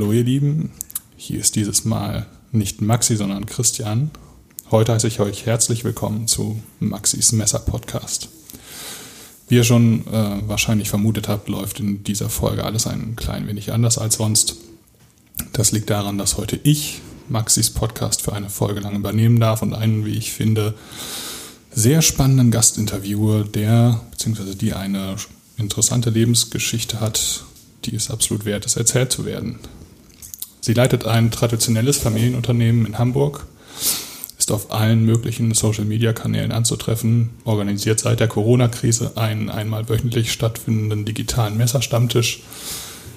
Hallo 0.00 0.12
ihr 0.12 0.24
Lieben, 0.24 0.70
hier 1.18 1.40
ist 1.40 1.56
dieses 1.56 1.84
Mal 1.84 2.24
nicht 2.52 2.80
Maxi, 2.80 3.16
sondern 3.16 3.44
Christian. 3.44 4.10
Heute 4.70 4.94
heiße 4.94 5.06
ich 5.06 5.20
euch 5.20 5.44
herzlich 5.44 5.84
willkommen 5.84 6.26
zu 6.26 6.62
Maxis 6.78 7.32
Messer 7.32 7.58
Podcast. 7.58 8.30
Wie 9.48 9.56
ihr 9.56 9.64
schon 9.64 10.06
äh, 10.06 10.48
wahrscheinlich 10.48 10.88
vermutet 10.88 11.28
habt, 11.28 11.50
läuft 11.50 11.80
in 11.80 12.02
dieser 12.02 12.30
Folge 12.30 12.64
alles 12.64 12.86
ein 12.86 13.14
klein 13.14 13.46
wenig 13.46 13.74
anders 13.74 13.98
als 13.98 14.14
sonst. 14.14 14.56
Das 15.52 15.70
liegt 15.70 15.90
daran, 15.90 16.16
dass 16.16 16.38
heute 16.38 16.58
ich 16.62 17.02
Maxis 17.28 17.68
Podcast 17.68 18.22
für 18.22 18.32
eine 18.32 18.48
Folge 18.48 18.80
lang 18.80 18.96
übernehmen 18.96 19.38
darf 19.38 19.60
und 19.60 19.74
einen, 19.74 20.06
wie 20.06 20.16
ich 20.16 20.32
finde, 20.32 20.72
sehr 21.72 22.00
spannenden 22.00 22.50
Gast 22.50 22.78
interviewe, 22.78 23.44
der 23.44 24.00
bzw. 24.12 24.54
die 24.54 24.72
eine 24.72 25.16
interessante 25.58 26.08
Lebensgeschichte 26.08 27.00
hat, 27.00 27.44
die 27.84 27.94
es 27.94 28.10
absolut 28.10 28.46
wert 28.46 28.64
ist, 28.64 28.78
erzählt 28.78 29.12
zu 29.12 29.26
werden. 29.26 29.58
Sie 30.60 30.74
leitet 30.74 31.06
ein 31.06 31.30
traditionelles 31.30 31.96
Familienunternehmen 31.98 32.84
in 32.86 32.98
Hamburg, 32.98 33.46
ist 34.38 34.52
auf 34.52 34.72
allen 34.72 35.04
möglichen 35.04 35.54
Social-Media-Kanälen 35.54 36.52
anzutreffen, 36.52 37.30
organisiert 37.44 38.00
seit 38.00 38.20
der 38.20 38.28
Corona-Krise 38.28 39.16
einen 39.16 39.48
einmal 39.48 39.88
wöchentlich 39.88 40.32
stattfindenden 40.32 41.04
digitalen 41.04 41.56
Messerstammtisch, 41.56 42.42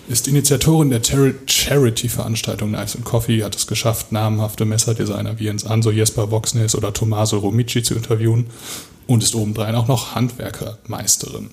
ist 0.09 0.27
Initiatorin 0.27 0.89
der 0.89 1.01
Charity-Veranstaltung 1.03 2.71
Nice 2.71 2.95
and 2.95 3.05
Coffee, 3.05 3.43
hat 3.43 3.55
es 3.55 3.67
geschafft, 3.67 4.11
namhafte 4.11 4.65
Messerdesigner 4.65 5.39
wie 5.39 5.45
Jens 5.45 5.65
Anso, 5.65 5.91
Jesper 5.91 6.29
Voxnes 6.29 6.75
oder 6.75 6.93
Tommaso 6.93 7.37
Romici 7.37 7.83
zu 7.83 7.95
interviewen 7.95 8.47
und 9.07 9.23
ist 9.23 9.35
obendrein 9.35 9.75
auch 9.75 9.87
noch 9.87 10.15
Handwerkermeisterin. 10.15 11.51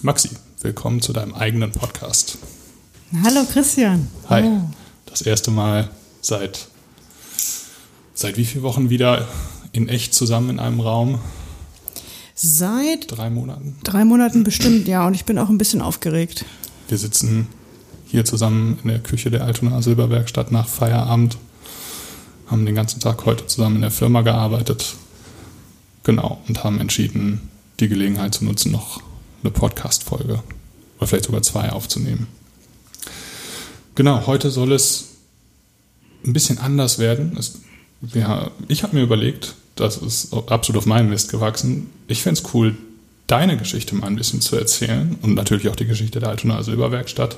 Maxi, 0.00 0.30
willkommen 0.60 1.00
zu 1.00 1.12
deinem 1.12 1.34
eigenen 1.34 1.72
Podcast. 1.72 2.38
Hallo 3.24 3.44
Christian. 3.52 4.08
Hi. 4.28 4.42
Oh. 4.44 4.81
Das 5.12 5.20
erste 5.20 5.50
Mal 5.50 5.90
seit 6.22 6.68
seit 8.14 8.38
wie 8.38 8.46
vielen 8.46 8.64
Wochen 8.64 8.88
wieder 8.88 9.28
in 9.72 9.90
echt 9.90 10.14
zusammen 10.14 10.48
in 10.48 10.58
einem 10.58 10.80
Raum? 10.80 11.18
Seit 12.34 13.10
drei 13.14 13.28
Monaten. 13.28 13.76
Drei 13.84 14.06
Monaten 14.06 14.42
bestimmt, 14.42 14.88
ja. 14.88 15.06
Und 15.06 15.12
ich 15.12 15.26
bin 15.26 15.38
auch 15.38 15.50
ein 15.50 15.58
bisschen 15.58 15.82
aufgeregt. 15.82 16.46
Wir 16.88 16.96
sitzen 16.96 17.46
hier 18.06 18.24
zusammen 18.24 18.78
in 18.82 18.88
der 18.88 19.00
Küche 19.00 19.30
der 19.30 19.44
Altona 19.44 19.82
Silberwerkstatt 19.82 20.50
nach 20.50 20.66
Feierabend, 20.66 21.36
haben 22.46 22.64
den 22.64 22.74
ganzen 22.74 23.00
Tag 23.00 23.26
heute 23.26 23.46
zusammen 23.46 23.76
in 23.76 23.82
der 23.82 23.90
Firma 23.90 24.22
gearbeitet. 24.22 24.94
Genau, 26.04 26.40
und 26.48 26.64
haben 26.64 26.80
entschieden, 26.80 27.50
die 27.80 27.88
Gelegenheit 27.88 28.34
zu 28.34 28.46
nutzen, 28.46 28.72
noch 28.72 29.02
eine 29.42 29.50
Podcast-Folge 29.50 30.42
oder 30.96 31.06
vielleicht 31.06 31.26
sogar 31.26 31.42
zwei 31.42 31.70
aufzunehmen. 31.70 32.28
Genau, 33.94 34.26
heute 34.26 34.50
soll 34.50 34.72
es 34.72 35.08
ein 36.24 36.32
bisschen 36.32 36.58
anders 36.58 36.98
werden. 36.98 37.36
Es, 37.38 37.60
ja, 38.14 38.50
ich 38.68 38.82
habe 38.82 38.96
mir 38.96 39.02
überlegt, 39.02 39.54
das 39.76 39.96
ist 39.96 40.32
absolut 40.32 40.78
auf 40.78 40.86
meinen 40.86 41.10
Mist 41.10 41.30
gewachsen. 41.30 41.90
Ich 42.08 42.22
fände 42.22 42.40
es 42.40 42.54
cool, 42.54 42.76
deine 43.26 43.56
Geschichte 43.56 43.94
mal 43.94 44.06
ein 44.06 44.16
bisschen 44.16 44.40
zu 44.40 44.56
erzählen 44.56 45.16
und 45.22 45.34
natürlich 45.34 45.68
auch 45.68 45.76
die 45.76 45.86
Geschichte 45.86 46.20
der 46.20 46.30
Altona 46.30 46.62
Silberwerkstatt. 46.62 47.36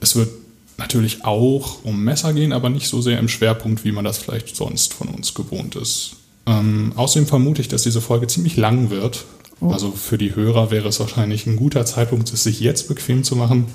Es 0.00 0.16
wird 0.16 0.30
natürlich 0.76 1.24
auch 1.24 1.84
um 1.84 2.04
Messer 2.04 2.32
gehen, 2.32 2.52
aber 2.52 2.70
nicht 2.70 2.88
so 2.88 3.00
sehr 3.00 3.18
im 3.18 3.28
Schwerpunkt, 3.28 3.84
wie 3.84 3.92
man 3.92 4.04
das 4.04 4.18
vielleicht 4.18 4.54
sonst 4.54 4.94
von 4.94 5.08
uns 5.08 5.34
gewohnt 5.34 5.74
ist. 5.76 6.16
Ähm, 6.46 6.92
außerdem 6.94 7.26
vermute 7.26 7.60
ich, 7.60 7.68
dass 7.68 7.82
diese 7.82 8.00
Folge 8.00 8.26
ziemlich 8.26 8.56
lang 8.56 8.90
wird, 8.90 9.24
Oh. 9.60 9.70
Also 9.70 9.90
für 9.90 10.18
die 10.18 10.34
Hörer 10.34 10.70
wäre 10.70 10.88
es 10.88 11.00
wahrscheinlich 11.00 11.46
ein 11.46 11.56
guter 11.56 11.84
Zeitpunkt, 11.84 12.32
es 12.32 12.44
sich 12.44 12.60
jetzt 12.60 12.88
bequem 12.88 13.24
zu 13.24 13.34
machen 13.36 13.66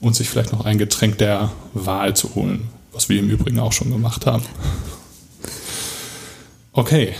und 0.00 0.14
sich 0.14 0.28
vielleicht 0.28 0.52
noch 0.52 0.64
ein 0.64 0.78
Getränk 0.78 1.18
der 1.18 1.52
Wahl 1.74 2.14
zu 2.14 2.34
holen, 2.34 2.68
was 2.92 3.08
wir 3.08 3.18
im 3.18 3.30
Übrigen 3.30 3.58
auch 3.58 3.72
schon 3.72 3.90
gemacht 3.90 4.26
haben. 4.26 4.44
Okay. 6.72 7.14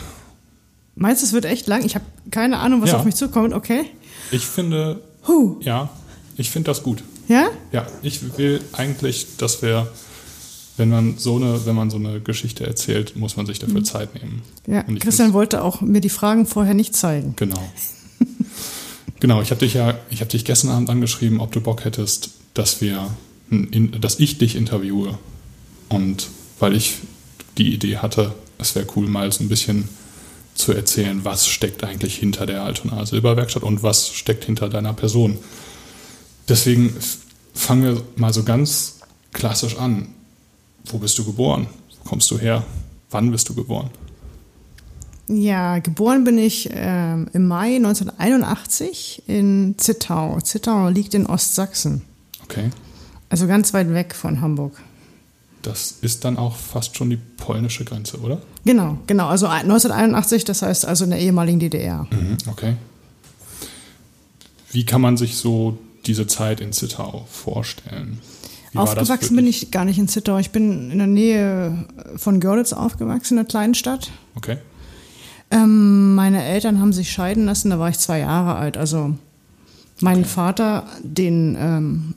Meinst 0.95 1.23
du, 1.23 1.27
es 1.27 1.33
wird 1.33 1.45
echt 1.45 1.67
lang? 1.67 1.85
Ich 1.85 1.95
habe 1.95 2.05
keine 2.31 2.59
Ahnung, 2.59 2.83
was 2.83 2.91
ja. 2.91 2.99
auf 2.99 3.05
mich 3.05 3.15
zukommt. 3.15 3.55
Okay. 3.55 3.85
Ich 4.31 4.47
finde, 4.47 5.03
huh. 5.27 5.57
ja, 5.61 5.91
ich 6.37 6.51
finde 6.51 6.71
das 6.71 6.83
gut. 6.83 7.03
Ja? 7.29 7.49
Ja, 7.73 7.87
ich 8.03 8.37
will 8.39 8.61
eigentlich, 8.73 9.37
dass 9.39 9.63
wir 9.63 9.89
wenn 10.77 10.91
man 10.91 11.19
so 11.19 11.37
eine, 11.37 11.65
wenn 11.67 11.75
man 11.75 11.91
so 11.91 11.97
eine 11.97 12.21
Geschichte 12.21 12.67
erzählt, 12.67 13.17
muss 13.17 13.37
man 13.37 13.47
sich 13.47 13.59
dafür 13.59 13.81
mhm. 13.81 13.85
Zeit 13.85 14.15
nehmen. 14.15 14.43
Ja, 14.67 14.83
Christian 14.83 15.33
wollte 15.33 15.63
auch 15.63 15.81
mir 15.81 16.01
die 16.01 16.11
Fragen 16.11 16.47
vorher 16.47 16.75
nicht 16.75 16.95
zeigen. 16.95 17.35
Genau. 17.37 17.63
genau, 19.21 19.41
ich 19.41 19.51
habe 19.51 19.61
dich 19.61 19.75
ja, 19.75 19.95
ich 20.11 20.21
habe 20.21 20.31
dich 20.31 20.45
gestern 20.45 20.71
Abend 20.71 20.91
angeschrieben, 20.91 21.41
ob 21.41 21.53
du 21.53 21.61
Bock 21.61 21.85
hättest, 21.85 22.31
dass 22.59 22.81
wir, 22.81 23.11
dass 24.01 24.19
ich 24.19 24.39
dich 24.39 24.57
interviewe. 24.57 25.19
Und 25.89 26.29
weil 26.59 26.75
ich 26.75 26.97
die 27.59 27.73
Idee 27.73 27.99
hatte, 27.99 28.35
es 28.59 28.75
wäre 28.75 28.87
cool, 28.97 29.07
mal 29.09 29.31
so 29.31 29.45
ein 29.45 29.49
bisschen 29.49 29.89
zu 30.55 30.73
erzählen, 30.73 31.25
was 31.25 31.47
steckt 31.47 31.85
eigentlich 31.85 32.17
hinter 32.17 32.47
der 32.47 32.63
Altona 32.63 33.05
Silberwerkstatt 33.05 33.63
und 33.63 33.83
was 33.83 34.09
steckt 34.09 34.45
hinter 34.45 34.69
deiner 34.69 34.95
Person. 34.95 35.37
Deswegen 36.49 36.97
fangen 37.55 37.83
wir 37.83 38.03
mal 38.17 38.33
so 38.33 38.43
ganz 38.43 39.01
klassisch 39.33 39.77
an. 39.77 40.09
Wo 40.87 40.99
bist 40.99 41.19
du 41.19 41.25
geboren? 41.25 41.67
Wo 41.99 42.09
kommst 42.09 42.31
du 42.31 42.39
her? 42.39 42.65
Wann 43.11 43.31
bist 43.31 43.49
du 43.49 43.55
geboren? 43.55 43.91
Ja, 45.29 45.81
geboren 45.81 46.25
bin 46.25 46.39
ich 46.39 46.71
äh, 46.71 47.13
im 47.13 47.49
Mai 47.49 47.77
1981 47.77 49.25
in 49.27 49.75
Zittau. 49.77 50.41
Zittau 50.41 50.89
liegt 50.89 51.15
in 51.15 51.27
Ostsachsen. 51.27 52.03
Okay. 52.49 52.71
Also 53.29 53.47
ganz 53.47 53.75
weit 53.75 53.93
weg 53.93 54.15
von 54.15 54.41
Hamburg. 54.41 54.81
Das 55.63 55.99
ist 56.01 56.25
dann 56.25 56.37
auch 56.37 56.57
fast 56.57 56.97
schon 56.97 57.11
die 57.11 57.17
polnische 57.17 57.85
Grenze, 57.85 58.21
oder? 58.21 58.41
Genau, 58.65 58.99
genau. 59.07 59.27
Also 59.27 59.47
1981, 59.47 60.45
das 60.45 60.63
heißt 60.63 60.85
also 60.87 61.05
in 61.05 61.11
der 61.11 61.19
ehemaligen 61.19 61.59
DDR. 61.59 62.07
Mhm, 62.11 62.37
okay. 62.49 62.77
Wie 64.71 64.87
kann 64.87 65.01
man 65.01 65.17
sich 65.17 65.37
so 65.37 65.79
diese 66.07 66.27
Zeit 66.29 66.61
in 66.61 66.73
Zittau 66.73 67.27
vorstellen? 67.31 68.21
Wie 68.71 68.79
aufgewachsen 68.79 69.35
bin 69.35 69.47
ich 69.47 69.71
gar 69.71 69.85
nicht 69.85 69.99
in 69.99 70.07
Zittau. 70.07 70.39
Ich 70.39 70.51
bin 70.51 70.91
in 70.91 70.99
der 70.99 71.07
Nähe 71.07 71.87
von 72.17 72.41
Görlitz 72.41 72.73
aufgewachsen, 72.73 73.35
in 73.35 73.39
einer 73.41 73.49
kleinen 73.49 73.75
Stadt. 73.75 74.11
Okay. 74.37 74.59
Ähm, 75.51 76.15
meine 76.15 76.45
Eltern 76.45 76.81
haben 76.81 76.93
sich 76.93 77.11
scheiden 77.11 77.47
lassen, 77.47 77.71
da 77.71 77.79
war 77.79 77.89
ich 77.89 77.99
zwei 77.99 78.19
Jahre 78.19 78.57
alt. 78.57 78.77
Also 78.77 79.15
meinen 80.01 80.25
okay. 80.25 80.31
Vater, 80.31 80.87
den, 81.03 81.57
ähm, 81.59 82.15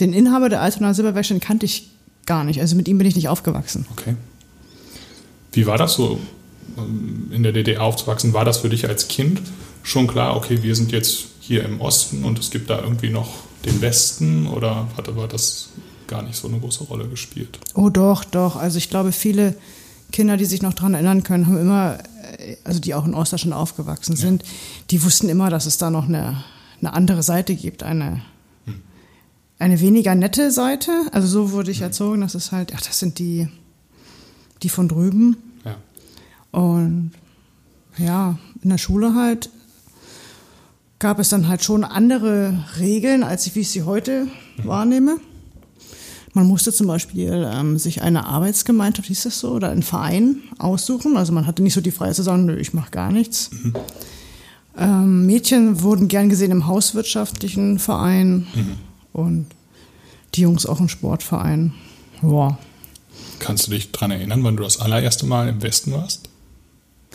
den 0.00 0.12
Inhaber 0.12 0.48
der 0.48 0.60
Altona 0.60 0.94
Silberwerkstatt, 0.94 1.40
kannte 1.40 1.66
ich 1.66 1.90
gar 2.26 2.44
nicht. 2.44 2.60
Also 2.60 2.76
mit 2.76 2.88
ihm 2.88 2.98
bin 2.98 3.06
ich 3.06 3.16
nicht 3.16 3.28
aufgewachsen. 3.28 3.86
Okay. 3.92 4.14
Wie 5.52 5.66
war 5.66 5.78
das 5.78 5.94
so, 5.94 6.20
ähm, 6.78 7.30
in 7.32 7.42
der 7.42 7.52
DDR 7.52 7.82
aufzuwachsen? 7.82 8.32
War 8.32 8.44
das 8.44 8.58
für 8.58 8.68
dich 8.68 8.88
als 8.88 9.08
Kind 9.08 9.40
schon 9.82 10.06
klar, 10.06 10.36
okay, 10.36 10.62
wir 10.62 10.74
sind 10.76 10.92
jetzt 10.92 11.24
hier 11.40 11.64
im 11.64 11.80
Osten 11.80 12.24
und 12.24 12.38
es 12.38 12.50
gibt 12.50 12.70
da 12.70 12.80
irgendwie 12.80 13.10
noch 13.10 13.28
den 13.64 13.80
Westen 13.80 14.46
oder 14.46 14.86
hat 14.96 15.08
aber 15.08 15.26
das 15.26 15.70
gar 16.06 16.22
nicht 16.22 16.36
so 16.36 16.48
eine 16.48 16.58
große 16.58 16.84
Rolle 16.84 17.08
gespielt? 17.08 17.58
Oh 17.74 17.88
doch, 17.88 18.24
doch. 18.24 18.56
Also 18.56 18.78
ich 18.78 18.90
glaube, 18.90 19.12
viele 19.12 19.54
Kinder, 20.12 20.36
die 20.36 20.44
sich 20.44 20.62
noch 20.62 20.74
daran 20.74 20.94
erinnern 20.94 21.22
können, 21.22 21.46
haben 21.46 21.58
immer, 21.58 21.98
äh, 22.38 22.56
also 22.64 22.80
die 22.80 22.94
auch 22.94 23.06
in 23.06 23.14
Ostdeutschland 23.14 23.54
aufgewachsen 23.54 24.16
sind, 24.16 24.42
ja. 24.42 24.48
die 24.90 25.02
wussten 25.02 25.28
immer, 25.28 25.50
dass 25.50 25.66
es 25.66 25.78
da 25.78 25.90
noch 25.90 26.08
eine, 26.08 26.44
eine 26.80 26.92
andere 26.92 27.22
Seite 27.22 27.54
gibt, 27.54 27.82
eine. 27.82 28.22
Eine 29.60 29.80
weniger 29.80 30.14
nette 30.14 30.50
Seite. 30.50 30.90
Also 31.12 31.28
so 31.28 31.52
wurde 31.52 31.70
ich 31.70 31.78
hm. 31.78 31.84
erzogen, 31.84 32.20
dass 32.22 32.34
es 32.34 32.50
halt, 32.50 32.72
ach, 32.74 32.80
das 32.80 32.98
sind 32.98 33.18
die, 33.18 33.46
die 34.62 34.68
von 34.68 34.88
drüben. 34.88 35.36
Ja. 35.64 35.76
Und 36.60 37.12
ja, 37.98 38.38
in 38.62 38.70
der 38.70 38.78
Schule 38.78 39.14
halt 39.14 39.50
gab 40.98 41.18
es 41.18 41.28
dann 41.28 41.48
halt 41.48 41.62
schon 41.62 41.84
andere 41.84 42.64
Regeln, 42.78 43.22
als 43.22 43.54
wie 43.54 43.60
ich 43.60 43.70
sie 43.70 43.84
heute 43.84 44.26
mhm. 44.56 44.66
wahrnehme. 44.66 45.16
Man 46.32 46.46
musste 46.46 46.72
zum 46.72 46.86
Beispiel 46.86 47.48
ähm, 47.52 47.78
sich 47.78 48.02
eine 48.02 48.26
Arbeitsgemeinschaft, 48.26 49.08
hieß 49.08 49.24
das 49.24 49.40
so, 49.40 49.50
oder 49.50 49.70
einen 49.70 49.82
Verein 49.82 50.42
aussuchen. 50.58 51.16
Also 51.16 51.32
man 51.32 51.46
hatte 51.46 51.62
nicht 51.62 51.74
so 51.74 51.80
die 51.80 51.90
Freiheit 51.90 52.14
zu 52.14 52.22
sagen, 52.22 52.44
nö, 52.46 52.56
ich 52.56 52.72
mache 52.72 52.90
gar 52.90 53.10
nichts. 53.10 53.50
Mhm. 53.50 53.74
Ähm, 54.78 55.26
Mädchen 55.26 55.82
wurden 55.82 56.08
gern 56.08 56.28
gesehen 56.28 56.52
im 56.52 56.66
hauswirtschaftlichen 56.66 57.78
Verein 57.78 58.46
mhm. 58.54 58.89
Und 59.20 59.46
die 60.34 60.42
Jungs 60.42 60.66
auch 60.66 60.80
im 60.80 60.88
Sportverein. 60.88 61.72
Ja. 62.22 62.58
Kannst 63.38 63.66
du 63.66 63.70
dich 63.72 63.90
daran 63.92 64.10
erinnern, 64.10 64.44
wann 64.44 64.56
du 64.56 64.62
das 64.62 64.80
allererste 64.80 65.26
Mal 65.26 65.48
im 65.48 65.62
Westen 65.62 65.92
warst? 65.92 66.28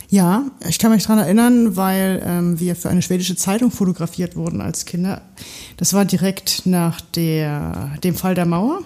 Ja, 0.08 0.44
ich 0.68 0.78
kann 0.78 0.92
mich 0.92 1.02
daran 1.02 1.18
erinnern, 1.18 1.76
weil 1.76 2.22
ähm, 2.24 2.60
wir 2.60 2.76
für 2.76 2.90
eine 2.90 3.02
schwedische 3.02 3.34
Zeitung 3.36 3.70
fotografiert 3.70 4.36
wurden 4.36 4.60
als 4.60 4.84
Kinder. 4.84 5.22
Das 5.76 5.94
war 5.94 6.04
direkt 6.04 6.64
nach 6.64 7.00
der, 7.00 7.96
dem 8.04 8.14
Fall 8.14 8.34
der 8.34 8.46
Mauer. 8.46 8.80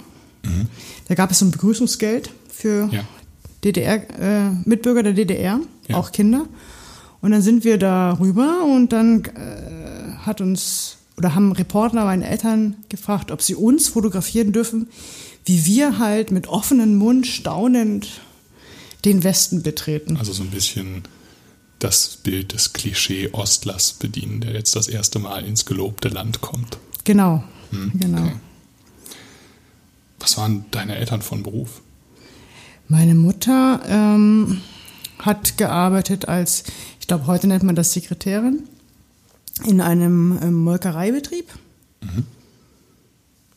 Mhm. 0.44 0.68
Da 1.08 1.14
gab 1.14 1.30
es 1.30 1.40
so 1.40 1.44
ein 1.44 1.50
Begrüßungsgeld 1.50 2.30
für 2.48 2.88
ja. 2.90 3.02
DDR, 3.64 3.96
äh, 4.18 4.50
Mitbürger 4.64 5.02
der 5.02 5.12
DDR, 5.12 5.60
ja. 5.88 5.96
auch 5.96 6.12
Kinder. 6.12 6.46
Und 7.20 7.32
dann 7.32 7.42
sind 7.42 7.64
wir 7.64 7.76
da 7.76 8.14
rüber 8.14 8.64
und 8.64 8.92
dann 8.92 9.24
äh, 9.24 10.16
hat 10.24 10.40
uns 10.40 10.96
oder 11.20 11.34
haben 11.34 11.52
Reporter 11.52 12.04
meine 12.06 12.26
Eltern 12.26 12.76
gefragt, 12.88 13.30
ob 13.30 13.42
sie 13.42 13.54
uns 13.54 13.88
fotografieren 13.88 14.52
dürfen, 14.52 14.88
wie 15.44 15.66
wir 15.66 15.98
halt 15.98 16.30
mit 16.30 16.48
offenem 16.48 16.96
Mund 16.96 17.26
staunend 17.26 18.22
den 19.04 19.22
Westen 19.22 19.62
betreten. 19.62 20.16
Also 20.16 20.32
so 20.32 20.42
ein 20.42 20.50
bisschen 20.50 21.02
das 21.78 22.16
Bild 22.22 22.54
des 22.54 22.72
Klischee-Ostlers 22.72 23.94
bedienen, 23.94 24.40
der 24.40 24.52
jetzt 24.52 24.74
das 24.76 24.88
erste 24.88 25.18
Mal 25.18 25.44
ins 25.44 25.66
gelobte 25.66 26.08
Land 26.08 26.40
kommt. 26.40 26.78
Genau, 27.04 27.44
hm, 27.70 27.92
genau. 27.94 28.22
Okay. 28.22 28.36
Was 30.20 30.38
waren 30.38 30.64
deine 30.70 30.96
Eltern 30.96 31.20
von 31.20 31.42
Beruf? 31.42 31.82
Meine 32.88 33.14
Mutter 33.14 33.82
ähm, 33.86 34.62
hat 35.18 35.58
gearbeitet 35.58 36.28
als, 36.28 36.64
ich 36.98 37.06
glaube, 37.06 37.26
heute 37.26 37.46
nennt 37.46 37.62
man 37.62 37.76
das 37.76 37.92
Sekretärin, 37.92 38.64
in 39.66 39.80
einem 39.80 40.38
ähm, 40.42 40.54
Molkereibetrieb. 40.54 41.46
Mhm. 42.02 42.26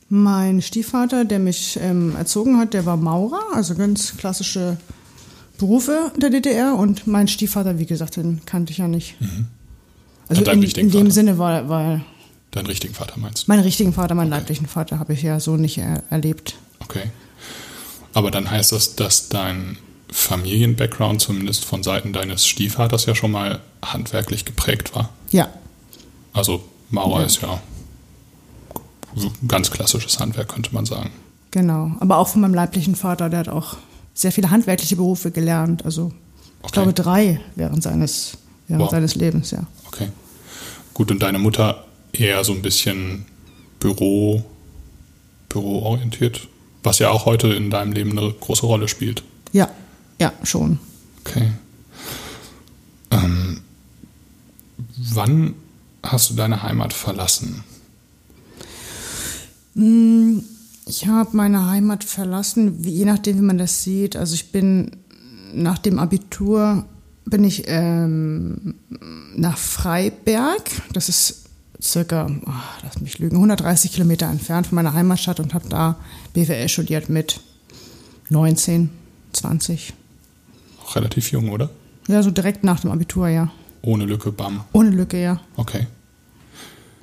Mein 0.09 0.61
Stiefvater, 0.61 1.25
der 1.25 1.39
mich 1.39 1.79
ähm, 1.81 2.15
erzogen 2.15 2.57
hat, 2.57 2.73
der 2.73 2.85
war 2.85 2.97
Maurer, 2.97 3.41
also 3.53 3.73
ganz 3.75 4.15
klassische 4.17 4.77
Berufe 5.57 6.11
der 6.17 6.29
DDR. 6.29 6.75
Und 6.75 7.07
mein 7.07 7.27
Stiefvater, 7.27 7.79
wie 7.79 7.85
gesagt, 7.85 8.17
den 8.17 8.41
kannte 8.45 8.71
ich 8.71 8.77
ja 8.77 8.87
nicht. 8.87 9.19
Mhm. 9.19 9.47
Also 10.27 10.43
in, 10.43 10.63
in, 10.63 10.91
dem 10.91 11.11
Sinne 11.11 11.37
war, 11.37 11.67
war 11.67 12.01
Deinen 12.53 12.67
richtigen 12.67 12.93
Vater 12.93 13.17
meinst 13.17 13.47
du? 13.47 13.51
Meinen 13.51 13.63
richtigen 13.63 13.93
Vater, 13.93 14.13
meinen 14.13 14.31
okay. 14.31 14.41
leiblichen 14.41 14.67
Vater 14.67 14.99
habe 14.99 15.13
ich 15.13 15.23
ja 15.23 15.39
so 15.39 15.57
nicht 15.57 15.79
er 15.79 16.03
erlebt. 16.11 16.55
Okay. 16.79 17.09
Aber 18.13 18.29
dann 18.29 18.49
heißt 18.49 18.71
das, 18.71 18.95
dass 18.95 19.29
dein 19.29 19.77
Familien-Background 20.11 21.19
zumindest 21.19 21.65
von 21.65 21.81
Seiten 21.81 22.13
deines 22.13 22.45
Stiefvaters 22.45 23.07
ja 23.07 23.15
schon 23.15 23.31
mal 23.31 23.59
handwerklich 23.83 24.45
geprägt 24.45 24.95
war. 24.95 25.09
Ja. 25.31 25.49
Also 26.33 26.63
Mauer 26.89 27.21
ja. 27.21 27.25
ist 27.25 27.41
ja 27.41 27.61
ganz 29.47 29.71
klassisches 29.71 30.19
Handwerk, 30.19 30.49
könnte 30.49 30.73
man 30.73 30.85
sagen. 30.85 31.11
Genau. 31.51 31.91
Aber 31.99 32.17
auch 32.17 32.27
von 32.27 32.41
meinem 32.41 32.53
leiblichen 32.53 32.95
Vater, 32.95 33.29
der 33.29 33.39
hat 33.39 33.49
auch 33.49 33.77
sehr 34.13 34.31
viele 34.31 34.49
handwerkliche 34.49 34.95
Berufe 34.95 35.31
gelernt. 35.31 35.85
Also 35.85 36.11
ich 36.59 36.65
okay. 36.65 36.73
glaube 36.73 36.93
drei 36.93 37.39
während 37.55 37.83
seines, 37.83 38.37
während 38.67 38.85
wow. 38.85 38.91
seines 38.91 39.15
Lebens, 39.15 39.51
ja. 39.51 39.63
Okay. 39.87 40.09
Gut, 40.93 41.11
und 41.11 41.21
deine 41.21 41.39
Mutter 41.39 41.85
eher 42.11 42.43
so 42.43 42.53
ein 42.53 42.61
bisschen 42.61 43.25
Büro, 43.79 44.43
büroorientiert, 45.49 46.47
was 46.83 46.99
ja 46.99 47.09
auch 47.09 47.25
heute 47.25 47.47
in 47.49 47.69
deinem 47.69 47.91
Leben 47.91 48.17
eine 48.17 48.31
große 48.31 48.65
Rolle 48.65 48.87
spielt. 48.87 49.23
Ja, 49.51 49.69
ja, 50.19 50.31
schon. 50.43 50.79
Okay. 51.25 51.51
Ähm, 53.11 53.61
wann 55.13 55.55
hast 56.03 56.29
du 56.29 56.35
deine 56.35 56.61
Heimat 56.63 56.93
verlassen? 56.93 57.63
Hm, 59.75 60.43
ich 60.85 61.07
habe 61.07 61.35
meine 61.35 61.67
Heimat 61.69 62.03
verlassen, 62.03 62.83
je 62.83 63.05
nachdem, 63.05 63.37
wie 63.37 63.43
man 63.43 63.57
das 63.57 63.83
sieht. 63.83 64.15
Also 64.15 64.35
ich 64.35 64.51
bin 64.51 64.91
nach 65.53 65.77
dem 65.77 65.99
Abitur 65.99 66.85
bin 67.25 67.43
ich 67.43 67.63
ähm, 67.67 68.75
nach 69.35 69.57
Freiberg. 69.57 70.69
Das 70.91 71.09
ist 71.09 71.45
circa, 71.81 72.29
oh, 72.45 72.51
lass 72.83 72.99
mich 73.01 73.19
lügen, 73.19 73.35
130 73.37 73.93
Kilometer 73.93 74.27
entfernt 74.27 74.67
von 74.67 74.75
meiner 74.75 74.93
Heimatstadt 74.93 75.39
und 75.39 75.53
habe 75.53 75.69
da 75.69 75.97
BWL 76.33 76.69
studiert 76.69 77.09
mit 77.09 77.39
19, 78.29 78.89
20. 79.33 79.93
Auch 80.83 80.95
relativ 80.95 81.31
jung, 81.31 81.49
oder? 81.49 81.69
Ja, 82.07 82.21
so 82.23 82.31
direkt 82.31 82.63
nach 82.63 82.81
dem 82.81 82.91
Abitur, 82.91 83.29
ja. 83.29 83.51
Ohne 83.83 84.05
Lücke, 84.05 84.31
bam. 84.31 84.63
Ohne 84.71 84.89
Lücke, 84.89 85.21
ja. 85.21 85.41
Okay. 85.57 85.87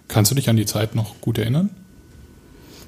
Kannst 0.09 0.31
du 0.31 0.35
dich 0.35 0.49
an 0.49 0.57
die 0.57 0.67
Zeit 0.67 0.95
noch 0.95 1.21
gut 1.21 1.39
erinnern? 1.39 1.71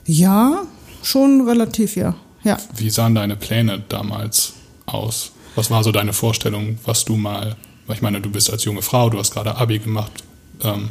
Ja, 0.07 0.63
schon 1.03 1.47
relativ, 1.47 1.95
ja. 1.95 2.17
ja. 2.43 2.57
Wie 2.75 2.91
sahen 2.91 3.15
deine 3.15 3.37
Pläne 3.37 3.83
damals 3.89 4.55
aus? 4.87 5.33
Was 5.55 5.71
war 5.71 5.85
so 5.85 5.93
deine 5.93 6.15
Vorstellung, 6.15 6.79
was 6.85 7.05
du 7.05 7.17
mal, 7.17 7.57
ich 7.89 8.01
meine, 8.01 8.21
du 8.21 8.31
bist 8.31 8.51
als 8.51 8.65
junge 8.65 8.83
Frau, 8.83 9.11
du 9.11 9.19
hast 9.19 9.33
gerade 9.33 9.57
Abi 9.57 9.79
gemacht, 9.79 10.25
ähm, 10.63 10.91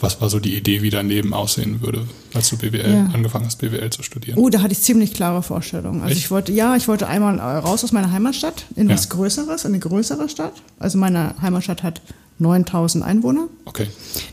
was 0.00 0.20
war 0.20 0.28
so 0.28 0.38
die 0.38 0.56
Idee, 0.56 0.82
wie 0.82 0.90
dein 0.90 1.08
Leben 1.08 1.32
aussehen 1.32 1.80
würde, 1.80 2.06
als 2.34 2.50
du 2.50 2.58
BWL 2.58 2.92
ja. 2.92 3.10
angefangen 3.14 3.46
hast, 3.46 3.56
BWL 3.56 3.90
zu 3.90 4.02
studieren? 4.02 4.38
Oh, 4.38 4.50
da 4.50 4.60
hatte 4.60 4.72
ich 4.72 4.80
ziemlich 4.80 5.14
klare 5.14 5.42
Vorstellungen. 5.42 6.02
Also 6.02 6.12
Echt? 6.12 6.24
ich 6.24 6.30
wollte, 6.30 6.52
ja, 6.52 6.76
ich 6.76 6.86
wollte 6.86 7.06
einmal 7.06 7.38
raus 7.38 7.82
aus 7.82 7.92
meiner 7.92 8.12
Heimatstadt 8.12 8.66
in 8.76 8.88
ja. 8.88 8.94
was 8.94 9.08
Größeres, 9.08 9.64
in 9.64 9.72
eine 9.72 9.78
größere 9.78 10.28
Stadt. 10.28 10.52
Also 10.78 10.98
meine 10.98 11.34
Heimatstadt 11.40 11.82
hat 11.82 12.02
9000 12.38 13.04
Einwohner. 13.04 13.48
Okay. 13.64 13.86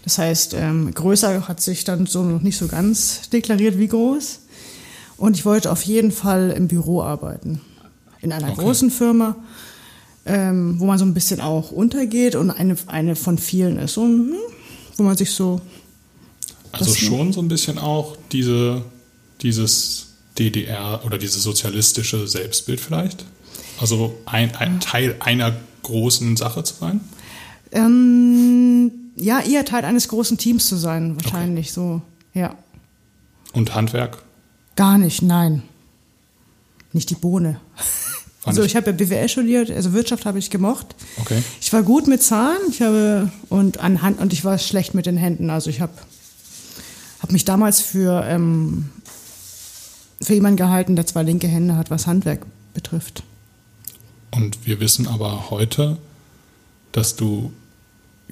Das 0.04 0.18
heißt, 0.18 0.54
ähm, 0.56 0.94
größer 0.94 1.48
hat 1.48 1.62
sich 1.62 1.86
dann 1.86 2.06
so 2.06 2.24
noch 2.24 2.42
nicht 2.42 2.58
so 2.58 2.68
ganz 2.68 3.30
deklariert 3.30 3.78
wie 3.78 3.88
groß. 3.88 4.42
Und 5.16 5.38
ich 5.38 5.46
wollte 5.46 5.72
auf 5.72 5.84
jeden 5.84 6.12
Fall 6.12 6.54
im 6.56 6.68
Büro 6.68 7.02
arbeiten. 7.02 7.62
In 8.22 8.34
einer 8.34 8.52
okay. 8.52 8.62
großen 8.62 8.92
Firma, 8.92 9.38
ähm, 10.26 10.80
wo 10.80 10.86
man 10.86 10.98
so 10.98 11.06
ein 11.06 11.14
bisschen 11.14 11.40
auch 11.40 11.72
untergeht 11.72 12.36
und 12.36 12.52
eine, 12.52 12.76
eine 12.88 13.16
von 13.16 13.38
vielen 13.38 13.78
ist. 13.78 13.94
So, 13.94 14.04
hm, 14.04 14.34
wo 14.98 15.04
man 15.04 15.18
sich 15.18 15.32
so. 15.32 15.62
Also 16.72 16.94
schon 16.96 17.34
so 17.34 17.42
ein 17.42 17.48
bisschen 17.48 17.78
auch 17.78 18.18
diese, 18.32 18.84
dieses 19.42 20.14
DDR 20.40 21.02
oder 21.06 21.18
dieses 21.18 21.44
sozialistische 21.44 22.28
Selbstbild 22.28 22.82
vielleicht? 22.82 23.26
Also 23.80 24.16
ein, 24.26 24.56
ein 24.56 24.80
Teil 24.80 25.16
einer 25.20 25.56
großen 25.84 26.36
Sache 26.36 26.64
zu 26.64 26.76
sein? 26.76 27.02
Ähm, 27.72 28.92
ja, 29.16 29.40
eher 29.40 29.66
Teil 29.66 29.86
eines 29.86 30.08
großen 30.08 30.38
Teams 30.38 30.68
zu 30.68 30.76
sein, 30.76 31.16
wahrscheinlich 31.16 31.68
okay. 31.68 31.74
so, 31.76 32.02
ja. 32.34 32.56
Und 33.52 33.76
Handwerk? 33.76 34.24
Gar 34.76 34.98
nicht, 34.98 35.22
nein. 35.22 35.64
Nicht 36.92 37.10
die 37.10 37.16
Bohne. 37.16 37.60
Also 38.46 38.64
ich 38.64 38.76
habe 38.76 38.92
ja 38.92 38.92
BWL 38.92 39.30
studiert, 39.30 39.72
also 39.72 39.94
Wirtschaft 39.94 40.26
habe 40.26 40.40
ich 40.40 40.50
gemocht. 40.50 40.96
Okay. 41.18 41.42
Ich 41.62 41.72
war 41.72 41.84
gut 41.84 42.08
mit 42.08 42.22
Zahlen, 42.22 42.60
ich 42.70 42.82
habe 42.82 43.32
und 43.50 43.80
anhand 43.80 44.20
und 44.20 44.34
ich 44.34 44.44
war 44.44 44.58
schlecht 44.58 44.94
mit 44.94 45.06
den 45.06 45.18
Händen. 45.18 45.50
Also 45.50 45.70
ich 45.70 45.80
habe 45.80 45.94
hab 47.22 47.32
mich 47.32 47.46
damals 47.46 47.80
für 47.80 48.26
ähm, 48.28 48.90
für 50.22 50.34
jemanden 50.34 50.58
gehalten, 50.58 50.96
der 50.96 51.06
zwei 51.06 51.24
linke 51.24 51.48
Hände 51.48 51.76
hat, 51.76 51.90
was 51.90 52.08
Handwerk 52.08 52.46
betrifft. 52.74 53.24
Und 54.32 54.66
wir 54.66 54.80
wissen 54.80 55.08
aber 55.08 55.50
heute, 55.50 55.98
dass 56.92 57.16
du 57.16 57.52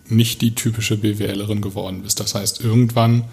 nicht 0.08 0.42
die 0.42 0.56
typische 0.56 0.98
BWLerin 0.98 1.62
geworden 1.62 2.02
bist. 2.02 2.20
Das 2.20 2.36
heißt, 2.36 2.62
irgendwann 2.62 3.26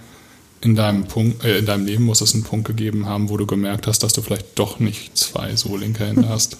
in 0.60 0.74
deinem, 0.74 1.04
Punkt, 1.04 1.44
äh, 1.44 1.58
in 1.58 1.66
deinem 1.66 1.86
Leben 1.86 2.04
muss 2.04 2.20
es 2.20 2.34
einen 2.34 2.44
Punkt 2.44 2.66
gegeben 2.66 3.06
haben, 3.06 3.28
wo 3.28 3.36
du 3.36 3.46
gemerkt 3.46 3.86
hast, 3.86 4.02
dass 4.02 4.12
du 4.12 4.22
vielleicht 4.22 4.58
doch 4.58 4.80
nicht 4.80 5.16
zwei 5.16 5.56
so 5.56 5.76
linke 5.76 6.06
Hände 6.06 6.28
hast. 6.28 6.56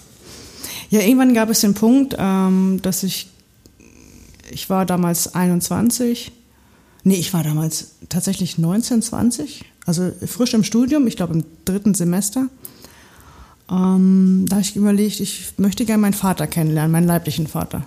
Ja, 0.91 1.01
irgendwann 1.01 1.35
gab 1.35 1.51
es 1.51 1.61
den 1.61 1.75
Punkt, 1.75 2.17
ähm, 2.19 2.81
dass 2.83 3.03
ich, 3.03 3.29
ich 4.51 4.71
war 4.71 4.87
damals 4.87 5.35
21, 5.35 6.33
nee, 7.05 7.17
ich 7.17 7.35
war 7.35 7.43
damals 7.43 7.93
tatsächlich 8.09 8.59
19, 8.59 9.03
20, 9.03 9.65
also 9.85 10.11
frisch 10.27 10.55
im 10.55 10.65
Studium, 10.65 11.07
ich 11.07 11.17
glaube 11.17 11.35
im 11.35 11.45
dritten 11.65 11.95
Semester. 11.95 12.49
Ähm, 13.71 14.47
da 14.49 14.57
habe 14.57 14.63
ich 14.63 14.77
überlegt, 14.77 15.21
ich 15.21 15.53
möchte 15.59 15.85
gerne 15.85 16.01
meinen 16.01 16.15
Vater 16.15 16.47
kennenlernen, 16.47 16.91
meinen 16.91 17.07
leiblichen 17.07 17.47
Vater. 17.47 17.85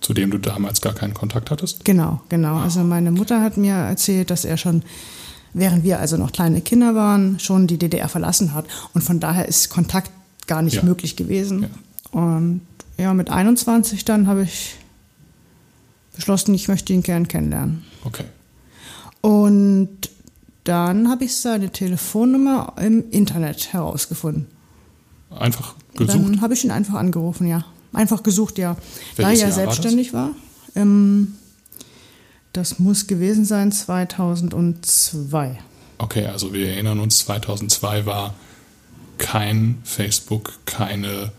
Zu 0.00 0.14
dem 0.14 0.30
du 0.30 0.38
damals 0.38 0.80
gar 0.80 0.94
keinen 0.94 1.12
Kontakt 1.12 1.50
hattest? 1.50 1.84
Genau, 1.84 2.20
genau. 2.28 2.58
Also 2.58 2.80
meine 2.80 3.10
Mutter 3.10 3.42
hat 3.42 3.56
mir 3.56 3.74
erzählt, 3.74 4.30
dass 4.30 4.44
er 4.44 4.56
schon, 4.56 4.82
während 5.52 5.84
wir 5.84 5.98
also 5.98 6.16
noch 6.16 6.32
kleine 6.32 6.60
Kinder 6.60 6.94
waren, 6.94 7.38
schon 7.40 7.66
die 7.66 7.78
DDR 7.78 8.08
verlassen 8.08 8.54
hat. 8.54 8.66
Und 8.94 9.02
von 9.02 9.20
daher 9.20 9.46
ist 9.46 9.70
Kontakt 9.70 10.10
gar 10.50 10.62
nicht 10.62 10.76
ja. 10.76 10.82
möglich 10.82 11.14
gewesen. 11.14 11.62
Ja. 11.62 12.20
Und 12.20 12.60
ja, 12.98 13.14
mit 13.14 13.30
21 13.30 14.04
dann 14.04 14.26
habe 14.26 14.42
ich 14.42 14.74
beschlossen, 16.14 16.52
ich 16.54 16.66
möchte 16.66 16.92
ihn 16.92 17.02
gern 17.02 17.28
kennenlernen. 17.28 17.84
Okay. 18.04 18.24
Und 19.20 20.10
dann 20.64 21.08
habe 21.08 21.24
ich 21.24 21.36
seine 21.36 21.70
Telefonnummer 21.70 22.74
im 22.80 23.08
Internet 23.10 23.72
herausgefunden. 23.72 24.48
Einfach 25.30 25.76
gesucht? 25.96 26.16
Dann 26.16 26.40
habe 26.40 26.54
ich 26.54 26.64
ihn 26.64 26.72
einfach 26.72 26.94
angerufen, 26.94 27.46
ja. 27.46 27.64
Einfach 27.92 28.24
gesucht, 28.24 28.58
ja. 28.58 28.76
Welches 29.16 29.40
da 29.40 29.46
er 29.46 29.48
Jahr 29.48 29.52
selbstständig 29.52 30.12
war. 30.12 30.30
war 30.30 30.34
ähm, 30.74 31.34
das 32.52 32.78
muss 32.80 33.06
gewesen 33.06 33.44
sein 33.44 33.70
2002. 33.70 35.58
Okay, 35.98 36.26
also 36.26 36.52
wir 36.52 36.70
erinnern 36.70 36.98
uns, 36.98 37.18
2002 37.20 38.06
war 38.06 38.34
kein 39.20 39.80
Facebook, 39.84 40.54
keine 40.66 41.30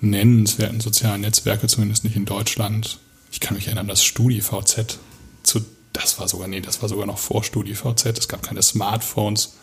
nennenswerten 0.00 0.80
sozialen 0.80 1.22
Netzwerke, 1.22 1.66
zumindest 1.66 2.04
nicht 2.04 2.14
in 2.14 2.26
Deutschland. 2.26 3.00
Ich 3.32 3.40
kann 3.40 3.56
mich 3.56 3.66
erinnern, 3.66 3.88
das 3.88 4.04
StudiVZ, 4.04 4.98
zu, 5.42 5.60
das 5.92 6.20
war 6.20 6.28
sogar, 6.28 6.46
nee, 6.46 6.60
das 6.60 6.82
war 6.82 6.88
sogar 6.88 7.06
noch 7.06 7.18
vor 7.18 7.42
StudiVZ, 7.42 8.18
es 8.18 8.28
gab 8.28 8.42
keine 8.42 8.62
Smartphones. 8.62 9.56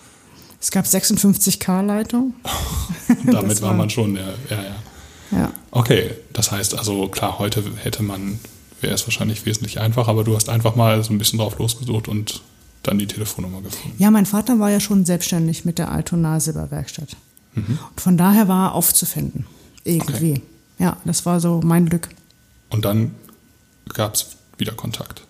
Es 0.60 0.72
gab 0.72 0.86
56K-Leitung. 0.86 2.34
Damit 3.32 3.62
war, 3.62 3.70
war 3.70 3.76
man 3.76 3.90
schon, 3.90 4.16
ja, 4.16 4.34
ja, 4.50 4.64
ja. 4.64 4.76
Ja. 5.32 5.52
Okay, 5.72 6.12
das 6.32 6.52
heißt 6.52 6.78
also, 6.78 7.08
klar, 7.08 7.40
heute 7.40 7.64
hätte 7.84 8.04
man, 8.04 8.40
wäre 8.82 8.94
es 8.94 9.08
wahrscheinlich 9.08 9.46
wesentlich 9.46 9.80
einfacher, 9.80 10.10
aber 10.10 10.24
du 10.24 10.36
hast 10.36 10.50
einfach 10.50 10.76
mal 10.76 11.04
so 11.04 11.14
ein 11.14 11.18
bisschen 11.18 11.40
drauf 11.40 11.58
losgesucht 11.58 12.08
und 12.08 12.42
dann 12.84 13.00
die 13.00 13.08
Telefonnummer 13.08 13.62
gefunden. 13.62 13.96
Ja, 13.98 14.12
mein 14.12 14.26
Vater 14.26 14.60
war 14.60 14.70
ja 14.70 14.80
schon 14.80 15.06
selbstständig 15.06 15.66
mit 15.66 15.80
der 15.80 15.92
Altona 15.92 16.40
Silberwerkstatt. 16.40 17.16
Mhm. 17.56 17.80
Und 17.90 18.02
von 18.02 18.18
daher 18.18 18.48
war 18.48 18.70
er 18.70 18.76
aufzufinden. 18.76 19.46
Irgendwie. 19.84 20.32
Okay. 20.32 20.42
Ja, 20.80 20.98
das 21.06 21.26
war 21.26 21.40
so 21.40 21.62
mein 21.64 21.88
Glück. 21.88 22.10
Und 22.70 22.86
dann 22.86 23.12
gab 23.94 24.16
es 24.16 24.28
wieder 24.58 24.74
Kontakt. 24.74 25.24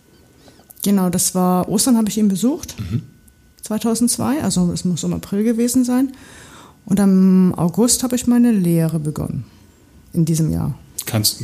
Genau, 0.83 1.09
das 1.09 1.33
war 1.33 1.69
Ostern 1.69 1.97
habe 1.97 2.09
ich 2.09 2.17
ihn 2.17 2.27
besucht. 2.27 2.75
Mhm. 2.79 3.03
2002, 3.61 4.43
also 4.43 4.71
es 4.73 4.83
muss 4.83 5.03
im 5.03 5.13
April 5.13 5.43
gewesen 5.43 5.85
sein. 5.85 6.13
Und 6.85 6.99
am 6.99 7.53
August 7.55 8.03
habe 8.03 8.15
ich 8.15 8.27
meine 8.27 8.51
Lehre 8.51 8.99
begonnen. 8.99 9.45
In 10.11 10.25
diesem 10.25 10.51
Jahr. 10.51 10.77
Kannst, 11.05 11.43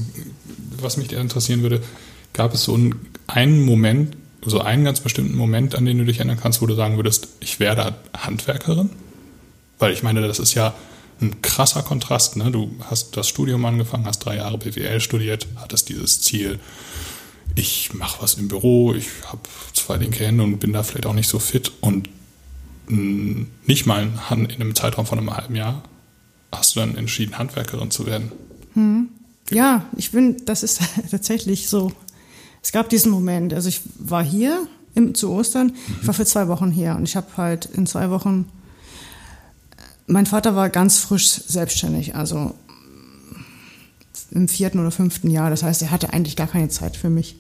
was 0.80 0.98
mich 0.98 1.12
interessieren 1.12 1.62
würde, 1.62 1.82
gab 2.34 2.54
es 2.54 2.64
so 2.64 2.78
einen 3.28 3.66
Moment, 3.66 4.16
so 4.46 4.60
einen 4.60 4.84
ganz 4.84 5.00
bestimmten 5.00 5.36
Moment, 5.36 5.76
an 5.76 5.86
den 5.86 5.98
du 5.98 6.06
dich 6.06 6.18
erinnern 6.18 6.38
kannst, 6.40 6.62
wo 6.62 6.66
du 6.66 6.76
sagen 6.76 6.98
würdest, 6.98 7.30
ich 7.40 7.60
werde 7.60 7.96
Handwerkerin? 8.16 8.90
Weil 9.80 9.94
ich 9.94 10.04
meine, 10.04 10.26
das 10.26 10.40
ist 10.40 10.54
ja 10.54 10.74
ein 11.22 11.42
krasser 11.42 11.82
Kontrast. 11.84 12.38
Ne? 12.38 12.52
Du 12.52 12.72
hast 12.90 13.18
das 13.18 13.28
Studium 13.28 13.66
angefangen, 13.66 14.06
hast 14.06 14.20
drei 14.20 14.38
Jahre 14.38 14.58
BWL 14.58 15.00
studiert, 15.02 15.48
hattest 15.56 15.90
dieses 15.90 16.22
Ziel, 16.22 16.60
ich 17.56 17.94
mache 17.94 18.22
was 18.22 18.36
im 18.36 18.48
Büro, 18.48 18.94
ich 18.94 19.08
habe 19.26 19.42
zwei 19.74 19.98
linke 19.98 20.26
Hände 20.26 20.44
und 20.44 20.60
bin 20.60 20.72
da 20.72 20.84
vielleicht 20.84 21.08
auch 21.08 21.14
nicht 21.14 21.28
so 21.28 21.40
fit 21.40 21.72
und 21.82 22.08
nicht 22.88 23.86
mal 23.86 24.08
in 24.32 24.50
einem 24.50 24.76
Zeitraum 24.76 25.06
von 25.06 25.20
einem 25.20 25.36
halben 25.36 25.56
Jahr 25.56 25.84
hast 26.52 26.76
du 26.76 26.80
dann 26.80 26.96
entschieden, 26.96 27.38
Handwerkerin 27.38 27.92
zu 27.92 28.06
werden. 28.06 28.32
Hm. 28.74 29.10
Ja, 29.52 29.86
ich 29.96 30.12
bin, 30.12 30.46
das 30.46 30.64
ist 30.64 30.82
tatsächlich 31.12 31.70
so. 31.70 31.92
Es 32.62 32.72
gab 32.72 32.90
diesen 32.90 33.12
Moment, 33.12 33.54
also 33.54 33.70
ich 33.70 33.82
war 33.98 34.24
hier 34.24 34.68
im, 34.96 35.16
zu 35.16 35.32
Ostern, 35.32 35.68
mhm. 35.68 35.96
ich 36.02 36.08
war 36.08 36.14
für 36.14 36.26
zwei 36.26 36.48
Wochen 36.48 36.72
hier 36.72 36.96
und 36.96 37.04
ich 37.04 37.16
habe 37.16 37.28
halt 37.38 37.66
in 37.66 37.88
zwei 37.88 38.10
Wochen, 38.10 38.46
mein 40.10 40.26
Vater 40.26 40.56
war 40.56 40.70
ganz 40.70 40.98
frisch 40.98 41.30
selbstständig, 41.48 42.16
also 42.16 42.56
im 44.32 44.48
vierten 44.48 44.80
oder 44.80 44.92
fünften 44.92 45.30
Jahr. 45.30 45.50
Das 45.50 45.64
heißt, 45.64 45.82
er 45.82 45.92
hatte 45.92 46.14
eigentlich 46.14 46.36
gar 46.36 46.48
keine 46.48 46.70
Zeit 46.70 46.98
für 46.98 47.10
mich. 47.10 47.38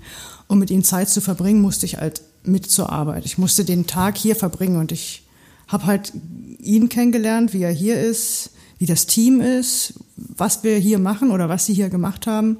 Um 0.47 0.59
mit 0.59 0.71
ihm 0.71 0.83
Zeit 0.83 1.09
zu 1.09 1.21
verbringen, 1.21 1.61
musste 1.61 1.85
ich 1.85 1.97
halt 1.97 2.21
mit 2.43 2.69
zur 2.69 2.91
Arbeit. 2.91 3.25
Ich 3.25 3.37
musste 3.37 3.65
den 3.65 3.87
Tag 3.87 4.17
hier 4.17 4.35
verbringen 4.35 4.77
und 4.77 4.91
ich 4.91 5.27
habe 5.67 5.85
halt 5.85 6.13
ihn 6.59 6.89
kennengelernt, 6.89 7.53
wie 7.53 7.63
er 7.63 7.71
hier 7.71 7.99
ist, 7.99 8.51
wie 8.77 8.85
das 8.85 9.05
Team 9.05 9.41
ist, 9.41 9.95
was 10.15 10.63
wir 10.63 10.77
hier 10.77 10.99
machen 10.99 11.31
oder 11.31 11.49
was 11.49 11.65
sie 11.65 11.73
hier 11.73 11.89
gemacht 11.89 12.27
haben, 12.27 12.57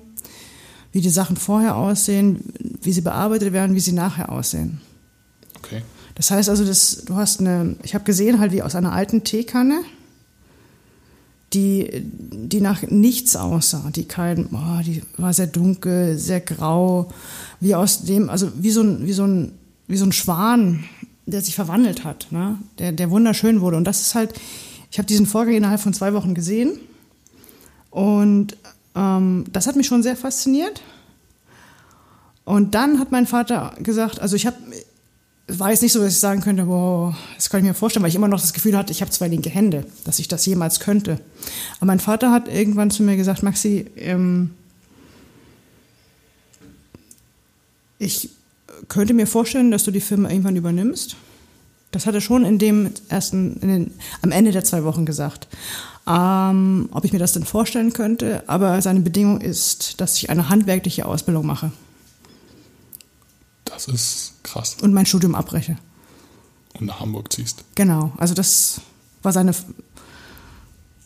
wie 0.91 1.01
die 1.01 1.09
Sachen 1.09 1.37
vorher 1.37 1.75
aussehen, 1.75 2.53
wie 2.81 2.91
sie 2.91 3.01
bearbeitet 3.01 3.53
werden, 3.53 3.75
wie 3.75 3.79
sie 3.79 3.93
nachher 3.93 4.31
aussehen. 4.31 4.81
Okay. 5.57 5.81
Das 6.15 6.31
heißt 6.31 6.49
also, 6.49 6.65
das, 6.65 7.03
du 7.05 7.15
hast 7.15 7.39
eine, 7.39 7.75
ich 7.83 7.95
habe 7.95 8.03
gesehen 8.03 8.39
halt 8.39 8.51
wie 8.51 8.61
aus 8.61 8.75
einer 8.75 8.91
alten 8.91 9.23
Teekanne, 9.23 9.81
die, 11.53 12.03
die 12.03 12.61
nach 12.61 12.83
nichts 12.83 13.35
aussah, 13.35 13.89
die 13.95 14.05
kein, 14.05 14.47
oh, 14.51 14.81
die 14.83 15.01
war 15.17 15.33
sehr 15.33 15.47
dunkel, 15.47 16.17
sehr 16.17 16.41
grau, 16.41 17.09
wie 17.59 17.75
aus 17.75 18.03
dem, 18.03 18.29
also 18.29 18.51
wie 18.55 18.71
so 18.71 18.81
ein, 18.81 19.05
wie 19.05 19.13
so 19.13 19.25
ein, 19.25 19.53
wie 19.87 19.97
so 19.97 20.05
ein 20.05 20.11
Schwan, 20.11 20.83
der 21.25 21.41
sich 21.41 21.55
verwandelt 21.55 22.03
hat, 22.03 22.27
ne? 22.31 22.57
der, 22.77 22.91
der 22.91 23.09
wunderschön 23.09 23.61
wurde. 23.61 23.77
Und 23.77 23.85
das 23.85 24.01
ist 24.01 24.15
halt, 24.15 24.33
ich 24.91 24.97
habe 24.97 25.07
diesen 25.07 25.25
Vorgang 25.25 25.55
innerhalb 25.55 25.81
von 25.81 25.93
zwei 25.93 26.13
Wochen 26.13 26.33
gesehen 26.33 26.79
und 27.89 28.55
ähm, 28.95 29.45
das 29.51 29.67
hat 29.67 29.75
mich 29.75 29.87
schon 29.87 30.03
sehr 30.03 30.15
fasziniert. 30.15 30.81
Und 32.45 32.73
dann 32.73 32.99
hat 32.99 33.11
mein 33.11 33.27
Vater 33.27 33.75
gesagt, 33.79 34.19
also 34.19 34.35
ich 34.35 34.47
habe 34.47 34.57
war 35.49 35.71
jetzt 35.71 35.81
nicht 35.81 35.93
so, 35.93 35.99
dass 35.99 36.13
ich 36.13 36.19
sagen 36.19 36.41
könnte, 36.41 36.67
wow, 36.67 37.15
das 37.35 37.49
kann 37.49 37.61
ich 37.61 37.65
mir 37.65 37.73
vorstellen, 37.73 38.03
weil 38.03 38.09
ich 38.09 38.15
immer 38.15 38.27
noch 38.27 38.41
das 38.41 38.53
Gefühl 38.53 38.77
hatte, 38.77 38.91
ich 38.91 39.01
habe 39.01 39.11
zwei 39.11 39.27
linke 39.27 39.49
Hände, 39.49 39.85
dass 40.03 40.19
ich 40.19 40.27
das 40.27 40.45
jemals 40.45 40.79
könnte. 40.79 41.19
Aber 41.77 41.87
mein 41.87 41.99
Vater 41.99 42.31
hat 42.31 42.47
irgendwann 42.47 42.91
zu 42.91 43.03
mir 43.03 43.17
gesagt, 43.17 43.41
Maxi, 43.41 43.87
ähm, 43.95 44.51
ich 47.97 48.29
könnte 48.87 49.13
mir 49.13 49.27
vorstellen, 49.27 49.71
dass 49.71 49.83
du 49.83 49.91
die 49.91 50.01
Firma 50.01 50.29
irgendwann 50.29 50.55
übernimmst. 50.55 51.15
Das 51.91 52.05
hat 52.05 52.13
er 52.13 52.21
schon 52.21 52.45
in 52.45 52.59
dem 52.59 52.91
ersten, 53.09 53.57
in 53.61 53.67
den, 53.67 53.93
am 54.21 54.31
Ende 54.31 54.51
der 54.51 54.63
zwei 54.63 54.83
Wochen 54.83 55.05
gesagt. 55.05 55.47
Ähm, 56.07 56.89
ob 56.91 57.05
ich 57.05 57.13
mir 57.13 57.19
das 57.19 57.33
denn 57.33 57.43
vorstellen 57.43 57.93
könnte, 57.93 58.43
aber 58.47 58.81
seine 58.81 59.01
Bedingung 59.01 59.41
ist, 59.41 59.99
dass 59.99 60.15
ich 60.17 60.29
eine 60.29 60.49
handwerkliche 60.49 61.05
Ausbildung 61.05 61.45
mache. 61.45 61.71
Das 63.85 63.87
ist 63.87 64.33
krass. 64.43 64.77
Und 64.81 64.93
mein 64.93 65.05
Studium 65.05 65.35
abbreche. 65.35 65.77
Und 66.79 66.87
nach 66.87 66.99
Hamburg 66.99 67.31
ziehst. 67.31 67.63
Genau, 67.75 68.11
also 68.17 68.33
das 68.33 68.81
war 69.23 69.31
seine, 69.31 69.53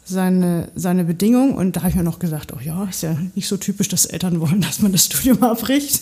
seine, 0.06 0.72
seine 0.76 1.04
Bedingung. 1.04 1.56
Und 1.56 1.76
da 1.76 1.82
habe 1.82 1.90
ich 1.92 1.96
mir 1.96 2.04
noch 2.04 2.20
gesagt, 2.20 2.52
oh 2.54 2.60
ja, 2.60 2.86
ist 2.86 3.04
ja 3.04 3.16
nicht 3.36 3.48
so 3.48 3.58
typisch, 3.58 3.90
dass 3.90 4.06
Eltern 4.06 4.40
wollen, 4.40 4.62
dass 4.62 4.80
man 4.80 4.92
das 4.92 5.06
Studium 5.06 5.44
abbricht. 5.44 6.02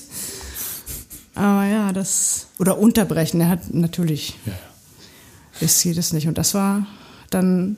Aber 1.35 1.65
ja, 1.65 1.91
das. 1.93 2.47
Oder 2.57 2.77
unterbrechen. 2.77 3.41
Er 3.41 3.49
hat 3.49 3.73
natürlich. 3.73 4.35
Ja, 4.45 4.53
ja. 4.53 5.67
Geht 5.67 5.97
es 5.97 6.13
nicht. 6.13 6.27
Und 6.27 6.37
das 6.37 6.53
war 6.53 6.87
dann. 7.29 7.77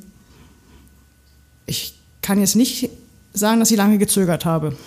Ich 1.65 1.99
kann 2.21 2.39
jetzt 2.39 2.55
nicht 2.55 2.89
sagen, 3.33 3.59
dass 3.59 3.71
ich 3.71 3.77
lange 3.77 3.97
gezögert 3.97 4.45
habe. 4.45 4.77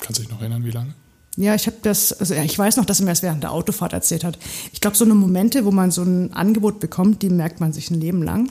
Kannst 0.00 0.18
du 0.18 0.22
dich 0.22 0.30
noch 0.30 0.40
erinnern, 0.40 0.64
wie 0.64 0.70
lange? 0.70 0.94
Ja, 1.40 1.54
ich 1.54 1.66
habe 1.66 1.78
das, 1.80 2.12
also 2.12 2.34
ich 2.34 2.58
weiß 2.58 2.76
noch, 2.76 2.84
dass 2.84 3.00
er 3.00 3.06
mir 3.06 3.12
das 3.12 3.22
während 3.22 3.42
der 3.42 3.52
Autofahrt 3.52 3.94
erzählt 3.94 4.24
hat. 4.24 4.38
Ich 4.74 4.82
glaube, 4.82 4.94
so 4.94 5.06
eine 5.06 5.14
Momente, 5.14 5.64
wo 5.64 5.70
man 5.70 5.90
so 5.90 6.02
ein 6.02 6.34
Angebot 6.34 6.80
bekommt, 6.80 7.22
die 7.22 7.30
merkt 7.30 7.60
man 7.60 7.72
sich 7.72 7.90
ein 7.90 7.98
Leben 7.98 8.22
lang. 8.22 8.50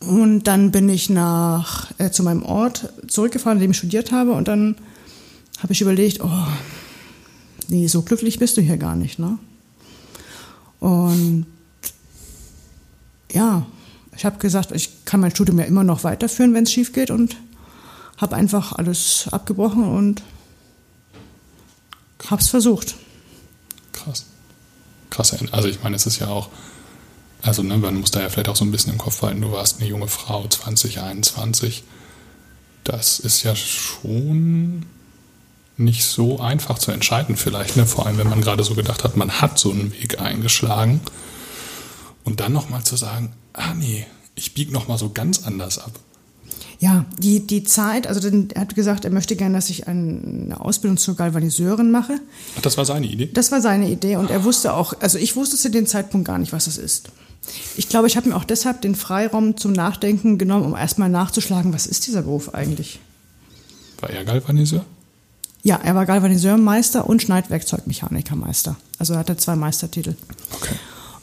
Mhm. 0.00 0.10
Und 0.10 0.42
dann 0.42 0.70
bin 0.70 0.90
ich 0.90 1.08
nach 1.08 1.90
äh, 1.96 2.10
zu 2.10 2.22
meinem 2.22 2.42
Ort 2.42 2.92
zurückgefahren, 3.06 3.56
in 3.56 3.62
dem 3.62 3.70
ich 3.70 3.78
studiert 3.78 4.12
habe, 4.12 4.32
und 4.32 4.46
dann 4.46 4.76
habe 5.58 5.72
ich 5.72 5.80
überlegt, 5.80 6.20
oh, 6.22 6.46
nee, 7.68 7.86
so 7.86 8.02
glücklich 8.02 8.38
bist 8.38 8.58
du 8.58 8.60
hier 8.60 8.76
gar 8.76 8.94
nicht, 8.94 9.18
ne? 9.18 9.38
Und 10.80 11.46
ja, 13.32 13.66
ich 14.14 14.26
habe 14.26 14.36
gesagt, 14.36 14.72
ich 14.72 15.06
kann 15.06 15.20
mein 15.20 15.30
Studium 15.30 15.58
ja 15.60 15.64
immer 15.64 15.82
noch 15.82 16.04
weiterführen, 16.04 16.52
wenn 16.52 16.64
es 16.64 16.72
schief 16.72 16.92
geht 16.92 17.10
und 17.10 17.38
habe 18.18 18.36
einfach 18.36 18.72
alles 18.72 19.28
abgebrochen 19.30 19.84
und 19.84 20.22
hab's 22.30 22.48
versucht. 22.48 22.96
Krass. 23.92 24.26
Krass. 25.10 25.36
Also 25.52 25.68
ich 25.68 25.82
meine, 25.82 25.96
es 25.96 26.06
ist 26.06 26.18
ja 26.18 26.28
auch, 26.28 26.48
also 27.42 27.62
ne, 27.62 27.78
man 27.78 28.00
muss 28.00 28.10
da 28.10 28.20
ja 28.20 28.28
vielleicht 28.28 28.48
auch 28.48 28.56
so 28.56 28.64
ein 28.64 28.70
bisschen 28.70 28.92
im 28.92 28.98
Kopf 28.98 29.22
halten, 29.22 29.40
du 29.40 29.52
warst 29.52 29.80
eine 29.80 29.88
junge 29.88 30.08
Frau, 30.08 30.46
20, 30.46 31.00
21. 31.00 31.84
Das 32.84 33.20
ist 33.20 33.42
ja 33.42 33.54
schon 33.54 34.86
nicht 35.76 36.04
so 36.04 36.40
einfach 36.40 36.78
zu 36.78 36.90
entscheiden 36.90 37.36
vielleicht, 37.36 37.76
ne? 37.76 37.86
vor 37.86 38.06
allem 38.06 38.18
wenn 38.18 38.28
man 38.28 38.40
gerade 38.40 38.64
so 38.64 38.74
gedacht 38.74 39.04
hat, 39.04 39.16
man 39.16 39.40
hat 39.40 39.58
so 39.58 39.70
einen 39.70 39.92
Weg 39.92 40.20
eingeschlagen 40.20 41.00
und 42.24 42.40
dann 42.40 42.52
nochmal 42.52 42.82
zu 42.82 42.96
sagen, 42.96 43.32
ah 43.52 43.74
nee, 43.74 44.06
ich 44.34 44.54
biege 44.54 44.72
nochmal 44.72 44.98
so 44.98 45.10
ganz 45.10 45.44
anders 45.44 45.78
ab. 45.78 45.92
Ja, 46.80 47.06
die, 47.18 47.44
die 47.44 47.64
Zeit, 47.64 48.06
also 48.06 48.28
er 48.28 48.60
hat 48.60 48.76
gesagt, 48.76 49.04
er 49.04 49.10
möchte 49.10 49.34
gerne, 49.34 49.56
dass 49.56 49.68
ich 49.68 49.88
eine 49.88 50.60
Ausbildung 50.60 50.96
zur 50.96 51.16
Galvaniseurin 51.16 51.90
mache. 51.90 52.20
Ach, 52.56 52.62
das 52.62 52.76
war 52.76 52.84
seine 52.84 53.06
Idee? 53.06 53.30
Das 53.34 53.50
war 53.50 53.60
seine 53.60 53.90
Idee 53.90 54.16
und 54.16 54.30
er 54.30 54.44
wusste 54.44 54.74
auch, 54.74 54.94
also 55.00 55.18
ich 55.18 55.34
wusste 55.34 55.56
zu 55.56 55.70
dem 55.70 55.86
Zeitpunkt 55.86 56.26
gar 56.26 56.38
nicht, 56.38 56.52
was 56.52 56.66
das 56.66 56.78
ist. 56.78 57.10
Ich 57.76 57.88
glaube, 57.88 58.06
ich 58.06 58.16
habe 58.16 58.28
mir 58.28 58.36
auch 58.36 58.44
deshalb 58.44 58.80
den 58.82 58.94
Freiraum 58.94 59.56
zum 59.56 59.72
Nachdenken 59.72 60.38
genommen, 60.38 60.66
um 60.66 60.76
erstmal 60.76 61.08
nachzuschlagen, 61.08 61.72
was 61.72 61.86
ist 61.86 62.06
dieser 62.06 62.22
Beruf 62.22 62.54
eigentlich? 62.54 63.00
War 64.00 64.10
er 64.10 64.24
Galvaniseur? 64.24 64.84
Ja, 65.62 65.80
er 65.82 65.94
war 65.94 66.06
Galvaniseurmeister 66.06 67.08
und 67.08 67.22
Schneidwerkzeugmechanikermeister. 67.22 68.76
Also 68.98 69.14
er 69.14 69.20
hatte 69.20 69.36
zwei 69.36 69.56
Meistertitel. 69.56 70.14
Okay. 70.54 70.76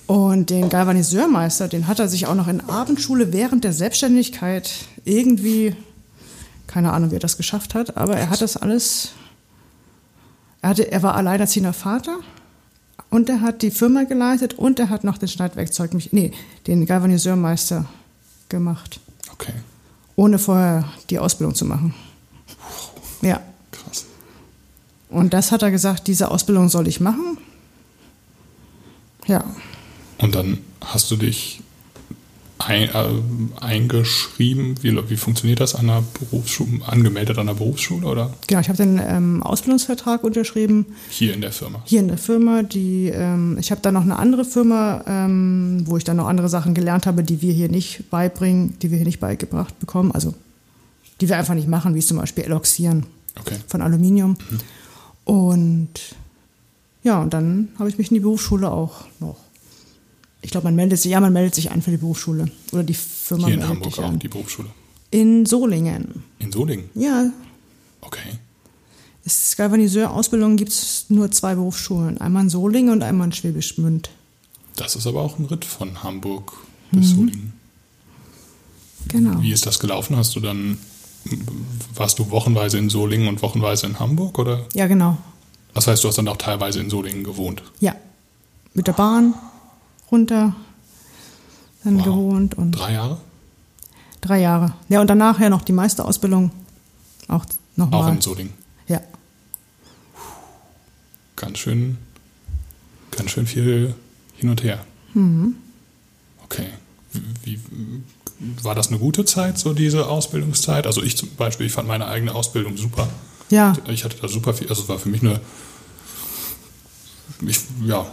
Und 0.07 0.51
den 0.51 0.69
Galvaniseurmeister, 0.69 1.67
den 1.67 1.87
hat 1.87 1.99
er 1.99 2.07
sich 2.07 2.27
auch 2.27 2.35
noch 2.35 2.47
in 2.47 2.61
Abendschule 2.61 3.33
während 3.33 3.63
der 3.63 3.73
Selbstständigkeit 3.73 4.71
irgendwie, 5.03 5.75
keine 6.67 6.93
Ahnung, 6.93 7.11
wie 7.11 7.15
er 7.15 7.19
das 7.19 7.37
geschafft 7.37 7.73
hat, 7.73 7.97
aber 7.97 8.15
er 8.15 8.29
hat 8.29 8.41
das 8.41 8.55
alles, 8.55 9.13
er, 10.61 10.69
hatte, 10.69 10.91
er 10.91 11.01
war 11.01 11.15
alleinerziehender 11.15 11.73
Vater 11.73 12.17
und 13.09 13.29
er 13.29 13.41
hat 13.41 13.63
die 13.63 13.71
Firma 13.71 14.03
geleitet 14.03 14.53
und 14.53 14.79
er 14.79 14.89
hat 14.89 15.03
noch 15.03 15.17
den 15.17 15.27
Schneidwerkzeug, 15.27 15.91
nee, 16.11 16.31
den 16.67 16.85
Galvaniseurmeister 16.85 17.85
gemacht. 18.49 18.99
Okay. 19.33 19.53
Ohne 20.15 20.37
vorher 20.37 20.85
die 21.09 21.17
Ausbildung 21.17 21.55
zu 21.55 21.65
machen. 21.65 21.95
Ja. 23.21 23.41
Krass. 23.71 24.05
Und 25.09 25.33
das 25.33 25.51
hat 25.51 25.63
er 25.63 25.71
gesagt, 25.71 26.07
diese 26.07 26.29
Ausbildung 26.29 26.69
soll 26.69 26.87
ich 26.87 26.99
machen. 26.99 27.37
Ja. 29.25 29.43
Und 30.17 30.35
dann 30.35 30.59
hast 30.81 31.11
du 31.11 31.17
dich 31.17 31.61
ein, 32.57 32.83
äh, 32.83 33.61
eingeschrieben? 33.61 34.75
Wie, 34.81 34.95
wie 35.09 35.17
funktioniert 35.17 35.59
das 35.59 35.75
an 35.75 35.89
einer 35.89 36.03
Berufsschule, 36.19 36.79
angemeldet 36.87 37.37
an 37.37 37.49
einer 37.49 37.57
Berufsschule 37.57 38.07
oder 38.07 38.33
Genau, 38.47 38.61
ich 38.61 38.69
habe 38.69 38.77
den 38.77 38.99
ähm, 39.05 39.43
Ausbildungsvertrag 39.43 40.23
unterschrieben, 40.23 40.85
hier 41.09 41.33
in 41.33 41.41
der 41.41 41.51
Firma? 41.51 41.81
hier 41.85 41.99
in 41.99 42.07
der 42.07 42.17
Firma. 42.17 42.63
Die, 42.63 43.07
ähm, 43.09 43.57
ich 43.59 43.71
habe 43.71 43.81
dann 43.81 43.93
noch 43.93 44.03
eine 44.03 44.17
andere 44.17 44.45
Firma, 44.45 45.03
ähm, 45.05 45.81
wo 45.85 45.97
ich 45.97 46.05
dann 46.05 46.15
noch 46.17 46.27
andere 46.27 46.47
Sachen 46.47 46.73
gelernt 46.73 47.05
habe, 47.05 47.23
die 47.23 47.41
wir 47.41 47.51
hier 47.53 47.67
nicht 47.69 48.09
beibringen, 48.09 48.79
die 48.81 48.89
wir 48.89 48.97
hier 48.97 49.05
nicht 49.05 49.19
beigebracht 49.19 49.77
bekommen. 49.79 50.11
Also 50.13 50.33
die 51.21 51.27
wir 51.29 51.37
einfach 51.37 51.55
nicht 51.55 51.67
machen, 51.67 51.93
wie 51.93 51.99
zum 52.01 52.17
Beispiel 52.17 52.45
Eloxieren 52.45 53.05
Okay. 53.37 53.55
von 53.67 53.81
Aluminium. 53.81 54.37
Und 55.25 55.89
ja, 57.03 57.21
und 57.21 57.33
dann 57.33 57.67
habe 57.77 57.89
ich 57.89 57.97
mich 57.97 58.09
in 58.09 58.15
die 58.15 58.19
Berufsschule 58.21 58.71
auch 58.71 59.03
noch. 59.19 59.35
Ich 60.45 60.51
glaube, 60.51 60.65
man 60.65 60.75
meldet 60.75 60.99
sich, 60.99 61.09
ja, 61.11 61.19
man 61.19 61.33
meldet 61.33 61.55
sich 61.55 61.71
an 61.71 61.81
für 61.81 61.89
die 61.89 61.97
Berufsschule. 61.97 62.49
Oder 62.71 62.83
die 62.83 62.93
Firma 62.93 63.45
Hier 63.47 63.55
in 63.55 63.59
meldet 63.61 63.75
Hamburg 63.77 63.99
auch, 63.99 64.03
an. 64.09 64.19
die 64.19 64.27
Berufsschule. 64.27 64.69
In 65.09 65.45
Solingen. 65.47 66.23
In 66.39 66.51
Solingen? 66.51 66.89
Ja, 66.93 67.31
Okay. 68.01 68.37
es 69.25 69.55
Galvaniseur-Ausbildung 69.57 70.55
gibt 70.55 70.69
es 70.71 71.05
nur 71.09 71.31
zwei 71.31 71.55
Berufsschulen. 71.55 72.19
Einmal 72.21 72.43
in 72.43 72.49
Solingen 72.51 72.91
und 72.93 73.01
einmal 73.01 73.25
in 73.27 73.31
Schwäbisch 73.33 73.75
Gmünd. 73.75 74.11
Das 74.75 74.95
ist 74.95 75.07
aber 75.07 75.21
auch 75.21 75.39
ein 75.39 75.45
Ritt 75.45 75.65
von 75.65 76.03
Hamburg 76.03 76.53
bis 76.91 77.13
Mhm. 77.13 77.15
Solingen. 77.15 77.53
Genau. 79.07 79.41
Wie 79.41 79.51
ist 79.51 79.65
das 79.65 79.79
gelaufen? 79.79 80.15
Hast 80.15 80.35
du 80.35 80.39
dann, 80.39 80.77
warst 81.95 82.19
du 82.19 82.29
wochenweise 82.29 82.77
in 82.77 82.89
Solingen 82.89 83.27
und 83.27 83.41
wochenweise 83.41 83.87
in 83.87 83.99
Hamburg? 83.99 84.37
Oder? 84.37 84.65
Ja, 84.73 84.85
genau. 84.87 85.17
Das 85.73 85.87
heißt, 85.87 86.03
du 86.03 86.07
hast 86.07 86.17
dann 86.19 86.27
auch 86.27 86.37
teilweise 86.37 86.79
in 86.79 86.89
Solingen 86.91 87.23
gewohnt. 87.23 87.63
Ja. 87.79 87.95
Mit 88.75 88.85
der 88.87 88.93
Bahn 88.93 89.33
runter, 90.11 90.55
dann 91.83 91.97
Wow. 91.99 92.05
gewohnt 92.05 92.55
und 92.55 92.71
Drei 92.71 92.93
Jahre? 92.93 93.19
drei 94.21 94.41
Jahre. 94.41 94.73
Ja, 94.89 95.01
und 95.01 95.07
danach 95.07 95.39
ja 95.39 95.49
noch 95.49 95.61
die 95.61 95.71
Meisterausbildung. 95.73 96.49
Auch 97.27 97.43
Auch 97.45 97.47
nochmal. 97.75 98.13
in 98.13 98.21
Solingen. 98.21 98.53
Ja. 98.87 99.01
Ganz 101.35 101.59
schön, 101.59 101.97
ganz 103.11 103.29
schön 103.31 103.45
viel 103.45 103.93
hin 104.35 104.49
und 104.49 104.63
her. 104.63 104.83
Mhm. 105.13 105.55
Okay. 106.43 106.67
Wie, 107.43 107.59
war 108.61 108.75
das 108.75 108.87
eine 108.89 108.99
gute 108.99 109.25
Zeit, 109.25 109.57
so 109.59 109.73
diese 109.73 110.07
Ausbildungszeit? 110.07 110.87
Also 110.87 111.03
ich 111.03 111.17
zum 111.17 111.29
Beispiel, 111.35 111.67
ich 111.67 111.71
fand 111.73 111.87
meine 111.87 112.07
eigene 112.07 112.33
Ausbildung 112.33 112.77
super. 112.77 113.07
Ja, 113.49 113.73
Ich 113.87 114.03
hatte 114.03 114.17
da 114.19 114.27
super 114.27 114.53
viel, 114.53 114.67
also 114.69 114.81
es 114.83 114.89
war 114.89 114.97
für 114.97 115.09
mich 115.09 115.21
eine, 115.21 115.39
ich, 117.45 117.59
ja, 117.83 118.05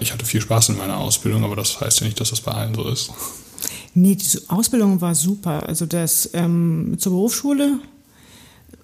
ich 0.00 0.12
hatte 0.12 0.24
viel 0.24 0.40
Spaß 0.40 0.70
in 0.70 0.78
meiner 0.78 0.98
Ausbildung, 0.98 1.44
aber 1.44 1.56
das 1.56 1.80
heißt 1.80 2.00
ja 2.00 2.06
nicht, 2.06 2.20
dass 2.20 2.30
das 2.30 2.40
bei 2.40 2.52
allen 2.52 2.74
so 2.74 2.88
ist. 2.88 3.10
Nee, 3.94 4.14
diese 4.14 4.42
Ausbildung 4.48 5.00
war 5.00 5.14
super. 5.14 5.66
Also 5.66 5.86
das 5.86 6.30
ähm, 6.32 6.96
zur 6.98 7.12
Berufsschule, 7.12 7.80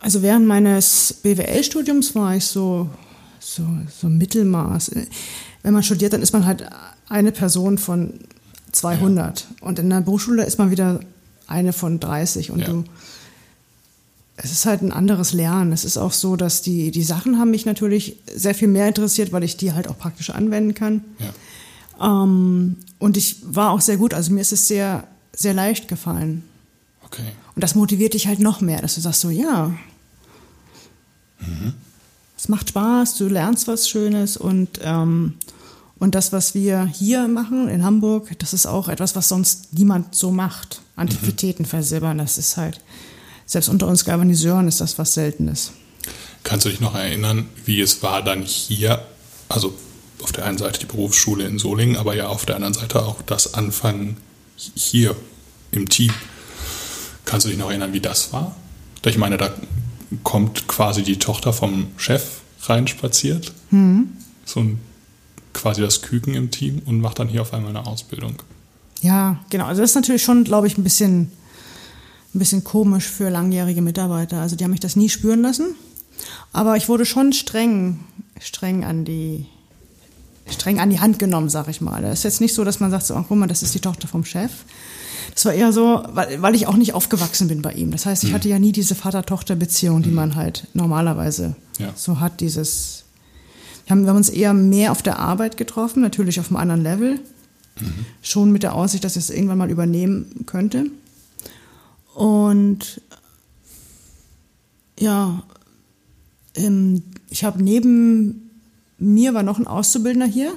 also 0.00 0.22
während 0.22 0.46
meines 0.46 1.14
BWL-Studiums 1.22 2.14
war 2.14 2.36
ich 2.36 2.44
so, 2.46 2.88
so, 3.40 3.62
so 4.00 4.08
Mittelmaß. 4.08 4.90
Wenn 5.62 5.72
man 5.72 5.82
studiert, 5.82 6.12
dann 6.12 6.22
ist 6.22 6.32
man 6.32 6.44
halt 6.44 6.68
eine 7.08 7.32
Person 7.32 7.78
von 7.78 8.14
200. 8.72 9.46
Und 9.60 9.78
in 9.78 9.88
der 9.90 10.00
Berufsschule 10.00 10.44
ist 10.44 10.58
man 10.58 10.70
wieder 10.70 11.00
eine 11.46 11.72
von 11.72 12.00
30. 12.00 12.50
Und 12.50 12.60
Ja. 12.60 12.66
du, 12.66 12.84
es 14.36 14.50
ist 14.50 14.66
halt 14.66 14.82
ein 14.82 14.92
anderes 14.92 15.32
Lernen. 15.32 15.72
Es 15.72 15.84
ist 15.84 15.96
auch 15.96 16.12
so, 16.12 16.36
dass 16.36 16.60
die, 16.62 16.90
die 16.90 17.04
Sachen 17.04 17.38
haben 17.38 17.50
mich 17.50 17.66
natürlich 17.66 18.16
sehr 18.34 18.54
viel 18.54 18.68
mehr 18.68 18.88
interessiert, 18.88 19.32
weil 19.32 19.44
ich 19.44 19.56
die 19.56 19.72
halt 19.72 19.88
auch 19.88 19.96
praktisch 19.98 20.30
anwenden 20.30 20.74
kann. 20.74 21.04
Ja, 21.18 21.32
Ähm, 22.22 22.76
und 22.98 23.16
ich 23.16 23.36
war 23.44 23.70
auch 23.70 23.80
sehr 23.80 23.96
gut, 23.96 24.14
also 24.14 24.32
mir 24.32 24.40
ist 24.40 24.52
es 24.52 24.66
sehr, 24.66 25.06
sehr 25.36 25.54
leicht 25.54 25.86
gefallen. 25.88 26.42
okay. 27.04 27.22
Und 27.54 27.62
das 27.62 27.76
motiviert 27.76 28.14
dich 28.14 28.26
halt 28.26 28.40
noch 28.40 28.60
mehr, 28.60 28.82
dass 28.82 28.96
du 28.96 29.00
sagst 29.00 29.20
so, 29.20 29.30
ja, 29.30 29.72
es 32.36 32.48
macht 32.48 32.70
Spaß, 32.70 33.16
du 33.16 33.28
lernst 33.28 33.68
was 33.68 33.88
Schönes 33.88 34.36
und, 34.36 34.80
ähm, 34.82 35.34
und 35.98 36.14
das, 36.14 36.32
was 36.32 36.54
wir 36.54 36.84
hier 36.86 37.28
machen 37.28 37.68
in 37.68 37.84
Hamburg, 37.84 38.36
das 38.40 38.52
ist 38.52 38.66
auch 38.66 38.88
etwas, 38.88 39.14
was 39.14 39.28
sonst 39.28 39.74
niemand 39.74 40.14
so 40.14 40.30
macht. 40.32 40.80
Antiquitäten 40.96 41.64
versilbern, 41.64 42.18
das 42.18 42.38
ist 42.38 42.56
halt, 42.56 42.80
selbst 43.46 43.68
unter 43.68 43.86
uns 43.86 44.04
Galvaniseuren 44.04 44.68
ist 44.68 44.80
das 44.80 44.98
was 44.98 45.14
Seltenes. 45.14 45.72
Kannst 46.42 46.66
du 46.66 46.70
dich 46.70 46.80
noch 46.80 46.94
erinnern, 46.94 47.48
wie 47.64 47.80
es 47.80 48.02
war 48.02 48.22
dann 48.22 48.42
hier, 48.42 49.04
also 49.48 49.74
auf 50.22 50.32
der 50.32 50.44
einen 50.44 50.58
Seite 50.58 50.80
die 50.80 50.86
Berufsschule 50.86 51.46
in 51.46 51.58
Solingen, 51.58 51.96
aber 51.96 52.14
ja 52.14 52.28
auf 52.28 52.46
der 52.46 52.56
anderen 52.56 52.74
Seite 52.74 53.04
auch 53.04 53.22
das 53.22 53.54
Anfangen 53.54 54.16
hier 54.56 55.16
im 55.70 55.88
Team. 55.88 56.12
Kannst 57.24 57.46
du 57.46 57.50
dich 57.50 57.58
noch 57.58 57.70
erinnern, 57.70 57.92
wie 57.92 58.00
das 58.00 58.32
war? 58.32 58.54
Ich 59.04 59.18
meine, 59.18 59.36
da 59.36 59.50
kommt 60.22 60.66
quasi 60.68 61.02
die 61.02 61.18
Tochter 61.18 61.52
vom 61.52 61.88
Chef 61.96 62.40
reinspaziert, 62.62 63.52
so 64.46 64.60
ein, 64.60 64.78
quasi 65.52 65.82
das 65.82 66.02
Küken 66.02 66.34
im 66.34 66.50
Team 66.50 66.82
und 66.86 67.00
macht 67.00 67.18
dann 67.18 67.28
hier 67.28 67.42
auf 67.42 67.52
einmal 67.52 67.70
eine 67.70 67.86
Ausbildung. 67.86 68.36
Ja, 69.02 69.44
genau. 69.50 69.66
Also 69.66 69.82
das 69.82 69.90
ist 69.90 69.96
natürlich 69.96 70.22
schon, 70.22 70.44
glaube 70.44 70.66
ich, 70.66 70.78
ein 70.78 70.84
bisschen, 70.84 71.32
ein 72.34 72.38
bisschen 72.38 72.64
komisch 72.64 73.06
für 73.06 73.28
langjährige 73.30 73.82
Mitarbeiter. 73.82 74.40
Also 74.40 74.56
die 74.56 74.64
haben 74.64 74.70
mich 74.72 74.80
das 74.80 74.96
nie 74.96 75.08
spüren 75.08 75.42
lassen. 75.42 75.74
Aber 76.52 76.76
ich 76.76 76.88
wurde 76.88 77.04
schon 77.04 77.32
streng, 77.32 78.00
streng 78.40 78.84
an 78.84 79.04
die, 79.04 79.46
streng 80.48 80.80
an 80.80 80.90
die 80.90 81.00
Hand 81.00 81.18
genommen, 81.18 81.48
sag 81.48 81.68
ich 81.68 81.80
mal. 81.80 82.04
Es 82.04 82.20
ist 82.20 82.24
jetzt 82.24 82.40
nicht 82.40 82.54
so, 82.54 82.64
dass 82.64 82.80
man 82.80 82.90
sagt, 82.90 83.06
so, 83.06 83.14
ach, 83.14 83.24
guck 83.28 83.36
mal, 83.38 83.46
das 83.46 83.62
ist 83.62 83.74
die 83.74 83.80
Tochter 83.80 84.08
vom 84.08 84.24
Chef. 84.24 84.50
Das 85.34 85.44
war 85.46 85.52
eher 85.54 85.72
so, 85.72 86.02
weil, 86.12 86.40
weil 86.42 86.54
ich 86.54 86.66
auch 86.66 86.76
nicht 86.76 86.94
aufgewachsen 86.94 87.48
bin 87.48 87.62
bei 87.62 87.72
ihm. 87.72 87.90
Das 87.90 88.06
heißt, 88.06 88.22
ich 88.24 88.32
hatte 88.32 88.48
ja 88.48 88.58
nie 88.58 88.72
diese 88.72 88.94
Vater-Tochter-Beziehung, 88.94 90.02
die 90.02 90.10
man 90.10 90.36
halt 90.36 90.68
normalerweise 90.74 91.56
Ja. 91.78 91.92
so 91.96 92.20
hat. 92.20 92.40
Dieses, 92.40 93.04
wir 93.86 93.90
haben, 93.92 94.02
wir 94.02 94.10
haben 94.10 94.16
uns 94.16 94.28
eher 94.28 94.54
mehr 94.54 94.92
auf 94.92 95.02
der 95.02 95.18
Arbeit 95.18 95.56
getroffen, 95.56 96.02
natürlich 96.02 96.38
auf 96.38 96.48
einem 96.48 96.56
anderen 96.58 96.82
Level. 96.82 97.20
Schon 98.22 98.52
mit 98.52 98.62
der 98.62 98.74
Aussicht, 98.74 99.02
dass 99.02 99.16
ich 99.16 99.24
es 99.24 99.30
irgendwann 99.30 99.58
mal 99.58 99.70
übernehmen 99.70 100.44
könnte. 100.46 100.86
Und 102.14 103.00
ja, 104.98 105.42
ähm, 106.54 107.02
ich 107.28 107.44
habe 107.44 107.62
neben 107.62 108.50
mir 108.98 109.34
war 109.34 109.42
noch 109.42 109.58
ein 109.58 109.66
Auszubildender 109.66 110.26
hier. 110.26 110.54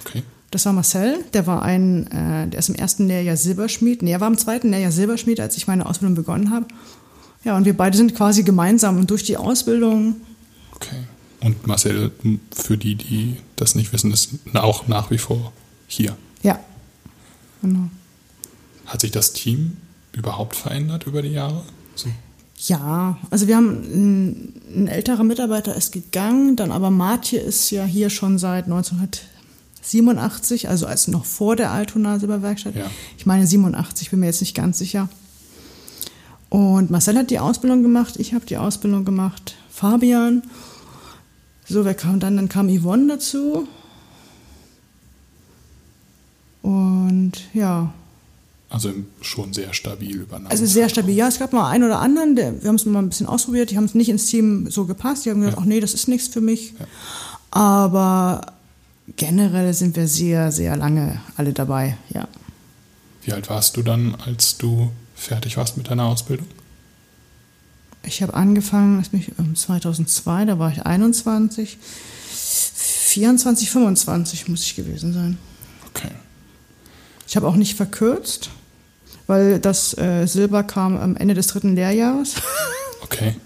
Okay. 0.00 0.22
Das 0.50 0.66
war 0.66 0.74
Marcel, 0.74 1.24
der 1.32 1.46
war 1.46 1.62
ein, 1.62 2.06
äh, 2.08 2.46
der 2.48 2.58
ist 2.58 2.68
im 2.68 2.74
ersten 2.74 3.06
Lehrjahr 3.08 3.38
Silberschmied. 3.38 4.02
Nee, 4.02 4.12
er 4.12 4.20
war 4.20 4.28
im 4.28 4.36
zweiten 4.36 4.70
Lehrjahr 4.70 4.92
Silberschmied, 4.92 5.40
als 5.40 5.56
ich 5.56 5.66
meine 5.66 5.86
Ausbildung 5.86 6.14
begonnen 6.14 6.50
habe. 6.50 6.66
Ja, 7.42 7.56
und 7.56 7.64
wir 7.64 7.76
beide 7.76 7.96
sind 7.96 8.14
quasi 8.14 8.42
gemeinsam 8.42 8.98
und 8.98 9.10
durch 9.10 9.24
die 9.24 9.38
Ausbildung, 9.38 10.16
Okay. 10.82 11.04
Und 11.40 11.66
Marcel, 11.66 12.10
für 12.54 12.76
die, 12.76 12.94
die 12.94 13.36
das 13.56 13.74
nicht 13.74 13.92
wissen, 13.92 14.12
ist 14.12 14.30
auch 14.54 14.88
nach 14.88 15.10
wie 15.10 15.18
vor 15.18 15.52
hier. 15.86 16.16
ja, 16.42 16.58
genau. 17.60 17.88
Hat 18.86 19.00
sich 19.00 19.10
das 19.10 19.32
Team 19.32 19.76
überhaupt 20.12 20.56
verändert 20.56 21.06
über 21.06 21.22
die 21.22 21.30
Jahre? 21.30 21.62
So. 21.94 22.10
Ja, 22.66 23.16
also 23.30 23.46
wir 23.48 23.56
haben 23.56 24.52
ein, 24.74 24.86
älterer 24.86 25.24
Mitarbeiter 25.24 25.74
ist 25.74 25.90
gegangen, 25.92 26.56
dann 26.56 26.70
aber 26.70 26.90
Martje 26.90 27.40
ist 27.40 27.70
ja 27.70 27.84
hier 27.84 28.08
schon 28.08 28.38
seit 28.38 28.66
1987, 28.66 30.68
also 30.68 30.86
als 30.86 31.08
noch 31.08 31.24
vor 31.24 31.56
der 31.56 31.72
Altona 31.72 32.20
Silberwerkstatt. 32.20 32.76
Ja. 32.76 32.88
Ich 33.18 33.26
meine 33.26 33.46
87, 33.46 34.10
bin 34.10 34.20
mir 34.20 34.26
jetzt 34.26 34.40
nicht 34.40 34.54
ganz 34.54 34.78
sicher. 34.78 35.08
Und 36.50 36.90
Marcel 36.90 37.16
hat 37.16 37.30
die 37.30 37.40
Ausbildung 37.40 37.82
gemacht, 37.82 38.14
ich 38.18 38.34
habe 38.34 38.46
die 38.46 38.58
Ausbildung 38.58 39.04
gemacht, 39.04 39.56
Fabian. 39.70 40.42
So, 41.68 41.84
wer 41.84 41.94
kam 41.94 42.20
dann? 42.20 42.36
Dann 42.36 42.48
kam 42.48 42.68
Yvonne 42.68 43.14
dazu. 43.14 43.66
Und 46.62 47.32
ja, 47.54 47.92
Also 48.72 48.90
schon 49.20 49.52
sehr 49.52 49.72
stabil 49.74 50.16
übereinander. 50.22 50.50
also 50.50 50.64
sehr 50.64 50.88
stabil. 50.88 51.14
Ja, 51.14 51.28
es 51.28 51.38
gab 51.38 51.52
mal 51.52 51.68
einen 51.70 51.84
oder 51.84 52.00
anderen, 52.00 52.34
der, 52.36 52.62
wir 52.62 52.68
haben 52.68 52.76
es 52.76 52.86
mal 52.86 53.00
ein 53.00 53.08
bisschen 53.10 53.26
ausprobiert, 53.26 53.70
die 53.70 53.76
haben 53.76 53.84
es 53.84 53.94
nicht 53.94 54.08
ins 54.08 54.26
Team 54.26 54.70
so 54.70 54.86
gepasst. 54.86 55.24
Die 55.26 55.30
haben 55.30 55.40
gesagt, 55.40 55.56
Ja. 55.58 55.62
ach 55.62 55.66
nee, 55.66 55.80
das 55.80 55.92
ist 55.94 56.08
nichts 56.08 56.28
für 56.28 56.40
mich. 56.40 56.72
Ja. 56.78 56.86
Aber 57.50 58.46
generell 59.16 59.74
sind 59.74 59.94
wir 59.96 60.08
sehr, 60.08 60.50
sehr 60.52 60.76
lange 60.76 61.20
alle 61.36 61.52
dabei, 61.52 61.98
ja. 62.14 62.26
Wie 63.24 63.32
alt 63.32 63.50
warst 63.50 63.76
du 63.76 63.82
dann, 63.82 64.14
als 64.14 64.56
du 64.56 64.90
fertig 65.14 65.56
warst 65.56 65.76
mit 65.76 65.88
deiner 65.90 66.04
Ausbildung? 66.06 66.46
Ich 68.04 68.22
habe 68.22 68.34
angefangen, 68.34 69.04
mich, 69.12 69.30
ähm, 69.38 69.54
2002, 69.54 70.46
da 70.46 70.58
war 70.58 70.72
ich 70.72 70.84
21. 70.84 71.78
24, 72.32 73.70
25 73.70 74.48
muss 74.48 74.62
ich 74.64 74.74
gewesen 74.74 75.12
sein. 75.12 75.38
Okay. 75.94 76.10
Ich 77.28 77.36
habe 77.36 77.46
auch 77.46 77.56
nicht 77.56 77.76
verkürzt, 77.76 78.50
weil 79.26 79.58
das 79.58 79.96
äh, 79.96 80.26
Silber 80.26 80.62
kam 80.62 80.96
am 80.96 81.16
Ende 81.16 81.34
des 81.34 81.46
dritten 81.48 81.74
Lehrjahres. 81.74 82.34
Okay. 83.02 83.36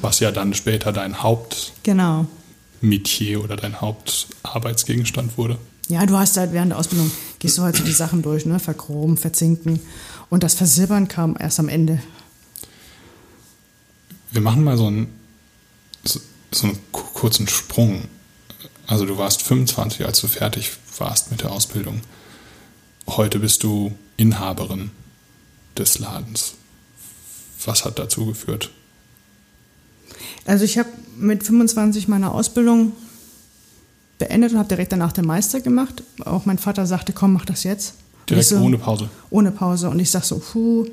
Was 0.00 0.20
ja 0.20 0.30
dann 0.32 0.54
später 0.54 0.92
dein 0.92 1.16
genau. 1.82 2.26
Hauptmetier 2.80 3.44
oder 3.44 3.56
dein 3.56 3.80
Hauptarbeitsgegenstand 3.80 5.36
wurde. 5.36 5.58
Ja, 5.88 6.06
du 6.06 6.16
hast 6.16 6.36
halt 6.36 6.52
während 6.52 6.70
der 6.70 6.78
Ausbildung 6.78 7.10
gehst 7.40 7.58
du 7.58 7.62
halt 7.62 7.76
so 7.76 7.84
die 7.84 7.92
Sachen 7.92 8.22
durch, 8.22 8.46
ne? 8.46 8.60
Verchromen, 8.60 9.16
verzinken. 9.16 9.80
Und 10.28 10.44
das 10.44 10.54
Versilbern 10.54 11.08
kam 11.08 11.36
erst 11.38 11.58
am 11.58 11.68
Ende. 11.68 12.00
Wir 14.30 14.40
machen 14.40 14.62
mal 14.62 14.78
so 14.78 14.86
einen, 14.86 15.12
so, 16.04 16.20
so 16.52 16.68
einen 16.68 16.78
kurzen 16.92 17.48
Sprung. 17.48 18.04
Also 18.86 19.04
du 19.04 19.18
warst 19.18 19.42
25, 19.42 20.06
als 20.06 20.20
du 20.20 20.28
fertig 20.28 20.70
warst 20.98 21.30
mit 21.30 21.42
der 21.42 21.50
Ausbildung. 21.50 22.00
Heute 23.08 23.40
bist 23.40 23.64
du 23.64 23.92
Inhaberin 24.20 24.90
des 25.78 25.98
Ladens. 25.98 26.54
Was 27.64 27.86
hat 27.86 27.98
dazu 27.98 28.26
geführt? 28.26 28.70
Also 30.44 30.64
ich 30.64 30.76
habe 30.76 30.90
mit 31.16 31.42
25 31.42 32.06
meine 32.06 32.30
Ausbildung 32.32 32.92
beendet 34.18 34.52
und 34.52 34.58
habe 34.58 34.68
direkt 34.68 34.92
danach 34.92 35.12
den 35.12 35.24
Meister 35.24 35.60
gemacht. 35.60 36.02
Auch 36.24 36.44
mein 36.44 36.58
Vater 36.58 36.86
sagte, 36.86 37.14
komm, 37.14 37.32
mach 37.32 37.46
das 37.46 37.64
jetzt. 37.64 37.94
Direkt 38.28 38.46
so, 38.46 38.58
ohne 38.58 38.76
Pause? 38.76 39.08
Ohne 39.30 39.52
Pause. 39.52 39.88
Und 39.88 39.98
ich 39.98 40.10
sag 40.10 40.24
so, 40.24 40.38
puh. 40.38 40.86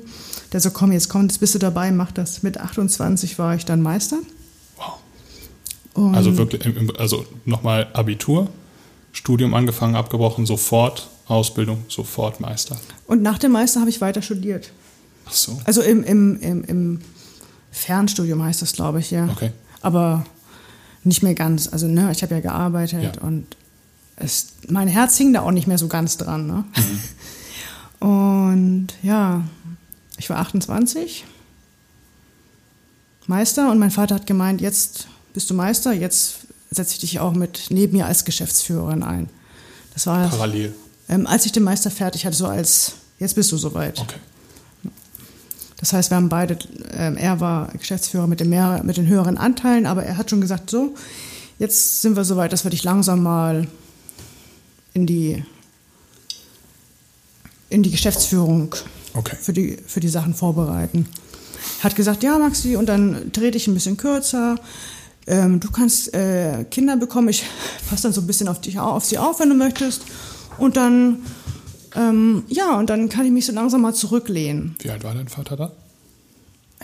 Der 0.52 0.60
so, 0.60 0.70
komm, 0.70 0.92
jetzt 0.92 1.10
komm, 1.10 1.22
jetzt 1.22 1.38
bist 1.38 1.54
du 1.54 1.58
dabei, 1.58 1.92
mach 1.92 2.10
das. 2.12 2.42
Mit 2.42 2.58
28 2.58 3.38
war 3.38 3.54
ich 3.54 3.66
dann 3.66 3.82
Meister. 3.82 4.16
Wow. 4.76 4.94
Und 5.92 6.14
also 6.14 6.38
wirklich, 6.38 6.62
also 6.98 7.26
nochmal 7.44 7.88
Abitur, 7.92 8.48
Studium 9.12 9.52
angefangen, 9.52 9.96
abgebrochen, 9.96 10.46
sofort 10.46 11.10
Ausbildung, 11.28 11.84
sofort 11.88 12.40
Meister. 12.40 12.76
Und 13.06 13.22
nach 13.22 13.38
dem 13.38 13.52
Meister 13.52 13.80
habe 13.80 13.90
ich 13.90 14.00
weiter 14.00 14.22
studiert. 14.22 14.72
Ach 15.26 15.32
so. 15.32 15.60
Also 15.64 15.82
im, 15.82 16.02
im, 16.02 16.40
im, 16.40 16.64
im 16.64 17.00
Fernstudium 17.70 18.42
heißt 18.42 18.62
das, 18.62 18.72
glaube 18.72 19.00
ich, 19.00 19.10
ja. 19.10 19.28
Okay. 19.28 19.52
Aber 19.82 20.24
nicht 21.04 21.22
mehr 21.22 21.34
ganz. 21.34 21.68
Also, 21.68 21.86
ne, 21.86 22.10
ich 22.12 22.22
habe 22.22 22.34
ja 22.34 22.40
gearbeitet 22.40 23.16
ja. 23.16 23.22
und 23.22 23.56
es, 24.16 24.48
mein 24.68 24.88
Herz 24.88 25.16
hing 25.16 25.32
da 25.32 25.42
auch 25.42 25.50
nicht 25.50 25.66
mehr 25.66 25.78
so 25.78 25.88
ganz 25.88 26.16
dran. 26.16 26.46
Ne? 26.46 26.64
Mhm. 26.76 27.00
Und 28.00 28.88
ja, 29.02 29.42
ich 30.16 30.30
war 30.30 30.38
28, 30.38 31.24
Meister, 33.26 33.70
und 33.70 33.78
mein 33.78 33.90
Vater 33.90 34.14
hat 34.14 34.26
gemeint, 34.26 34.60
jetzt 34.60 35.08
bist 35.34 35.50
du 35.50 35.54
Meister, 35.54 35.92
jetzt 35.92 36.46
setze 36.70 36.92
ich 36.92 36.98
dich 37.00 37.20
auch 37.20 37.32
mit 37.32 37.66
neben 37.70 37.96
mir 37.96 38.06
als 38.06 38.24
Geschäftsführerin 38.24 39.02
ein. 39.02 39.28
Das 39.94 40.06
war 40.06 40.28
parallel. 40.28 40.74
Ähm, 41.08 41.26
als 41.26 41.46
ich 41.46 41.52
den 41.52 41.62
Meister 41.62 41.90
fertig 41.90 42.26
hatte, 42.26 42.36
so 42.36 42.46
als 42.46 42.94
jetzt 43.18 43.34
bist 43.34 43.50
du 43.52 43.56
soweit. 43.56 43.98
Okay. 43.98 44.18
Das 45.78 45.92
heißt, 45.92 46.10
wir 46.10 46.16
haben 46.16 46.28
beide, 46.28 46.58
äh, 46.92 47.14
er 47.14 47.40
war 47.40 47.68
Geschäftsführer 47.68 48.26
mit, 48.26 48.40
dem 48.40 48.50
mehr, 48.50 48.82
mit 48.84 48.96
den 48.96 49.06
höheren 49.06 49.38
Anteilen, 49.38 49.86
aber 49.86 50.02
er 50.02 50.16
hat 50.16 50.28
schon 50.28 50.40
gesagt, 50.40 50.70
so, 50.70 50.94
jetzt 51.58 52.02
sind 52.02 52.16
wir 52.16 52.24
soweit, 52.24 52.52
dass 52.52 52.64
wir 52.64 52.70
dich 52.70 52.82
langsam 52.82 53.22
mal 53.22 53.68
in 54.92 55.06
die, 55.06 55.44
in 57.70 57.82
die 57.82 57.90
Geschäftsführung 57.90 58.74
okay. 59.14 59.36
für, 59.40 59.52
die, 59.52 59.78
für 59.86 60.00
die 60.00 60.08
Sachen 60.08 60.34
vorbereiten. 60.34 61.08
Hat 61.80 61.94
gesagt, 61.94 62.24
ja, 62.24 62.38
Maxi, 62.38 62.74
und 62.76 62.86
dann 62.86 63.32
trete 63.32 63.56
ich 63.56 63.68
ein 63.68 63.74
bisschen 63.74 63.96
kürzer. 63.96 64.56
Ähm, 65.28 65.60
du 65.60 65.70
kannst 65.70 66.12
äh, 66.12 66.64
Kinder 66.70 66.96
bekommen, 66.96 67.28
ich 67.28 67.44
passe 67.88 68.04
dann 68.04 68.12
so 68.12 68.20
ein 68.20 68.26
bisschen 68.26 68.48
auf, 68.48 68.60
dich, 68.60 68.80
auf 68.80 69.04
sie 69.04 69.18
auf, 69.18 69.38
wenn 69.38 69.50
du 69.50 69.54
möchtest. 69.54 70.02
Und 70.58 70.76
dann 70.76 71.18
ähm, 71.94 72.44
ja, 72.48 72.78
und 72.78 72.90
dann 72.90 73.08
kann 73.08 73.26
ich 73.26 73.32
mich 73.32 73.46
so 73.46 73.52
langsam 73.52 73.82
mal 73.82 73.94
zurücklehnen. 73.94 74.76
Wie 74.80 74.90
alt 74.90 75.04
war 75.04 75.14
dein 75.14 75.28
Vater 75.28 75.56
da? 75.56 75.72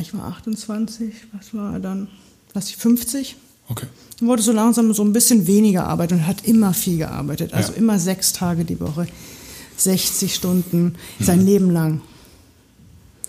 Ich 0.01 0.13
war 0.15 0.25
28, 0.25 1.15
was 1.33 1.55
war 1.55 1.75
er 1.75 1.81
dann? 1.81 2.09
Lass 2.53 2.69
ich 2.69 2.77
50. 2.77 3.37
Okay. 3.69 3.87
Dann 4.19 4.29
wurde 4.29 4.43
so 4.43 4.53
langsam 4.53 4.93
so 4.93 5.05
ein 5.05 5.13
bisschen 5.13 5.47
weniger 5.47 5.87
arbeiten 5.87 6.15
und 6.15 6.27
hat 6.27 6.45
immer 6.45 6.75
viel 6.75 6.99
gearbeitet. 6.99 7.55
Also 7.55 7.73
ja. 7.73 7.79
immer 7.79 7.99
sechs 7.99 8.33
Tage 8.33 8.65
die 8.65 8.81
Woche, 8.81 9.07
60 9.77 10.35
Stunden, 10.35 10.97
mhm. 11.19 11.25
sein 11.25 11.45
Leben 11.45 11.71
lang. 11.71 12.01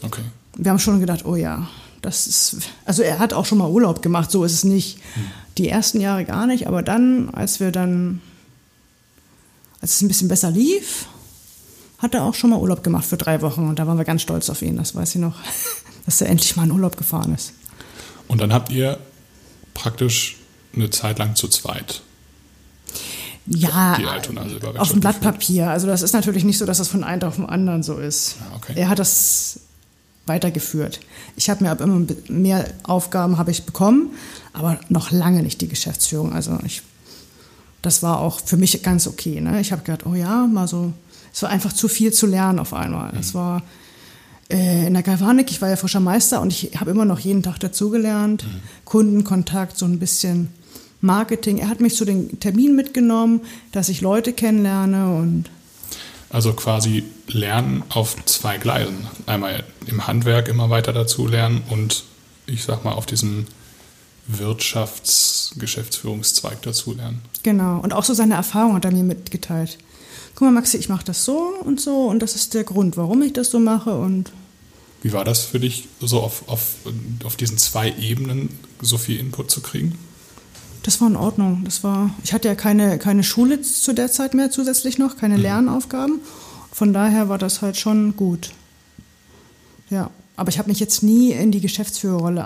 Okay. 0.02 0.22
Wir 0.58 0.72
haben 0.72 0.80
schon 0.80 1.00
gedacht, 1.00 1.26
oh 1.26 1.36
ja, 1.36 1.68
das 2.02 2.28
ist. 2.28 2.58
Also 2.86 3.04
er 3.04 3.20
hat 3.20 3.34
auch 3.34 3.46
schon 3.46 3.58
mal 3.58 3.70
Urlaub 3.70 4.02
gemacht, 4.02 4.32
so 4.32 4.44
ist 4.44 4.54
es 4.54 4.64
nicht. 4.64 4.98
Mhm. 4.98 5.22
Die 5.58 5.70
ersten 5.70 6.02
Jahre 6.02 6.26
gar 6.26 6.48
nicht, 6.48 6.68
aber 6.68 6.82
dann, 6.82 7.30
als 7.30 7.60
wir 7.60 7.72
dann, 7.72 8.22
als 9.86 9.98
es 9.98 10.02
ein 10.02 10.08
bisschen 10.08 10.30
besser 10.30 10.50
lief, 10.50 11.06
hat 12.00 12.16
er 12.16 12.24
auch 12.24 12.34
schon 12.34 12.50
mal 12.50 12.58
Urlaub 12.58 12.84
gemacht 12.84 13.06
für 13.06 13.18
drei 13.18 13.44
Wochen 13.44 13.70
und 13.70 13.78
da 13.78 13.86
waren 13.86 14.00
wir 14.00 14.04
ganz 14.04 14.24
stolz 14.24 14.50
auf 14.50 14.64
ihn, 14.64 14.78
das 14.78 14.96
weiß 14.96 15.14
ich 15.14 15.22
noch, 15.22 15.36
dass 16.08 16.22
er 16.22 16.30
endlich 16.30 16.56
mal 16.56 16.64
in 16.64 16.72
Urlaub 16.72 16.98
gefahren 16.98 17.36
ist. 17.36 17.54
Und 18.28 18.42
dann 18.42 18.52
habt 18.52 18.72
ihr 18.72 18.98
praktisch 19.76 20.38
eine 20.74 20.90
Zeit 20.90 21.20
lang 21.20 21.36
zu 21.36 21.48
zweit. 21.50 22.02
Ja, 23.46 24.00
auf 24.78 24.90
dem 24.90 25.02
Blatt 25.02 25.22
Papier. 25.22 25.70
Also 25.70 25.86
das 25.86 26.02
ist 26.02 26.14
natürlich 26.14 26.44
nicht 26.44 26.58
so, 26.58 26.66
dass 26.66 26.80
das 26.80 26.88
von 26.88 27.04
einem 27.04 27.22
auf 27.22 27.36
den 27.36 27.46
anderen 27.46 27.84
so 27.84 28.00
ist. 28.00 28.38
Ja, 28.40 28.56
okay. 28.56 28.74
Er 28.76 28.90
hat 28.90 28.98
das 28.98 29.60
weitergeführt. 30.26 31.00
Ich 31.36 31.52
habe 31.52 31.64
mir 31.64 31.70
ab 31.70 31.80
immer 31.80 32.08
mehr 32.28 32.74
Aufgaben 32.82 33.38
habe 33.38 33.52
ich 33.52 33.68
bekommen, 33.68 34.16
aber 34.52 34.80
noch 34.90 35.12
lange 35.12 35.44
nicht 35.44 35.62
die 35.62 35.68
Geschäftsführung. 35.68 36.34
Also 36.34 36.58
ich, 36.66 36.82
das 37.86 38.04
war 38.04 38.20
auch 38.20 38.40
für 38.40 38.58
mich 38.58 38.82
ganz 38.84 39.08
okay. 39.08 39.40
Ne? 39.42 39.62
Ich 39.62 39.72
habe 39.72 39.84
gedacht, 39.84 40.06
oh 40.06 40.16
ja, 40.16 40.48
mal 40.48 40.68
so 40.68 40.94
es 41.36 41.42
war 41.42 41.50
einfach 41.50 41.74
zu 41.74 41.90
viel 41.90 42.14
zu 42.14 42.28
lernen 42.28 42.60
auf 42.60 42.74
einmal. 42.74 43.14
Es 43.20 43.34
mhm. 43.34 43.38
war 43.38 43.64
äh, 44.50 44.88
in 44.88 44.94
der 44.94 45.04
Galvanik, 45.04 45.52
ich 45.52 45.62
war 45.62 45.70
ja 45.70 45.76
frischer 45.76 46.00
Meister 46.00 46.40
und 46.40 46.54
ich 46.54 46.80
habe 46.80 46.92
immer 46.92 47.04
noch 47.04 47.20
jeden 47.20 47.44
Tag 47.44 47.60
dazugelernt. 47.60 48.46
Mhm. 48.46 48.62
Kundenkontakt, 48.86 49.78
so 49.78 49.86
ein 49.86 50.00
bisschen 50.00 50.48
Marketing. 51.02 51.58
Er 51.58 51.68
hat 51.68 51.82
mich 51.82 51.96
zu 51.98 52.06
den 52.06 52.40
Terminen 52.40 52.78
mitgenommen, 52.78 53.42
dass 53.74 53.90
ich 53.90 54.00
Leute 54.00 54.32
kennenlerne 54.32 55.14
und 55.14 55.50
also 56.30 56.54
quasi 56.54 57.04
lernen 57.28 57.84
auf 57.90 58.16
zwei 58.26 58.58
Gleisen. 58.58 59.08
Einmal 59.26 59.66
im 59.88 60.08
Handwerk 60.08 60.48
immer 60.48 60.70
weiter 60.70 60.94
dazu 60.94 61.28
lernen 61.28 61.64
und 61.70 62.06
ich 62.46 62.64
sag 62.64 62.86
mal 62.86 62.94
auf 62.94 63.06
diesem 63.06 63.46
Wirtschaftsgeschäftsführungszweig 64.28 66.62
dazu 66.64 66.94
lernen. 66.94 67.22
Genau. 67.44 67.80
Und 67.80 67.94
auch 67.94 68.04
so 68.04 68.14
seine 68.14 68.34
Erfahrung 68.36 68.76
hat 68.76 68.86
er 68.86 68.92
mir 68.92 69.04
mitgeteilt 69.04 69.78
guck 70.36 70.48
mal 70.48 70.52
Maxi, 70.52 70.78
ich 70.78 70.90
mache 70.90 71.06
das 71.06 71.26
so 71.26 71.54
und 71.64 71.80
so 71.80 72.08
und 72.08 72.20
das 72.20 72.36
ist 72.36 72.54
der 72.54 72.64
Grund, 72.64 72.98
warum 72.98 73.22
ich 73.22 73.34
das 73.34 73.50
so 73.50 73.60
mache 73.60 73.98
und 73.98 74.32
wie 75.02 75.14
war 75.14 75.24
das 75.24 75.44
für 75.44 75.60
dich, 75.60 75.88
so 76.00 76.20
auf, 76.20 76.48
auf, 76.48 76.78
auf 77.24 77.36
diesen 77.36 77.60
zwei 77.60 77.92
Ebenen 77.92 78.50
so 78.82 78.98
viel 78.98 79.20
Input 79.20 79.52
zu 79.52 79.62
kriegen? 79.62 80.00
Das 80.82 81.00
war 81.00 81.08
in 81.08 81.16
Ordnung. 81.16 81.62
Das 81.64 81.84
war, 81.84 82.10
ich 82.24 82.34
hatte 82.34 82.48
ja 82.48 82.56
keine, 82.56 82.98
keine 82.98 83.24
Schule 83.24 83.62
zu 83.62 83.94
der 83.94 84.12
Zeit 84.12 84.34
mehr 84.34 84.50
zusätzlich 84.50 84.98
noch, 84.98 85.16
keine 85.16 85.36
mhm. 85.36 85.44
Lernaufgaben. 85.44 86.22
Von 86.72 86.92
daher 86.92 87.30
war 87.30 87.38
das 87.38 87.62
halt 87.62 87.78
schon 87.78 88.16
gut. 88.16 88.50
Ja, 89.92 90.10
aber 90.36 90.50
ich 90.50 90.58
habe 90.58 90.70
mich 90.70 90.80
jetzt 90.80 91.04
nie 91.04 91.34
in 91.34 91.52
die 91.52 91.62
Geschäftsführerrolle 91.62 92.46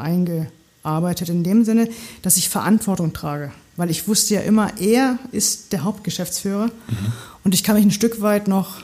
eingearbeitet, 0.83 1.29
in 1.29 1.43
dem 1.43 1.63
Sinne, 1.65 1.89
dass 2.21 2.37
ich 2.37 2.49
Verantwortung 2.49 3.13
trage. 3.13 3.51
Weil 3.75 3.89
ich 3.89 4.07
wusste 4.07 4.35
ja 4.35 4.41
immer, 4.41 4.77
er 4.79 5.17
ist 5.31 5.71
der 5.71 5.83
Hauptgeschäftsführer. 5.83 6.67
Mhm. 6.67 7.11
Und 7.43 7.53
ich 7.53 7.63
kann 7.63 7.75
mich 7.75 7.85
ein 7.85 7.91
Stück 7.91 8.21
weit 8.21 8.47
noch, 8.47 8.77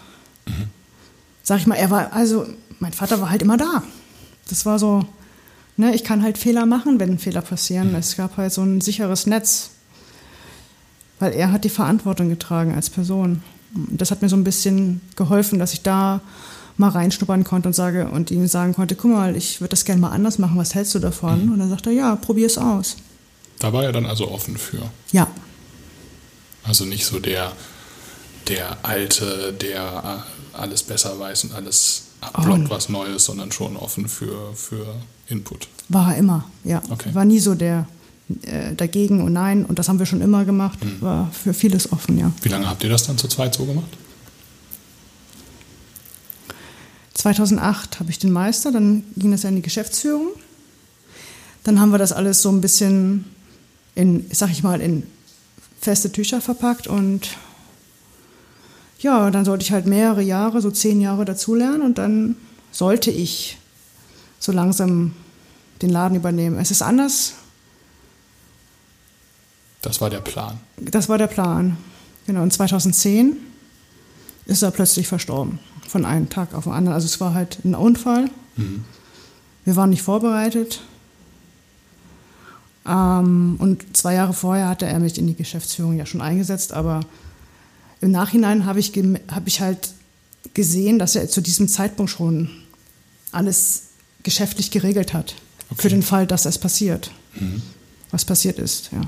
mhm. 0.46 0.70
sag 1.44 1.60
ich 1.60 1.68
mal, 1.68 1.76
er 1.76 1.90
war, 1.90 2.14
also 2.14 2.46
mein 2.80 2.94
Vater 2.94 3.22
war 3.22 3.30
halt 3.30 3.42
immer 3.42 3.58
da. 3.58 3.84
Das 4.48 4.66
war 4.66 4.80
so, 4.80 5.06
ne, 5.78 5.94
ich 5.94 6.04
kann 6.04 6.24
halt 6.24 6.38
Fehler 6.38 6.66
machen, 6.66 7.00
wenn 7.00 7.20
Fehler 7.20 7.42
passieren. 7.42 7.90
Mhm. 7.90 7.96
Es 7.96 8.16
gab 8.16 8.38
halt 8.38 8.54
so 8.54 8.62
ein 8.62 8.82
sicheres 8.82 9.26
Netz. 9.26 9.72
Weil 11.20 11.34
er 11.34 11.52
hat 11.52 11.64
die 11.64 11.70
Verantwortung 11.70 12.30
getragen 12.30 12.76
als 12.76 12.90
Person. 12.90 13.42
Und 13.74 14.02
das 14.02 14.12
hat 14.12 14.22
mir 14.22 14.30
so 14.30 14.36
ein 14.36 14.44
bisschen 14.44 15.02
geholfen, 15.16 15.60
dass 15.60 15.74
ich 15.74 15.82
da 15.82 16.22
mal 16.78 16.90
reinschnuppern 16.90 17.44
konnte 17.44 17.70
und 17.70 17.74
sage 17.74 18.10
und 18.10 18.32
ihm 18.32 18.48
sagen 18.48 18.74
konnte, 18.74 18.96
guck 18.96 19.12
mal, 19.12 19.36
ich 19.36 19.62
würde 19.62 19.70
das 19.70 19.86
gerne 19.86 20.02
mal 20.02 20.10
anders 20.10 20.38
machen, 20.38 20.58
was 20.58 20.76
hältst 20.76 20.94
du 20.96 21.00
davon? 21.00 21.46
Mhm. 21.46 21.54
Und 21.54 21.60
dann 21.60 21.70
sagt 21.70 21.88
er, 21.88 21.94
ja, 21.94 22.16
probier 22.16 22.48
es 22.48 22.58
aus. 22.58 22.98
Da 23.60 23.72
war 23.72 23.84
er 23.84 23.92
dann 23.92 24.06
also 24.06 24.30
offen 24.30 24.58
für. 24.58 24.82
Ja. 25.12 25.28
Also 26.64 26.86
nicht 26.86 27.06
so 27.06 27.20
der, 27.20 27.54
der 28.48 28.78
Alte, 28.84 29.54
der 29.54 30.24
alles 30.54 30.84
besser 30.84 31.18
weiß 31.18 31.46
und 31.46 31.54
alles 31.54 32.04
abblockt, 32.22 32.66
oh. 32.68 32.70
was 32.70 32.90
Neues, 32.90 33.26
sondern 33.26 33.52
schon 33.52 33.78
offen 33.78 34.08
für, 34.08 34.54
für 34.56 34.96
Input. 35.28 35.68
War 35.90 36.14
er 36.14 36.18
immer, 36.18 36.46
ja. 36.64 36.82
Okay. 36.90 37.14
War 37.14 37.26
nie 37.26 37.40
so 37.40 37.56
der 37.56 37.88
äh, 38.42 38.74
dagegen 38.74 39.22
und 39.22 39.34
nein 39.34 39.66
und 39.66 39.78
das 39.78 39.88
haben 39.88 40.00
wir 40.00 40.06
schon 40.06 40.22
immer 40.22 40.46
gemacht. 40.46 40.84
Mhm. 40.84 41.02
War 41.02 41.32
für 41.32 41.54
vieles 41.54 41.92
offen, 41.92 42.18
ja. 42.18 42.32
Wie 42.42 42.50
lange 42.50 42.68
habt 42.68 42.84
ihr 42.84 42.90
das 42.90 43.06
dann 43.06 43.18
zu 43.18 43.28
zweit 43.28 43.54
so 43.54 43.66
gemacht? 43.66 43.90
2008 47.26 48.00
habe 48.00 48.12
ich 48.12 48.20
den 48.20 48.32
Meister, 48.32 48.72
dann 48.72 49.04
ging 49.18 49.32
das 49.32 49.42
ja 49.42 49.50
in 49.50 49.56
die 49.56 49.64
Geschäftsführung. 49.64 50.28
Dann 51.64 51.80
haben 51.80 51.90
wir 51.90 51.98
das 51.98 52.12
alles 52.12 52.44
so 52.44 52.52
ein 52.52 52.62
bisschen 52.62 53.26
in, 53.96 54.30
sag 54.32 54.52
ich 54.52 54.62
mal, 54.62 54.80
in 54.80 55.02
feste 55.82 56.12
Tücher 56.12 56.40
verpackt 56.40 56.86
und 56.86 57.30
ja, 59.00 59.32
dann 59.32 59.44
sollte 59.44 59.64
ich 59.64 59.72
halt 59.72 59.88
mehrere 59.88 60.22
Jahre, 60.22 60.62
so 60.62 60.70
zehn 60.70 61.02
Jahre 61.02 61.26
dazulernen 61.26 61.82
und 61.82 61.98
dann 61.98 62.36
sollte 62.72 63.10
ich 63.10 63.58
so 64.38 64.52
langsam 64.52 65.14
den 65.82 65.90
Laden 65.90 66.18
übernehmen. 66.18 66.60
Es 66.60 66.70
ist 66.70 66.84
anders. 66.84 67.34
Das 69.82 70.00
war 70.00 70.12
der 70.12 70.22
Plan. 70.22 70.60
Das 70.78 71.10
war 71.10 71.18
der 71.18 71.26
Plan. 71.26 71.78
Genau, 72.28 72.44
und 72.44 72.54
2010 72.54 73.38
ist 74.46 74.62
er 74.62 74.70
plötzlich 74.70 75.08
verstorben. 75.08 75.58
Von 75.88 76.06
einem 76.06 76.30
Tag 76.30 76.54
auf 76.54 76.66
den 76.66 76.74
anderen. 76.74 76.96
Also 76.96 77.06
es 77.06 77.20
war 77.20 77.34
halt 77.34 77.64
ein 77.64 77.76
Unfall. 77.76 78.30
Mhm. 78.56 78.84
Wir 79.66 79.76
waren 79.76 79.90
nicht 79.90 80.04
vorbereitet. 80.04 80.82
Ähm, 82.88 83.56
und 83.60 83.98
zwei 83.98 84.14
Jahre 84.14 84.34
vorher 84.34 84.70
hatte 84.70 84.86
er 84.86 85.00
mich 85.00 85.18
in 85.18 85.28
die 85.28 85.36
Geschäftsführung 85.36 85.98
ja 85.98 86.06
schon 86.06 86.22
eingesetzt, 86.22 86.72
aber 86.72 87.02
im 88.02 88.12
Nachhinein 88.12 88.66
habe 88.66 88.80
ich, 88.80 88.94
hab 89.30 89.48
ich 89.48 89.62
halt 89.62 89.90
gesehen, 90.54 91.00
dass 91.00 91.16
er 91.16 91.28
zu 91.28 91.42
diesem 91.42 91.68
Zeitpunkt 91.68 92.12
schon 92.12 92.50
alles 93.32 93.84
geschäftlich 94.24 94.72
geregelt 94.72 95.14
hat. 95.14 95.36
Okay. 95.72 95.82
Für 95.82 95.90
den 95.90 96.04
Fall, 96.04 96.28
dass 96.28 96.46
es 96.46 96.60
passiert. 96.60 97.12
Mhm. 97.34 97.62
Was 98.12 98.24
passiert 98.24 98.60
ist, 98.60 98.92
ja. 98.92 99.02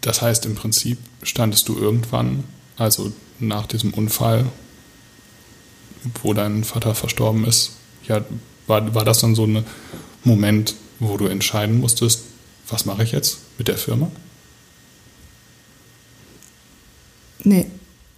Das 0.00 0.22
heißt, 0.22 0.46
im 0.46 0.54
Prinzip 0.54 0.98
standest 1.22 1.68
du 1.68 1.76
irgendwann, 1.76 2.44
also 2.76 3.12
nach 3.38 3.66
diesem 3.66 3.92
Unfall, 3.92 4.46
wo 6.22 6.32
dein 6.32 6.64
Vater 6.64 6.94
verstorben 6.94 7.44
ist, 7.44 7.72
ja, 8.06 8.24
war, 8.66 8.94
war 8.94 9.04
das 9.04 9.20
dann 9.20 9.34
so 9.34 9.46
ein 9.46 9.64
Moment, 10.24 10.74
wo 10.98 11.16
du 11.16 11.26
entscheiden 11.26 11.80
musstest, 11.80 12.22
was 12.68 12.86
mache 12.86 13.02
ich 13.02 13.12
jetzt 13.12 13.38
mit 13.58 13.68
der 13.68 13.76
Firma? 13.76 14.10
Nee, 17.42 17.66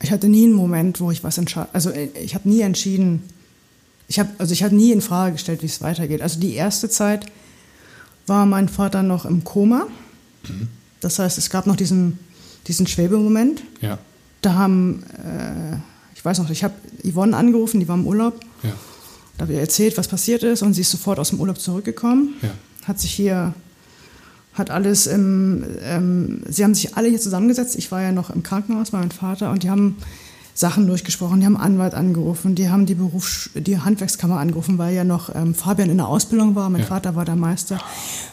ich 0.01 0.11
hatte 0.11 0.29
nie 0.29 0.45
einen 0.45 0.53
Moment, 0.53 1.01
wo 1.01 1.11
ich 1.11 1.25
was 1.25 1.39
entscheide. 1.39 1.69
Also 1.73 1.91
äh, 1.91 2.09
ich 2.23 2.35
habe 2.35 2.49
nie 2.49 2.61
entschieden, 2.61 3.23
ich 4.09 4.19
habe 4.19 4.31
also 4.39 4.53
ich 4.53 4.63
habe 4.63 4.75
nie 4.75 4.93
in 4.93 5.01
Frage 5.01 5.33
gestellt, 5.33 5.63
wie 5.63 5.67
es 5.67 5.81
weitergeht. 5.81 6.23
Also 6.23 6.41
die 6.41 6.55
erste 6.55 6.89
Zeit 6.89 7.27
war 8.27 8.47
mein 8.47 8.69
Vater 8.69 9.03
noch 9.03 9.25
im 9.25 9.45
Koma. 9.45 9.87
Mhm. 10.49 10.69
Das 11.03 11.19
heißt, 11.19 11.37
es 11.37 11.51
gab 11.51 11.67
noch 11.67 11.77
diesen, 11.77 12.19
diesen 12.67 12.87
Schwebemoment. 12.87 13.63
Ja. 13.83 13.99
Da 14.41 14.55
haben, 14.55 15.03
äh, 15.19 15.77
ich 16.15 16.25
weiß 16.25 16.39
noch, 16.39 16.49
ich 16.49 16.65
habe 16.65 16.75
Yvonne 17.05 17.37
angerufen, 17.37 17.81
die 17.81 17.89
war 17.89 17.97
im 17.97 18.07
Urlaub. 18.07 18.41
Ja. 18.63 18.73
Da 19.37 19.43
habe 19.43 19.53
ich 19.53 19.59
erzählt, 19.59 19.99
was 19.99 20.09
passiert 20.09 20.43
ist 20.43 20.63
und 20.63 20.73
sie 20.75 20.81
ist 20.81 20.91
sofort 20.91 21.19
aus 21.19 21.31
dem 21.31 21.41
Urlaub 21.41 21.61
zurückgekommen. 21.61 22.35
Ja. 22.41 22.51
Hat 22.87 22.99
sich 22.99 23.13
hier 23.13 23.53
hat 24.55 24.71
alles 24.71 25.07
im, 25.07 25.65
ähm, 25.83 26.43
sie 26.49 26.63
haben 26.63 26.75
sich 26.75 26.97
alle 26.97 27.09
hier 27.09 27.21
zusammengesetzt. 27.21 27.75
Ich 27.77 27.91
war 27.91 28.03
ja 28.03 28.13
noch 28.13 28.31
im 28.31 28.43
Krankenhaus 28.43 28.91
bei 28.91 28.99
meinem 28.99 29.11
Vater 29.11 29.51
und 29.51 29.63
die 29.63 29.71
haben 29.71 29.97
Sachen 30.63 30.87
durchgesprochen, 30.87 31.41
die 31.41 31.47
haben 31.47 31.57
Anwalt 31.57 31.93
angerufen, 31.93 32.55
die 32.55 32.71
haben 32.71 32.87
die 32.87 32.95
Berufs-, 32.95 33.51
die 33.55 33.79
Handwerkskammer 33.79 34.39
angerufen, 34.39 34.79
weil 34.79 34.95
ja 34.95 35.03
noch 35.03 35.35
ähm, 35.35 35.55
Fabian 35.55 35.91
in 35.91 35.97
der 35.97 36.07
Ausbildung 36.07 36.55
war, 36.55 36.71
mein 36.71 36.83
ja. 36.83 36.87
Vater 36.87 37.17
war 37.17 37.25
der 37.25 37.35
Meister. 37.35 37.81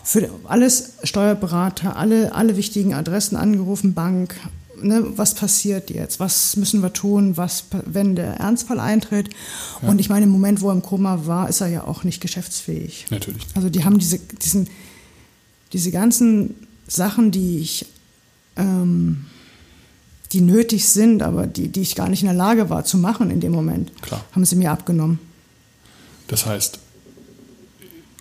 Für 0.04 0.30
alles 0.46 0.94
Steuerberater, 1.04 1.98
alle, 1.98 2.34
alle 2.36 2.56
wichtigen 2.56 2.94
Adressen 2.94 3.36
angerufen, 3.36 3.96
Bank, 3.96 4.36
ne, 4.80 5.04
was 5.18 5.34
passiert 5.34 5.90
jetzt, 5.90 6.20
was 6.20 6.56
müssen 6.56 6.84
wir 6.84 6.94
tun, 6.94 7.36
was, 7.36 7.66
wenn 7.86 8.16
der 8.16 8.36
Ernstfall 8.36 8.80
eintritt. 8.80 9.30
Ja. 9.82 9.90
Und 9.90 10.00
ich 10.00 10.10
meine, 10.10 10.26
im 10.26 10.32
Moment, 10.32 10.62
wo 10.62 10.70
er 10.70 10.74
im 10.74 10.84
Koma 10.84 11.26
war, 11.26 11.50
ist 11.50 11.62
er 11.62 11.68
ja 11.68 11.84
auch 11.84 12.04
nicht 12.04 12.22
geschäftsfähig. 12.22 13.08
Natürlich. 13.10 13.48
Also 13.56 13.70
die 13.70 13.84
haben 13.84 13.98
diese, 13.98 14.20
diesen, 14.20 14.70
diese 15.74 15.90
ganzen 15.90 16.56
Sachen, 16.88 17.32
die 17.32 17.58
ich, 17.58 17.88
ähm, 18.56 19.26
die 20.32 20.42
nötig 20.42 20.88
sind, 20.88 21.24
aber 21.24 21.48
die, 21.48 21.70
die 21.70 21.82
ich 21.82 21.96
gar 21.96 22.10
nicht 22.10 22.22
in 22.22 22.28
der 22.28 22.36
Lage 22.36 22.70
war 22.70 22.86
zu 22.86 22.98
machen 22.98 23.32
in 23.32 23.40
dem 23.40 23.52
Moment, 23.52 23.92
Klar. 24.02 24.24
haben 24.32 24.46
sie 24.46 24.56
mir 24.56 24.72
abgenommen. 24.72 25.20
Das 26.28 26.46
heißt, 26.46 26.80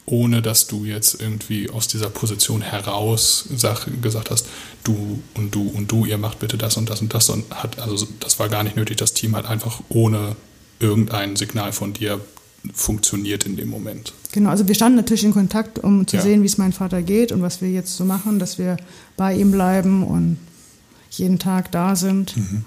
ohne 0.06 0.40
dass 0.40 0.66
du 0.66 0.84
jetzt 0.84 1.20
irgendwie 1.20 1.68
aus 1.68 1.86
dieser 1.86 2.08
Position 2.08 2.62
heraus 2.62 3.46
gesagt 4.00 4.30
hast, 4.30 4.46
du 4.84 5.20
und 5.34 5.54
du 5.54 5.68
und 5.68 5.92
du, 5.92 6.06
ihr 6.06 6.16
macht 6.16 6.38
bitte 6.38 6.56
das 6.56 6.78
und 6.78 6.88
das 6.88 7.02
und 7.02 7.12
das 7.12 7.28
und 7.28 7.44
hat, 7.54 7.78
also 7.78 8.08
das 8.20 8.38
war 8.38 8.48
gar 8.48 8.62
nicht 8.62 8.76
nötig. 8.76 8.96
Das 8.96 9.12
Team 9.12 9.36
hat 9.36 9.46
einfach 9.46 9.80
ohne 9.90 10.36
irgendein 10.80 11.36
Signal 11.36 11.72
von 11.72 11.92
dir 11.92 12.20
funktioniert 12.72 13.44
in 13.44 13.56
dem 13.56 13.68
Moment. 13.68 14.12
Genau, 14.32 14.50
also 14.50 14.66
wir 14.66 14.74
standen 14.74 14.96
natürlich 14.96 15.24
in 15.24 15.32
Kontakt, 15.32 15.78
um 15.78 16.06
zu 16.06 16.16
ja. 16.16 16.22
sehen, 16.22 16.42
wie 16.42 16.46
es 16.46 16.58
meinem 16.58 16.72
Vater 16.72 17.02
geht 17.02 17.32
und 17.32 17.42
was 17.42 17.60
wir 17.60 17.70
jetzt 17.70 17.96
so 17.96 18.04
machen, 18.04 18.38
dass 18.38 18.58
wir 18.58 18.76
bei 19.16 19.34
ihm 19.34 19.50
bleiben 19.50 20.02
und 20.02 20.38
jeden 21.10 21.38
Tag 21.38 21.72
da 21.72 21.96
sind. 21.96 22.36
Mhm. 22.36 22.64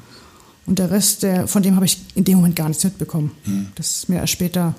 Und 0.65 0.79
der 0.79 0.91
Rest, 0.91 1.23
der, 1.23 1.47
von 1.47 1.63
dem 1.63 1.75
habe 1.75 1.85
ich 1.85 1.97
in 2.15 2.23
dem 2.23 2.37
Moment 2.37 2.55
gar 2.55 2.67
nichts 2.67 2.83
mitbekommen. 2.83 3.31
Mhm. 3.45 3.67
Das 3.75 3.97
ist 3.97 4.09
mir 4.09 4.17
erst 4.17 4.33
später. 4.33 4.75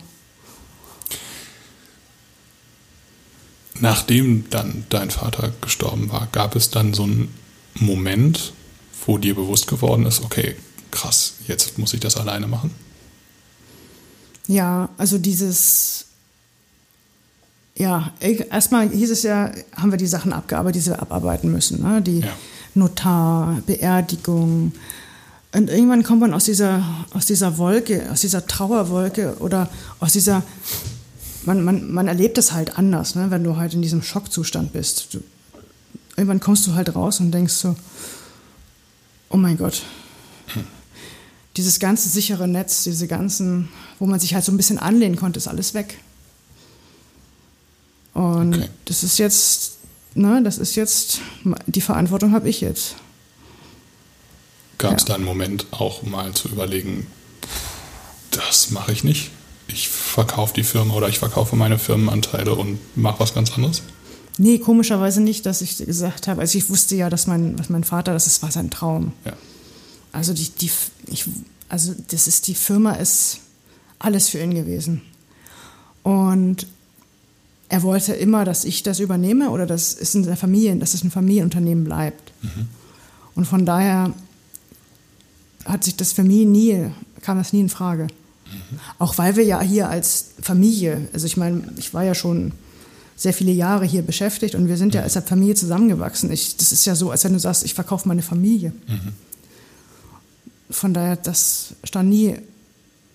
Nachdem 3.80 4.48
dann 4.50 4.84
dein 4.90 5.10
Vater 5.10 5.52
gestorben 5.60 6.10
war, 6.12 6.28
gab 6.30 6.54
es 6.54 6.70
dann 6.70 6.94
so 6.94 7.02
einen 7.02 7.34
Moment, 7.74 8.52
wo 9.06 9.18
dir 9.18 9.34
bewusst 9.34 9.66
geworden 9.66 10.06
ist, 10.06 10.22
okay, 10.22 10.54
krass, 10.90 11.34
jetzt 11.48 11.78
muss 11.78 11.94
ich 11.94 12.00
das 12.00 12.16
alleine 12.16 12.46
machen? 12.46 12.70
Ja, 14.46 14.88
also 14.98 15.18
dieses, 15.18 16.06
ja, 17.76 18.12
erstmal 18.20 18.90
hieß 18.90 19.10
es 19.10 19.22
ja, 19.22 19.52
haben 19.74 19.90
wir 19.90 19.98
die 19.98 20.06
Sachen 20.06 20.32
abgearbeitet, 20.32 20.82
die 20.82 20.90
wir 20.90 21.00
abarbeiten 21.00 21.50
müssen. 21.50 21.82
Ne? 21.82 22.02
Die 22.02 22.20
ja. 22.20 22.28
Notar, 22.74 23.60
Beerdigung. 23.66 24.72
Und 25.54 25.68
irgendwann 25.68 26.02
kommt 26.02 26.20
man 26.20 26.32
aus 26.32 26.44
dieser, 26.44 26.82
aus 27.12 27.26
dieser 27.26 27.58
Wolke, 27.58 28.10
aus 28.10 28.22
dieser 28.22 28.46
Trauerwolke 28.46 29.36
oder 29.38 29.68
aus 30.00 30.12
dieser, 30.12 30.42
man, 31.44 31.62
man, 31.62 31.92
man 31.92 32.08
erlebt 32.08 32.38
es 32.38 32.52
halt 32.52 32.78
anders, 32.78 33.14
ne? 33.14 33.30
wenn 33.30 33.44
du 33.44 33.56
halt 33.56 33.74
in 33.74 33.82
diesem 33.82 34.02
Schockzustand 34.02 34.72
bist. 34.72 35.12
Du, 35.12 35.22
irgendwann 36.16 36.40
kommst 36.40 36.66
du 36.66 36.74
halt 36.74 36.94
raus 36.94 37.20
und 37.20 37.32
denkst 37.32 37.52
so, 37.52 37.76
oh 39.28 39.36
mein 39.36 39.58
Gott, 39.58 39.82
dieses 41.56 41.78
ganze 41.78 42.08
sichere 42.08 42.48
Netz, 42.48 42.84
diese 42.84 43.06
ganzen, 43.06 43.68
wo 43.98 44.06
man 44.06 44.20
sich 44.20 44.34
halt 44.34 44.44
so 44.44 44.52
ein 44.52 44.56
bisschen 44.56 44.78
anlehnen 44.78 45.16
konnte, 45.16 45.38
ist 45.38 45.48
alles 45.48 45.74
weg. 45.74 45.98
Und 48.14 48.54
okay. 48.54 48.68
das 48.84 49.02
ist 49.02 49.18
jetzt, 49.18 49.78
ne, 50.14 50.42
das 50.42 50.58
ist 50.58 50.74
jetzt, 50.74 51.20
die 51.66 51.80
Verantwortung 51.80 52.32
habe 52.32 52.48
ich 52.48 52.60
jetzt. 52.60 52.96
Gab 54.78 54.96
es 54.96 55.02
ja. 55.02 55.08
da 55.08 55.14
einen 55.14 55.24
Moment 55.24 55.66
auch 55.70 56.02
mal 56.02 56.32
zu 56.32 56.48
überlegen, 56.48 57.06
das 58.30 58.70
mache 58.70 58.92
ich 58.92 59.04
nicht? 59.04 59.30
Ich 59.68 59.88
verkaufe 59.88 60.54
die 60.54 60.64
Firma 60.64 60.94
oder 60.94 61.08
ich 61.08 61.18
verkaufe 61.18 61.56
meine 61.56 61.78
Firmenanteile 61.78 62.54
und 62.54 62.78
mache 62.96 63.20
was 63.20 63.34
ganz 63.34 63.52
anderes? 63.52 63.82
Nee, 64.38 64.58
komischerweise 64.58 65.20
nicht, 65.20 65.46
dass 65.46 65.60
ich 65.60 65.76
gesagt 65.76 66.26
habe. 66.26 66.40
Also 66.40 66.58
ich 66.58 66.68
wusste 66.70 66.96
ja, 66.96 67.10
dass 67.10 67.26
mein, 67.26 67.58
was 67.58 67.68
mein 67.68 67.84
Vater, 67.84 68.12
das 68.12 68.26
ist, 68.26 68.42
war 68.42 68.50
sein 68.50 68.70
Traum. 68.70 69.12
Ja. 69.24 69.34
Also 70.10 70.32
die, 70.32 70.48
die, 70.48 70.70
ich, 71.08 71.26
also 71.68 71.94
das 72.08 72.26
ist 72.26 72.48
die 72.48 72.54
Firma 72.54 72.92
ist 72.92 73.40
alles 73.98 74.28
für 74.28 74.38
ihn 74.38 74.54
gewesen. 74.54 75.02
Und 76.02 76.66
er 77.72 77.82
wollte 77.82 78.12
immer, 78.12 78.44
dass 78.44 78.64
ich 78.64 78.82
das 78.82 79.00
übernehme 79.00 79.50
oder 79.50 79.66
dass 79.66 79.94
es 79.94 80.14
in 80.14 80.22
der 80.22 80.36
Familie, 80.36 80.76
dass 80.76 80.94
es 80.94 81.02
ein 81.02 81.10
Familienunternehmen 81.10 81.84
bleibt. 81.84 82.32
Mhm. 82.42 82.68
Und 83.34 83.46
von 83.46 83.64
daher 83.66 84.12
hat 85.64 85.84
sich 85.84 85.96
das 85.96 86.12
für 86.12 86.22
mich 86.22 86.46
nie, 86.46 86.90
kam 87.22 87.38
das 87.38 87.52
nie 87.52 87.60
in 87.60 87.68
Frage. 87.68 88.04
Mhm. 88.04 88.78
Auch 88.98 89.18
weil 89.18 89.36
wir 89.36 89.44
ja 89.44 89.60
hier 89.60 89.88
als 89.88 90.32
Familie, 90.40 91.08
also 91.12 91.26
ich 91.26 91.36
meine, 91.36 91.62
ich 91.78 91.94
war 91.94 92.04
ja 92.04 92.14
schon 92.14 92.52
sehr 93.16 93.32
viele 93.32 93.52
Jahre 93.52 93.84
hier 93.84 94.02
beschäftigt 94.02 94.54
und 94.54 94.68
wir 94.68 94.76
sind 94.76 94.94
ja 94.94 95.00
mhm. 95.00 95.04
als 95.04 95.14
Familie 95.26 95.54
zusammengewachsen. 95.54 96.30
Ich, 96.30 96.56
das 96.56 96.72
ist 96.72 96.84
ja 96.84 96.94
so, 96.94 97.10
als 97.10 97.24
wenn 97.24 97.32
du 97.32 97.38
sagst, 97.38 97.64
ich 97.64 97.74
verkaufe 97.74 98.06
meine 98.06 98.22
Familie. 98.22 98.72
Mhm 98.86 99.12
von 100.72 100.94
daher, 100.94 101.16
das 101.16 101.74
stand 101.84 102.08
nie 102.08 102.36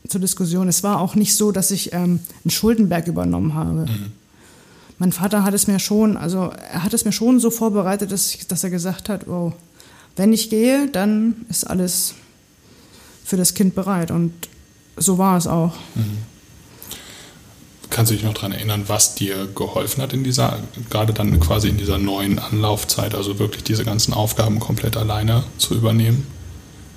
zur 0.08 0.22
Diskussion. 0.22 0.68
Es 0.68 0.84
war 0.84 1.02
auch 1.02 1.16
nicht 1.16 1.36
so, 1.36 1.52
dass 1.52 1.72
ich 1.72 1.94
ähm, 1.94 2.20
einen 2.44 2.52
Schuldenberg 2.52 3.08
übernommen 3.08 3.54
habe. 3.54 3.82
Mhm. 3.82 4.12
Mein 5.00 5.12
Vater 5.12 5.44
hat 5.44 5.54
es 5.54 5.68
mir 5.68 5.80
schon, 5.80 6.18
also 6.18 6.52
er 6.72 6.84
hat 6.84 6.94
es 6.94 7.06
mir 7.06 7.12
schon 7.12 7.40
so 7.40 7.52
vorbereitet, 7.52 8.12
dass, 8.12 8.34
ich, 8.34 8.48
dass 8.48 8.64
er 8.64 8.72
gesagt 8.72 9.10
hat, 9.10 9.28
oh, 9.28 9.54
wenn 10.16 10.34
ich 10.34 10.50
gehe, 10.50 10.88
dann 10.88 11.46
ist 11.50 11.66
alles 11.66 12.16
für 13.24 13.38
das 13.38 13.54
Kind 13.54 13.76
bereit. 13.76 14.10
Und 14.10 14.34
so 14.96 15.18
war 15.18 15.38
es 15.38 15.46
auch. 15.46 15.74
Mhm. 15.96 16.18
Kannst 17.90 18.12
du 18.12 18.16
dich 18.16 18.24
noch 18.24 18.34
daran 18.34 18.52
erinnern, 18.52 18.84
was 18.88 19.16
dir 19.16 19.48
geholfen 19.48 20.02
hat 20.02 20.14
in 20.14 20.24
dieser, 20.24 20.60
gerade 20.90 21.14
dann 21.14 21.40
quasi 21.40 21.70
in 21.70 21.78
dieser 21.78 21.98
neuen 21.98 22.38
Anlaufzeit, 22.38 23.16
also 23.16 23.40
wirklich 23.40 23.64
diese 23.64 23.86
ganzen 23.86 24.14
Aufgaben 24.14 24.60
komplett 24.60 24.98
alleine 24.98 25.44
zu 25.58 25.74
übernehmen? 25.74 26.28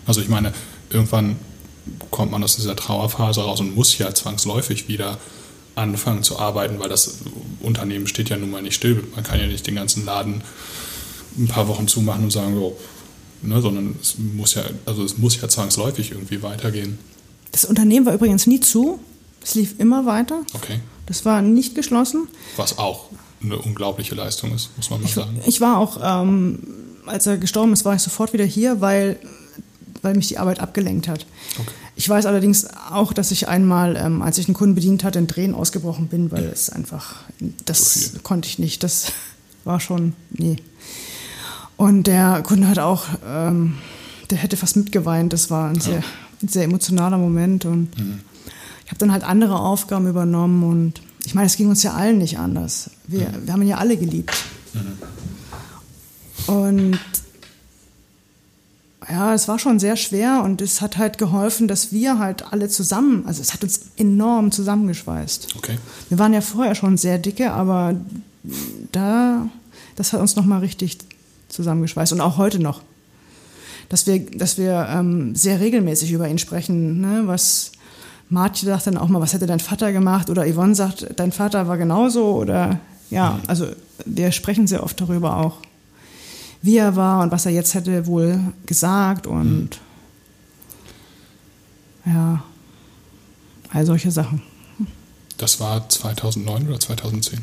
Also 0.06 0.20
ich 0.20 0.28
meine, 0.28 0.52
irgendwann 0.90 1.36
kommt 2.10 2.32
man 2.32 2.42
aus 2.42 2.56
dieser 2.56 2.76
Trauerphase 2.76 3.42
raus 3.42 3.60
und 3.60 3.74
muss 3.74 3.96
ja 3.98 4.12
zwangsläufig 4.14 4.88
wieder 4.88 5.18
anfangen 5.74 6.22
zu 6.22 6.38
arbeiten, 6.38 6.78
weil 6.78 6.88
das 6.88 7.18
Unternehmen 7.60 8.06
steht 8.06 8.28
ja 8.28 8.36
nun 8.36 8.50
mal 8.50 8.62
nicht 8.62 8.74
still. 8.74 9.04
Man 9.14 9.24
kann 9.24 9.40
ja 9.40 9.46
nicht 9.46 9.66
den 9.66 9.74
ganzen 9.74 10.04
Laden 10.04 10.42
ein 11.38 11.46
paar 11.46 11.68
Wochen 11.68 11.88
zumachen 11.88 12.24
und 12.24 12.30
sagen, 12.30 12.56
oh, 12.58 12.76
ne, 13.42 13.60
sondern 13.60 13.96
es 14.00 14.16
muss 14.18 14.54
ja, 14.54 14.62
also 14.86 15.04
es 15.04 15.18
muss 15.18 15.40
ja 15.40 15.48
zwangsläufig 15.48 16.12
irgendwie 16.12 16.42
weitergehen. 16.42 16.98
Das 17.52 17.64
Unternehmen 17.64 18.06
war 18.06 18.14
übrigens 18.14 18.46
nie 18.46 18.60
zu. 18.60 19.00
Es 19.42 19.54
lief 19.54 19.78
immer 19.78 20.06
weiter. 20.06 20.42
Okay. 20.52 20.80
Das 21.06 21.24
war 21.24 21.42
nicht 21.42 21.74
geschlossen. 21.74 22.28
Was 22.56 22.78
auch 22.78 23.06
eine 23.42 23.56
unglaubliche 23.56 24.14
Leistung 24.14 24.54
ist, 24.54 24.70
muss 24.76 24.90
man 24.90 25.00
mal 25.00 25.06
ich, 25.06 25.14
sagen. 25.14 25.40
Ich 25.46 25.60
war 25.60 25.78
auch 25.78 25.98
ähm, 26.02 26.58
als 27.10 27.26
er 27.26 27.38
gestorben 27.38 27.72
ist, 27.72 27.84
war 27.84 27.94
ich 27.94 28.02
sofort 28.02 28.32
wieder 28.32 28.44
hier, 28.44 28.80
weil, 28.80 29.18
weil 30.02 30.14
mich 30.14 30.28
die 30.28 30.38
Arbeit 30.38 30.60
abgelenkt 30.60 31.08
hat. 31.08 31.26
Okay. 31.58 31.70
Ich 32.00 32.08
weiß 32.08 32.24
allerdings 32.24 32.66
auch, 32.90 33.12
dass 33.12 33.30
ich 33.30 33.46
einmal, 33.48 33.94
ähm, 33.94 34.22
als 34.22 34.38
ich 34.38 34.48
einen 34.48 34.54
Kunden 34.54 34.74
bedient 34.74 35.04
hatte, 35.04 35.18
in 35.18 35.28
Tränen 35.28 35.54
ausgebrochen 35.54 36.06
bin, 36.06 36.30
weil 36.32 36.44
es 36.44 36.70
einfach, 36.70 37.16
das 37.66 38.12
so 38.12 38.20
konnte 38.20 38.48
ich 38.48 38.58
nicht. 38.58 38.82
Das 38.82 39.12
war 39.64 39.80
schon, 39.80 40.14
nee. 40.30 40.56
Und 41.76 42.06
der 42.06 42.42
Kunde 42.42 42.68
hat 42.68 42.78
auch, 42.78 43.04
ähm, 43.28 43.74
der 44.30 44.38
hätte 44.38 44.56
fast 44.56 44.76
mitgeweint. 44.76 45.34
Das 45.34 45.50
war 45.50 45.68
ein, 45.68 45.74
ja. 45.74 45.82
sehr, 45.82 46.02
ein 46.42 46.48
sehr 46.48 46.64
emotionaler 46.64 47.18
Moment. 47.18 47.66
Und 47.66 47.94
mhm. 47.98 48.20
ich 48.86 48.90
habe 48.90 48.98
dann 48.98 49.12
halt 49.12 49.22
andere 49.22 49.60
Aufgaben 49.60 50.08
übernommen. 50.08 50.62
Und 50.62 51.02
ich 51.26 51.34
meine, 51.34 51.48
es 51.48 51.58
ging 51.58 51.68
uns 51.68 51.82
ja 51.82 51.92
allen 51.92 52.16
nicht 52.16 52.38
anders. 52.38 52.88
Wir, 53.08 53.28
mhm. 53.28 53.44
wir 53.44 53.52
haben 53.52 53.60
ihn 53.60 53.68
ja 53.68 53.76
alle 53.76 53.98
geliebt. 53.98 54.34
Mhm. 54.72 56.54
Und 56.54 56.98
ja, 59.10 59.34
es 59.34 59.48
war 59.48 59.58
schon 59.58 59.78
sehr 59.78 59.96
schwer 59.96 60.42
und 60.44 60.62
es 60.62 60.80
hat 60.80 60.96
halt 60.96 61.18
geholfen, 61.18 61.68
dass 61.68 61.92
wir 61.92 62.18
halt 62.18 62.52
alle 62.52 62.68
zusammen, 62.68 63.24
also 63.26 63.40
es 63.40 63.52
hat 63.52 63.62
uns 63.62 63.80
enorm 63.96 64.52
zusammengeschweißt. 64.52 65.56
Okay. 65.56 65.78
Wir 66.08 66.18
waren 66.18 66.32
ja 66.32 66.40
vorher 66.40 66.74
schon 66.74 66.96
sehr 66.96 67.18
dicke, 67.18 67.52
aber 67.52 67.94
da, 68.92 69.48
das 69.96 70.12
hat 70.12 70.20
uns 70.20 70.36
nochmal 70.36 70.60
richtig 70.60 70.98
zusammengeschweißt 71.48 72.12
und 72.12 72.20
auch 72.20 72.36
heute 72.36 72.60
noch. 72.60 72.82
Dass 73.88 74.06
wir, 74.06 74.20
dass 74.20 74.56
wir 74.56 74.86
ähm, 74.88 75.34
sehr 75.34 75.58
regelmäßig 75.58 76.12
über 76.12 76.28
ihn 76.28 76.38
sprechen, 76.38 77.00
ne? 77.00 77.22
was 77.26 77.72
Martje 78.28 78.66
sagt 78.66 78.86
dann 78.86 78.96
auch 78.96 79.08
mal, 79.08 79.20
was 79.20 79.32
hätte 79.32 79.46
dein 79.46 79.58
Vater 79.58 79.92
gemacht 79.92 80.30
oder 80.30 80.46
Yvonne 80.46 80.76
sagt, 80.76 81.08
dein 81.16 81.32
Vater 81.32 81.66
war 81.66 81.76
genauso 81.76 82.36
oder 82.36 82.78
ja, 83.10 83.40
also 83.48 83.66
wir 84.06 84.30
sprechen 84.30 84.68
sehr 84.68 84.84
oft 84.84 85.00
darüber 85.00 85.38
auch 85.38 85.58
wie 86.62 86.76
er 86.76 86.96
war 86.96 87.22
und 87.22 87.32
was 87.32 87.46
er 87.46 87.52
jetzt 87.52 87.74
hätte 87.74 88.06
wohl 88.06 88.38
gesagt 88.66 89.26
und 89.26 89.80
mhm. 92.04 92.12
ja, 92.12 92.44
all 93.72 93.86
solche 93.86 94.10
Sachen. 94.10 94.42
Das 95.38 95.58
war 95.60 95.88
2009 95.88 96.68
oder 96.68 96.78
2010? 96.78 97.40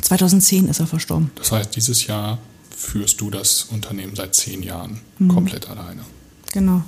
2010 0.00 0.68
ist 0.68 0.78
er 0.78 0.86
verstorben. 0.86 1.32
Das 1.34 1.50
heißt, 1.50 1.74
dieses 1.74 2.06
Jahr 2.06 2.38
führst 2.76 3.20
du 3.20 3.30
das 3.30 3.64
Unternehmen 3.64 4.14
seit 4.14 4.34
zehn 4.34 4.62
Jahren 4.62 5.00
mhm. 5.18 5.28
komplett 5.28 5.68
alleine. 5.68 6.02
Genau. 6.52 6.82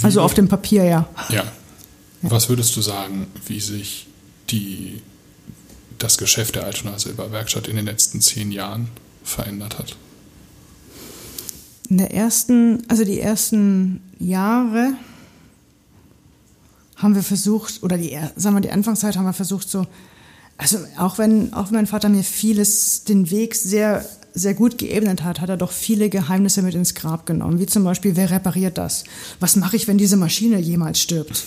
Wie 0.00 0.04
also 0.04 0.20
auf 0.20 0.34
dem 0.34 0.48
Papier, 0.48 0.84
ja. 0.84 1.08
ja. 1.30 1.44
Ja. 2.22 2.30
Was 2.30 2.48
würdest 2.48 2.74
du 2.76 2.80
sagen, 2.80 3.26
wie 3.46 3.60
sich 3.60 4.06
die, 4.50 5.02
das 5.98 6.16
Geschäft 6.16 6.54
der 6.54 6.64
Altona 6.64 6.98
Silberwerkstatt 6.98 7.68
in 7.68 7.76
den 7.76 7.84
letzten 7.84 8.20
zehn 8.20 8.50
Jahren 8.50 8.88
verändert 9.24 9.78
hat? 9.78 9.96
In 11.88 11.98
der 11.98 12.14
ersten, 12.14 12.82
also 12.88 13.04
die 13.04 13.20
ersten 13.20 14.00
Jahre 14.18 14.94
haben 16.96 17.14
wir 17.14 17.22
versucht, 17.22 17.82
oder 17.82 17.98
die, 17.98 18.16
sagen 18.36 18.56
wir, 18.56 18.60
die 18.60 18.70
Anfangszeit 18.70 19.16
haben 19.16 19.24
wir 19.26 19.32
versucht, 19.32 19.68
so, 19.68 19.86
also 20.56 20.78
auch 20.96 21.18
wenn, 21.18 21.52
auch 21.52 21.70
mein 21.70 21.86
Vater 21.86 22.08
mir 22.08 22.22
vieles, 22.22 23.04
den 23.04 23.30
Weg 23.30 23.54
sehr, 23.54 24.04
sehr 24.32 24.54
gut 24.54 24.78
geebnet 24.78 25.22
hat, 25.22 25.40
hat 25.40 25.48
er 25.48 25.56
doch 25.56 25.72
viele 25.72 26.08
Geheimnisse 26.08 26.62
mit 26.62 26.74
ins 26.74 26.94
Grab 26.94 27.26
genommen. 27.26 27.58
Wie 27.58 27.66
zum 27.66 27.84
Beispiel, 27.84 28.16
wer 28.16 28.30
repariert 28.30 28.78
das? 28.78 29.04
Was 29.40 29.56
mache 29.56 29.76
ich, 29.76 29.88
wenn 29.88 29.98
diese 29.98 30.16
Maschine 30.16 30.58
jemals 30.58 31.00
stirbt? 31.00 31.44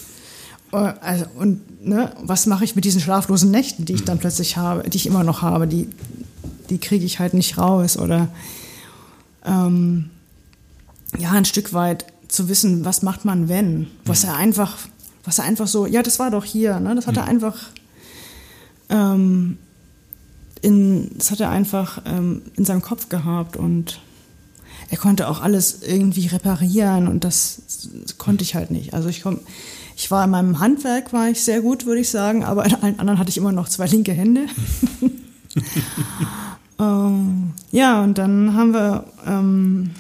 Äh, 0.71 0.93
also, 1.01 1.25
und 1.35 1.85
ne, 1.85 2.13
was 2.21 2.45
mache 2.45 2.63
ich 2.63 2.75
mit 2.75 2.85
diesen 2.85 3.01
schlaflosen 3.01 3.51
Nächten, 3.51 3.85
die 3.85 3.93
ich 3.93 4.03
dann 4.03 4.19
plötzlich 4.19 4.57
habe, 4.57 4.89
die 4.89 4.97
ich 4.97 5.07
immer 5.07 5.23
noch 5.23 5.41
habe, 5.41 5.67
die, 5.67 5.89
die 6.69 6.79
kriege 6.79 7.05
ich 7.05 7.19
halt 7.19 7.33
nicht 7.33 7.57
raus 7.57 7.97
oder 7.97 8.29
ähm, 9.45 10.09
ja, 11.17 11.31
ein 11.31 11.45
Stück 11.45 11.73
weit 11.73 12.05
zu 12.27 12.49
wissen, 12.49 12.85
was 12.85 13.01
macht 13.01 13.25
man, 13.25 13.49
wenn, 13.49 13.87
was 14.05 14.23
er 14.23 14.35
einfach, 14.35 14.77
was 15.23 15.39
er 15.39 15.45
einfach 15.45 15.67
so, 15.67 15.85
ja, 15.85 16.03
das 16.03 16.19
war 16.19 16.31
doch 16.31 16.43
hier, 16.43 16.79
ne? 16.79 16.95
das 16.95 17.07
hat 17.07 17.17
er 17.17 17.25
einfach, 17.25 17.57
ähm, 18.89 19.57
in, 20.61 21.11
das 21.17 21.31
hat 21.31 21.39
er 21.39 21.49
einfach 21.49 22.01
ähm, 22.05 22.41
in 22.55 22.65
seinem 22.65 22.81
Kopf 22.81 23.09
gehabt 23.09 23.55
und 23.55 24.01
er 24.89 24.97
konnte 24.97 25.27
auch 25.27 25.41
alles 25.41 25.83
irgendwie 25.83 26.27
reparieren 26.27 27.07
und 27.07 27.23
das, 27.23 27.61
das 28.03 28.17
konnte 28.17 28.43
ich 28.43 28.55
halt 28.55 28.71
nicht. 28.71 28.93
Also 28.93 29.09
ich 29.09 29.21
komm, 29.21 29.39
ich 29.95 30.11
war 30.11 30.23
in 30.25 30.31
meinem 30.31 30.59
Handwerk 30.59 31.13
war 31.13 31.29
ich 31.29 31.43
sehr 31.43 31.61
gut, 31.61 31.85
würde 31.85 32.01
ich 32.01 32.09
sagen, 32.09 32.43
aber 32.43 32.65
in 32.65 32.75
allen 32.75 32.99
anderen 32.99 33.19
hatte 33.19 33.29
ich 33.29 33.37
immer 33.37 33.51
noch 33.51 33.69
zwei 33.69 33.87
linke 33.87 34.13
Hände. 34.13 34.47
ähm, 36.79 37.53
ja, 37.71 38.03
und 38.03 38.17
dann 38.17 38.53
haben 38.53 38.73
wir 38.73 39.05
ähm, 39.25 39.91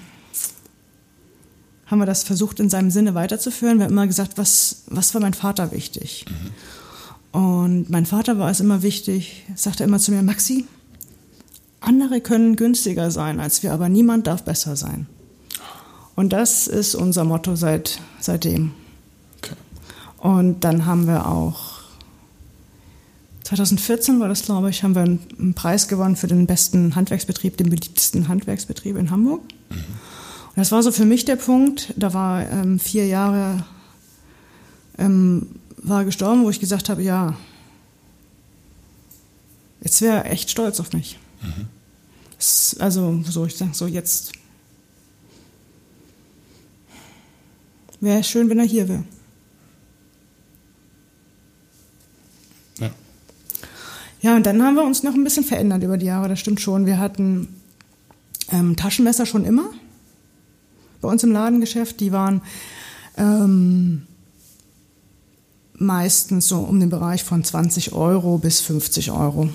haben 1.87 1.99
wir 1.99 2.05
das 2.05 2.23
versucht, 2.23 2.59
in 2.59 2.69
seinem 2.69 2.91
Sinne 2.91 3.15
weiterzuführen. 3.15 3.77
Wir 3.77 3.85
haben 3.85 3.93
immer 3.93 4.07
gesagt, 4.07 4.37
was, 4.37 4.83
was 4.87 5.13
war 5.13 5.21
mein 5.21 5.33
Vater 5.33 5.71
wichtig? 5.71 6.25
Mhm. 6.27 7.39
Und 7.39 7.89
mein 7.89 8.05
Vater 8.05 8.39
war 8.39 8.49
es 8.49 8.59
immer 8.59 8.81
wichtig, 8.81 9.45
sagte 9.55 9.83
immer 9.83 9.99
zu 9.99 10.11
mir, 10.11 10.21
Maxi, 10.21 10.65
andere 11.79 12.19
können 12.19 12.55
günstiger 12.55 13.11
sein 13.11 13.39
als 13.39 13.63
wir, 13.63 13.73
aber 13.73 13.89
niemand 13.89 14.27
darf 14.27 14.43
besser 14.43 14.75
sein. 14.75 15.07
Und 16.15 16.33
das 16.33 16.67
ist 16.67 16.95
unser 16.95 17.23
Motto 17.23 17.55
seit, 17.55 18.01
seitdem. 18.19 18.71
Okay. 19.37 19.55
Und 20.17 20.63
dann 20.63 20.85
haben 20.85 21.07
wir 21.07 21.27
auch 21.27 21.76
2014 23.47 24.19
war 24.19 24.27
das, 24.27 24.43
glaube 24.43 24.69
ich, 24.69 24.83
haben 24.83 24.93
wir 24.93 25.03
einen 25.03 25.53
Preis 25.55 25.87
gewonnen 25.87 26.17
für 26.17 26.27
den 26.27 26.47
besten 26.47 26.97
Handwerksbetrieb, 26.97 27.55
den 27.55 27.69
beliebtesten 27.69 28.27
Handwerksbetrieb 28.27 28.97
in 28.97 29.09
Hamburg. 29.09 29.41
Mhm. 29.69 29.85
Das 30.57 30.73
war 30.73 30.83
so 30.83 30.91
für 30.91 31.05
mich 31.05 31.23
der 31.23 31.37
Punkt. 31.37 31.93
Da 31.95 32.13
war 32.13 32.49
ähm, 32.49 32.77
vier 32.77 33.07
Jahre 33.07 33.65
ähm, 34.97 35.47
war 35.77 36.03
gestorben, 36.03 36.43
wo 36.43 36.49
ich 36.49 36.59
gesagt 36.59 36.89
habe, 36.89 37.01
ja, 37.01 37.37
jetzt 39.79 40.01
wäre 40.01 40.25
er 40.25 40.31
echt 40.31 40.49
stolz 40.49 40.81
auf 40.81 40.91
mich. 40.91 41.17
Mhm. 41.41 41.67
Das, 42.35 42.75
also 42.79 43.23
so, 43.23 43.45
ich 43.45 43.55
sage 43.55 43.71
so 43.73 43.87
jetzt 43.87 44.33
wäre 48.01 48.19
es 48.19 48.27
schön, 48.27 48.49
wenn 48.49 48.59
er 48.59 48.65
hier 48.65 48.89
wäre. 48.89 49.05
Ja, 54.21 54.35
und 54.35 54.45
dann 54.45 54.61
haben 54.63 54.75
wir 54.75 54.83
uns 54.83 55.03
noch 55.03 55.13
ein 55.13 55.23
bisschen 55.23 55.43
verändert 55.43 55.83
über 55.83 55.97
die 55.97 56.07
Jahre, 56.07 56.29
das 56.29 56.39
stimmt 56.39 56.59
schon. 56.59 56.85
Wir 56.85 56.97
hatten 56.97 57.47
ähm, 58.51 58.75
Taschenmesser 58.75 59.25
schon 59.25 59.45
immer 59.45 59.69
bei 61.01 61.09
uns 61.09 61.23
im 61.23 61.31
Ladengeschäft, 61.31 61.99
die 61.99 62.11
waren 62.11 62.41
ähm, 63.17 64.07
meistens 65.73 66.47
so 66.47 66.59
um 66.59 66.79
den 66.79 66.89
Bereich 66.89 67.23
von 67.23 67.43
20 67.43 67.93
Euro 67.93 68.37
bis 68.37 68.61
50 68.61 69.11
Euro. 69.11 69.49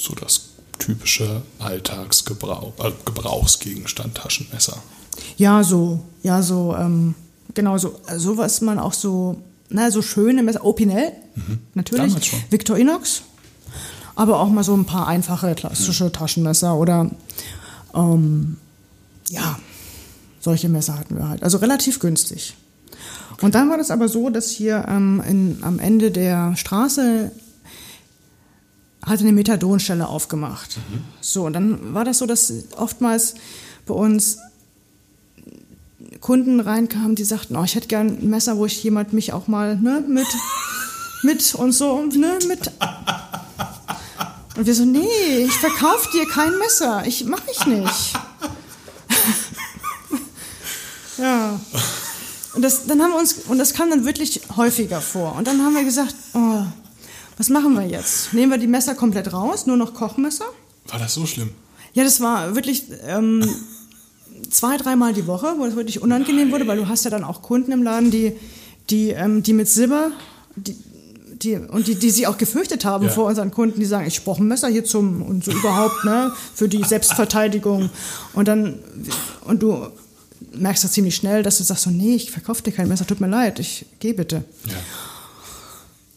So 0.00 0.14
das 0.14 0.48
typische 0.78 1.42
Alltagsgebrauch, 1.58 2.72
äh, 2.84 2.92
Gebrauchsgegenstand 3.04 4.16
Taschenmesser. 4.16 4.82
Ja, 5.36 5.62
so, 5.62 6.00
ja, 6.22 6.42
so, 6.42 6.74
ähm, 6.76 7.14
genau 7.54 7.78
so, 7.78 8.00
so 8.16 8.36
was 8.36 8.60
man 8.60 8.78
auch 8.78 8.92
so, 8.92 9.40
na, 9.68 9.90
so 9.90 10.02
schöne 10.02 10.42
Messer, 10.42 10.64
Opinel, 10.64 11.12
mhm. 11.36 11.58
natürlich, 11.74 12.32
Victorinox, 12.50 13.22
aber 14.16 14.40
auch 14.40 14.48
mal 14.48 14.64
so 14.64 14.74
ein 14.76 14.84
paar 14.84 15.06
einfache 15.06 15.54
klassische 15.54 16.04
mhm. 16.04 16.12
Taschenmesser 16.12 16.76
oder, 16.76 17.10
ähm, 17.94 18.56
ja, 19.28 19.58
solche 20.40 20.68
Messer 20.68 20.98
hatten 20.98 21.16
wir 21.16 21.28
halt. 21.28 21.42
Also 21.42 21.58
relativ 21.58 21.98
günstig. 22.00 22.54
Okay. 23.32 23.46
Und 23.46 23.54
dann 23.54 23.70
war 23.70 23.78
das 23.78 23.90
aber 23.90 24.08
so, 24.08 24.30
dass 24.30 24.50
hier 24.50 24.84
ähm, 24.88 25.22
in, 25.26 25.58
am 25.62 25.78
Ende 25.78 26.10
der 26.10 26.54
Straße 26.56 27.32
hatte 29.02 29.22
eine 29.22 29.32
Methadonstelle 29.32 30.06
aufgemacht. 30.06 30.76
Mhm. 30.76 31.00
So, 31.20 31.46
und 31.46 31.52
dann 31.54 31.94
war 31.94 32.04
das 32.04 32.18
so, 32.18 32.26
dass 32.26 32.52
oftmals 32.76 33.34
bei 33.86 33.94
uns 33.94 34.38
Kunden 36.20 36.60
reinkamen, 36.60 37.16
die 37.16 37.24
sagten, 37.24 37.56
oh, 37.56 37.64
ich 37.64 37.74
hätte 37.74 37.88
gern 37.88 38.18
ein 38.18 38.30
Messer, 38.30 38.56
wo 38.56 38.66
ich 38.66 38.82
jemand 38.82 39.12
mich 39.12 39.32
auch 39.32 39.46
mal 39.46 39.76
ne, 39.76 40.02
mit, 40.08 40.26
mit 41.22 41.54
und 41.54 41.72
so, 41.72 42.02
ne, 42.04 42.38
mit. 42.48 42.70
Und 44.56 44.66
wir 44.66 44.74
so, 44.74 44.84
nee, 44.84 45.44
ich 45.44 45.52
verkaufe 45.52 46.10
dir 46.12 46.28
kein 46.28 46.56
Messer, 46.58 47.04
ich 47.06 47.24
mache 47.24 47.50
ich 47.50 47.66
nicht. 47.66 48.12
Ja. 51.16 51.60
Und 52.54 52.62
das, 52.62 52.86
dann 52.86 53.00
haben 53.00 53.12
wir 53.12 53.18
uns, 53.18 53.34
und 53.48 53.58
das 53.58 53.72
kam 53.72 53.90
dann 53.90 54.04
wirklich 54.04 54.40
häufiger 54.56 55.00
vor. 55.00 55.36
Und 55.36 55.46
dann 55.46 55.62
haben 55.62 55.74
wir 55.74 55.84
gesagt, 55.84 56.14
oh, 56.34 56.64
was 57.36 57.48
machen 57.48 57.74
wir 57.74 57.86
jetzt? 57.86 58.32
Nehmen 58.32 58.50
wir 58.50 58.58
die 58.58 58.66
Messer 58.66 58.94
komplett 58.94 59.32
raus, 59.32 59.66
nur 59.66 59.76
noch 59.76 59.94
Kochmesser? 59.94 60.44
War 60.88 60.98
das 60.98 61.14
so 61.14 61.26
schlimm? 61.26 61.50
Ja, 61.92 62.04
das 62.04 62.20
war 62.20 62.54
wirklich 62.54 62.86
ähm, 63.06 63.48
zwei, 64.50 64.76
dreimal 64.76 65.12
die 65.12 65.26
Woche, 65.26 65.54
wo 65.56 65.64
es 65.64 65.76
wirklich 65.76 66.02
unangenehm 66.02 66.52
wurde, 66.52 66.66
weil 66.66 66.76
du 66.76 66.88
hast 66.88 67.04
ja 67.04 67.10
dann 67.10 67.24
auch 67.24 67.42
Kunden 67.42 67.72
im 67.72 67.82
Laden, 67.82 68.10
die, 68.10 68.32
die, 68.90 69.10
ähm, 69.10 69.42
die 69.42 69.52
mit 69.52 69.68
Silber, 69.68 70.10
die, 70.56 70.76
die, 71.44 71.56
und 71.56 71.86
die, 71.86 71.94
die 71.94 72.10
sie 72.10 72.26
auch 72.26 72.38
gefürchtet 72.38 72.84
haben 72.84 73.04
Ja. 73.06 73.10
vor 73.10 73.26
unseren 73.26 73.50
Kunden, 73.50 73.78
die 73.80 73.86
sagen, 73.86 74.06
ich 74.06 74.24
brauche 74.24 74.42
ein 74.42 74.48
Messer 74.48 74.68
hier 74.68 74.84
zum 74.84 75.22
und 75.22 75.44
so 75.44 75.52
überhaupt, 75.52 76.04
ne, 76.04 76.32
für 76.54 76.68
die 76.68 76.82
Selbstverteidigung. 76.84 77.90
Und 78.32 78.48
dann, 78.48 78.78
und 79.44 79.62
du 79.62 79.86
merkst 80.52 80.84
ja 80.84 80.90
ziemlich 80.90 81.16
schnell, 81.16 81.42
dass 81.42 81.58
du 81.58 81.64
sagst 81.64 81.84
so, 81.84 81.90
nee, 81.90 82.14
ich 82.16 82.30
verkaufe 82.30 82.62
dir 82.62 82.72
kein 82.72 82.88
Messer, 82.88 83.06
tut 83.06 83.20
mir 83.20 83.28
leid, 83.28 83.58
ich 83.58 83.86
geh 84.00 84.12
bitte. 84.12 84.44
Ja. 84.66 84.74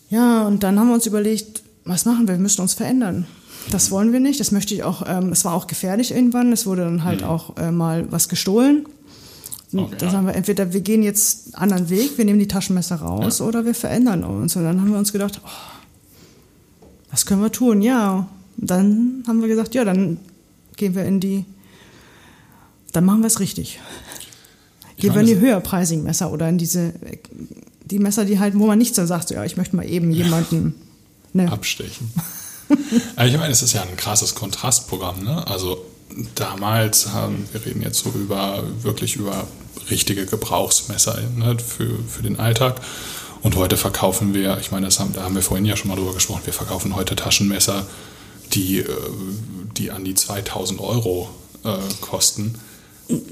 Ja, 0.09 0.47
und 0.47 0.63
dann 0.63 0.79
haben 0.79 0.87
wir 0.87 0.93
uns 0.93 1.05
überlegt, 1.05 1.63
was 1.83 2.05
machen 2.05 2.27
wir? 2.27 2.35
Wir 2.35 2.41
müssen 2.41 2.61
uns 2.61 2.73
verändern. 2.73 3.27
Das 3.71 3.91
wollen 3.91 4.13
wir 4.13 4.21
nicht. 4.21 4.39
Das 4.39 4.51
möchte 4.51 4.73
ich 4.73 4.83
auch. 4.83 5.03
Ähm, 5.05 5.31
es 5.33 5.43
war 5.43 5.53
auch 5.53 5.67
gefährlich 5.67 6.11
irgendwann. 6.11 6.53
Es 6.53 6.65
wurde 6.65 6.83
dann 6.85 7.03
halt 7.03 7.23
auch 7.23 7.57
äh, 7.57 7.71
mal 7.71 8.09
was 8.11 8.29
gestohlen. 8.29 8.85
Okay, 9.73 9.95
da 9.97 10.05
ja. 10.05 10.11
sagen 10.11 10.27
wir 10.27 10.35
entweder 10.35 10.71
wir 10.71 10.79
gehen 10.81 11.03
jetzt 11.03 11.55
einen 11.55 11.73
anderen 11.73 11.89
Weg, 11.89 12.17
wir 12.17 12.25
nehmen 12.25 12.39
die 12.39 12.47
Taschenmesser 12.47 12.97
raus 12.97 13.41
oder 13.41 13.65
wir 13.65 13.75
verändern 13.75 14.23
uns. 14.23 14.55
Und 14.55 14.63
dann 14.63 14.79
haben 14.79 14.91
wir 14.91 14.97
uns 14.97 15.11
gedacht, 15.11 15.41
oh, 15.43 15.49
was 17.11 17.25
können 17.25 17.41
wir 17.41 17.51
tun? 17.51 17.81
Ja, 17.81 18.27
Und 18.57 18.69
dann 18.69 19.23
haben 19.27 19.41
wir 19.41 19.47
gesagt, 19.47 19.75
ja, 19.75 19.83
dann 19.83 20.19
gehen 20.77 20.95
wir 20.95 21.03
in 21.03 21.19
die, 21.19 21.43
dann 22.93 23.03
machen 23.03 23.21
wir 23.21 23.27
es 23.27 23.39
richtig. 23.39 23.79
Ich 24.95 25.01
Gehen 25.01 25.13
wir 25.13 25.21
in 25.21 25.27
die 25.27 25.37
höherpreisigen 25.37 26.03
Messer 26.03 26.31
oder 26.31 26.47
in 26.49 26.57
diese, 26.57 26.93
die 27.85 27.99
Messer, 27.99 28.25
die 28.25 28.39
halt, 28.39 28.57
wo 28.57 28.67
man 28.67 28.79
nicht 28.79 28.95
so 28.95 29.05
sagt, 29.05 29.29
ja, 29.31 29.43
ich 29.43 29.57
möchte 29.57 29.75
mal 29.75 29.87
eben 29.87 30.11
jemanden, 30.11 30.75
ne, 31.33 31.51
abstechen. 31.51 32.11
Aber 33.15 33.27
ich 33.27 33.37
meine, 33.37 33.51
es 33.51 33.61
ist 33.61 33.73
ja 33.73 33.83
ein 33.83 33.97
krasses 33.97 34.33
Kontrastprogramm. 34.33 35.23
Ne? 35.23 35.45
Also 35.45 35.85
damals 36.35 37.11
haben, 37.13 37.47
wir 37.51 37.65
reden 37.65 37.81
jetzt 37.81 37.99
so 37.99 38.09
über 38.09 38.63
wirklich 38.81 39.15
über 39.15 39.47
richtige 39.89 40.25
Gebrauchsmesser 40.25 41.19
ne, 41.35 41.57
für, 41.59 41.89
für 42.07 42.23
den 42.23 42.39
Alltag. 42.39 42.81
Und 43.43 43.55
heute 43.55 43.77
verkaufen 43.77 44.33
wir, 44.33 44.57
ich 44.59 44.71
meine, 44.71 44.87
das 44.87 44.99
haben, 44.99 45.13
da 45.13 45.23
haben 45.23 45.35
wir 45.35 45.41
vorhin 45.43 45.65
ja 45.65 45.77
schon 45.77 45.89
mal 45.89 45.95
drüber 45.95 46.13
gesprochen, 46.13 46.41
wir 46.45 46.53
verkaufen 46.53 46.95
heute 46.95 47.15
Taschenmesser, 47.15 47.85
die, 48.53 48.79
äh, 48.79 48.85
die 49.77 49.91
an 49.91 50.03
die 50.03 50.15
2000 50.15 50.79
Euro 50.79 51.29
äh, 51.63 51.69
kosten. 52.01 52.55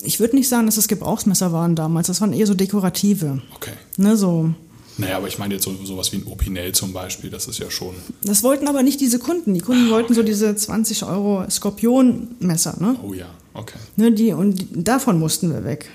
ich 0.03 0.19
würde 0.19 0.35
nicht 0.35 0.47
sagen, 0.47 0.67
dass 0.67 0.77
es 0.77 0.87
Gebrauchsmesser 0.87 1.51
waren 1.51 1.75
damals, 1.75 2.07
das 2.07 2.21
waren 2.21 2.33
eher 2.33 2.47
so 2.47 2.53
dekorative, 2.53 3.41
Okay. 3.55 3.73
ne, 3.97 4.15
so. 4.15 4.53
Naja, 4.97 5.17
aber 5.17 5.27
ich 5.27 5.37
meine 5.37 5.55
jetzt 5.55 5.65
so, 5.65 5.75
sowas 5.83 6.11
wie 6.11 6.17
ein 6.17 6.27
Opinel 6.27 6.71
zum 6.71 6.93
Beispiel, 6.93 7.29
das 7.29 7.47
ist 7.47 7.59
ja 7.59 7.69
schon. 7.69 7.95
Das 8.23 8.43
wollten 8.43 8.67
aber 8.67 8.81
nicht 8.81 9.01
diese 9.01 9.19
Kunden. 9.19 9.53
Die 9.53 9.59
Kunden 9.59 9.89
wollten 9.89 10.13
so 10.13 10.23
diese 10.23 10.55
20 10.55 11.03
Euro 11.03 11.45
Skorpionmesser, 11.49 12.77
ne? 12.79 12.95
Oh 13.03 13.13
ja, 13.13 13.27
okay. 13.53 13.77
ne 13.97 14.11
die, 14.11 14.31
und 14.31 14.65
davon 14.73 15.19
mussten 15.19 15.51
wir 15.51 15.63
weg. 15.65 15.89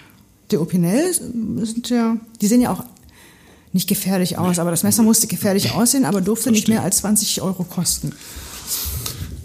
Die 0.51 0.59
Opinel 0.59 1.15
sind 1.15 1.89
ja, 1.89 2.17
die 2.41 2.47
sehen 2.47 2.61
ja 2.61 2.73
auch 2.73 2.85
nicht 3.73 3.89
gefährlich 3.89 4.37
aus, 4.37 4.59
aber 4.59 4.71
das 4.71 4.83
Messer 4.83 5.03
musste 5.03 5.29
gefährlich 5.29 5.73
aussehen, 5.73 6.05
aber 6.05 6.21
durfte 6.21 6.51
nicht 6.51 6.65
Verstehe. 6.65 6.75
mehr 6.77 6.85
als 6.85 6.99
20 6.99 7.41
Euro 7.41 7.65
kosten. 7.65 8.13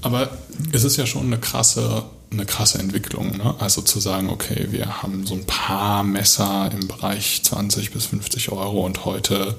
Aber 0.01 0.37
es 0.71 0.83
ist 0.83 0.97
ja 0.97 1.05
schon 1.05 1.27
eine 1.27 1.39
krasse, 1.39 2.03
eine 2.31 2.45
krasse 2.45 2.79
Entwicklung. 2.79 3.37
Ne? 3.37 3.55
Also 3.59 3.81
zu 3.81 3.99
sagen, 3.99 4.29
okay, 4.29 4.67
wir 4.71 5.01
haben 5.01 5.25
so 5.25 5.35
ein 5.35 5.45
paar 5.45 6.03
Messer 6.03 6.69
im 6.73 6.87
Bereich 6.87 7.41
20 7.43 7.91
bis 7.91 8.07
50 8.07 8.51
Euro 8.51 8.85
und 8.85 9.05
heute 9.05 9.55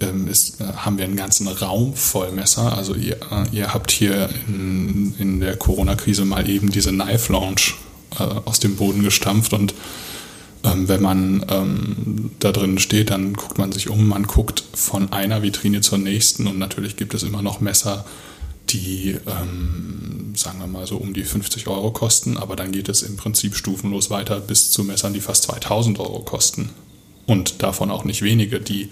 ähm, 0.00 0.28
ist, 0.28 0.60
äh, 0.60 0.64
haben 0.64 0.98
wir 0.98 1.04
einen 1.04 1.16
ganzen 1.16 1.48
Raum 1.48 1.94
voll 1.94 2.32
Messer. 2.32 2.76
Also 2.76 2.94
ihr, 2.94 3.16
äh, 3.30 3.46
ihr 3.52 3.72
habt 3.72 3.90
hier 3.90 4.28
in, 4.46 5.14
in 5.18 5.40
der 5.40 5.56
Corona-Krise 5.56 6.24
mal 6.24 6.48
eben 6.48 6.70
diese 6.70 6.90
Knife 6.90 7.32
Lounge 7.32 7.74
äh, 8.18 8.22
aus 8.22 8.60
dem 8.60 8.76
Boden 8.76 9.02
gestampft 9.02 9.52
und 9.52 9.74
ähm, 10.64 10.88
wenn 10.88 11.02
man 11.02 11.44
ähm, 11.48 12.30
da 12.38 12.52
drin 12.52 12.78
steht, 12.78 13.10
dann 13.10 13.34
guckt 13.34 13.58
man 13.58 13.72
sich 13.72 13.88
um, 13.90 14.06
man 14.06 14.26
guckt 14.26 14.62
von 14.74 15.12
einer 15.12 15.42
Vitrine 15.42 15.80
zur 15.80 15.98
nächsten 15.98 16.46
und 16.46 16.58
natürlich 16.58 16.96
gibt 16.96 17.14
es 17.14 17.22
immer 17.22 17.42
noch 17.42 17.60
Messer, 17.60 18.04
die, 18.72 19.16
ähm, 19.26 20.34
sagen 20.36 20.58
wir 20.60 20.66
mal 20.66 20.86
so, 20.86 20.96
um 20.96 21.12
die 21.14 21.24
50 21.24 21.66
Euro 21.68 21.90
kosten, 21.90 22.36
aber 22.36 22.56
dann 22.56 22.72
geht 22.72 22.88
es 22.88 23.02
im 23.02 23.16
Prinzip 23.16 23.54
stufenlos 23.54 24.10
weiter 24.10 24.40
bis 24.40 24.70
zu 24.70 24.84
Messern, 24.84 25.12
die 25.12 25.20
fast 25.20 25.44
2000 25.44 25.98
Euro 26.00 26.20
kosten. 26.20 26.70
Und 27.26 27.62
davon 27.62 27.90
auch 27.90 28.04
nicht 28.04 28.22
wenige, 28.22 28.60
die 28.60 28.90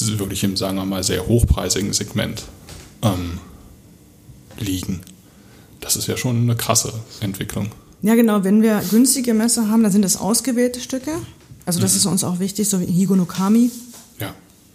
wirklich 0.00 0.44
im, 0.44 0.56
sagen 0.56 0.76
wir 0.76 0.84
mal, 0.84 1.02
sehr 1.02 1.26
hochpreisigen 1.26 1.92
Segment 1.92 2.44
ähm, 3.02 3.38
liegen. 4.58 5.00
Das 5.80 5.96
ist 5.96 6.06
ja 6.06 6.16
schon 6.16 6.42
eine 6.42 6.56
krasse 6.56 6.92
Entwicklung. 7.20 7.70
Ja, 8.02 8.14
genau, 8.14 8.44
wenn 8.44 8.62
wir 8.62 8.82
günstige 8.90 9.34
Messer 9.34 9.68
haben, 9.68 9.82
dann 9.82 9.92
sind 9.92 10.02
das 10.02 10.16
ausgewählte 10.16 10.80
Stücke. 10.80 11.12
Also 11.66 11.80
das 11.80 11.96
ist 11.96 12.06
uns 12.06 12.24
auch 12.24 12.38
wichtig, 12.38 12.68
so 12.68 12.80
wie 12.80 12.86
Higo 12.86 13.16
no 13.16 13.26
Kami, 13.26 13.70
Ja, 14.20 14.34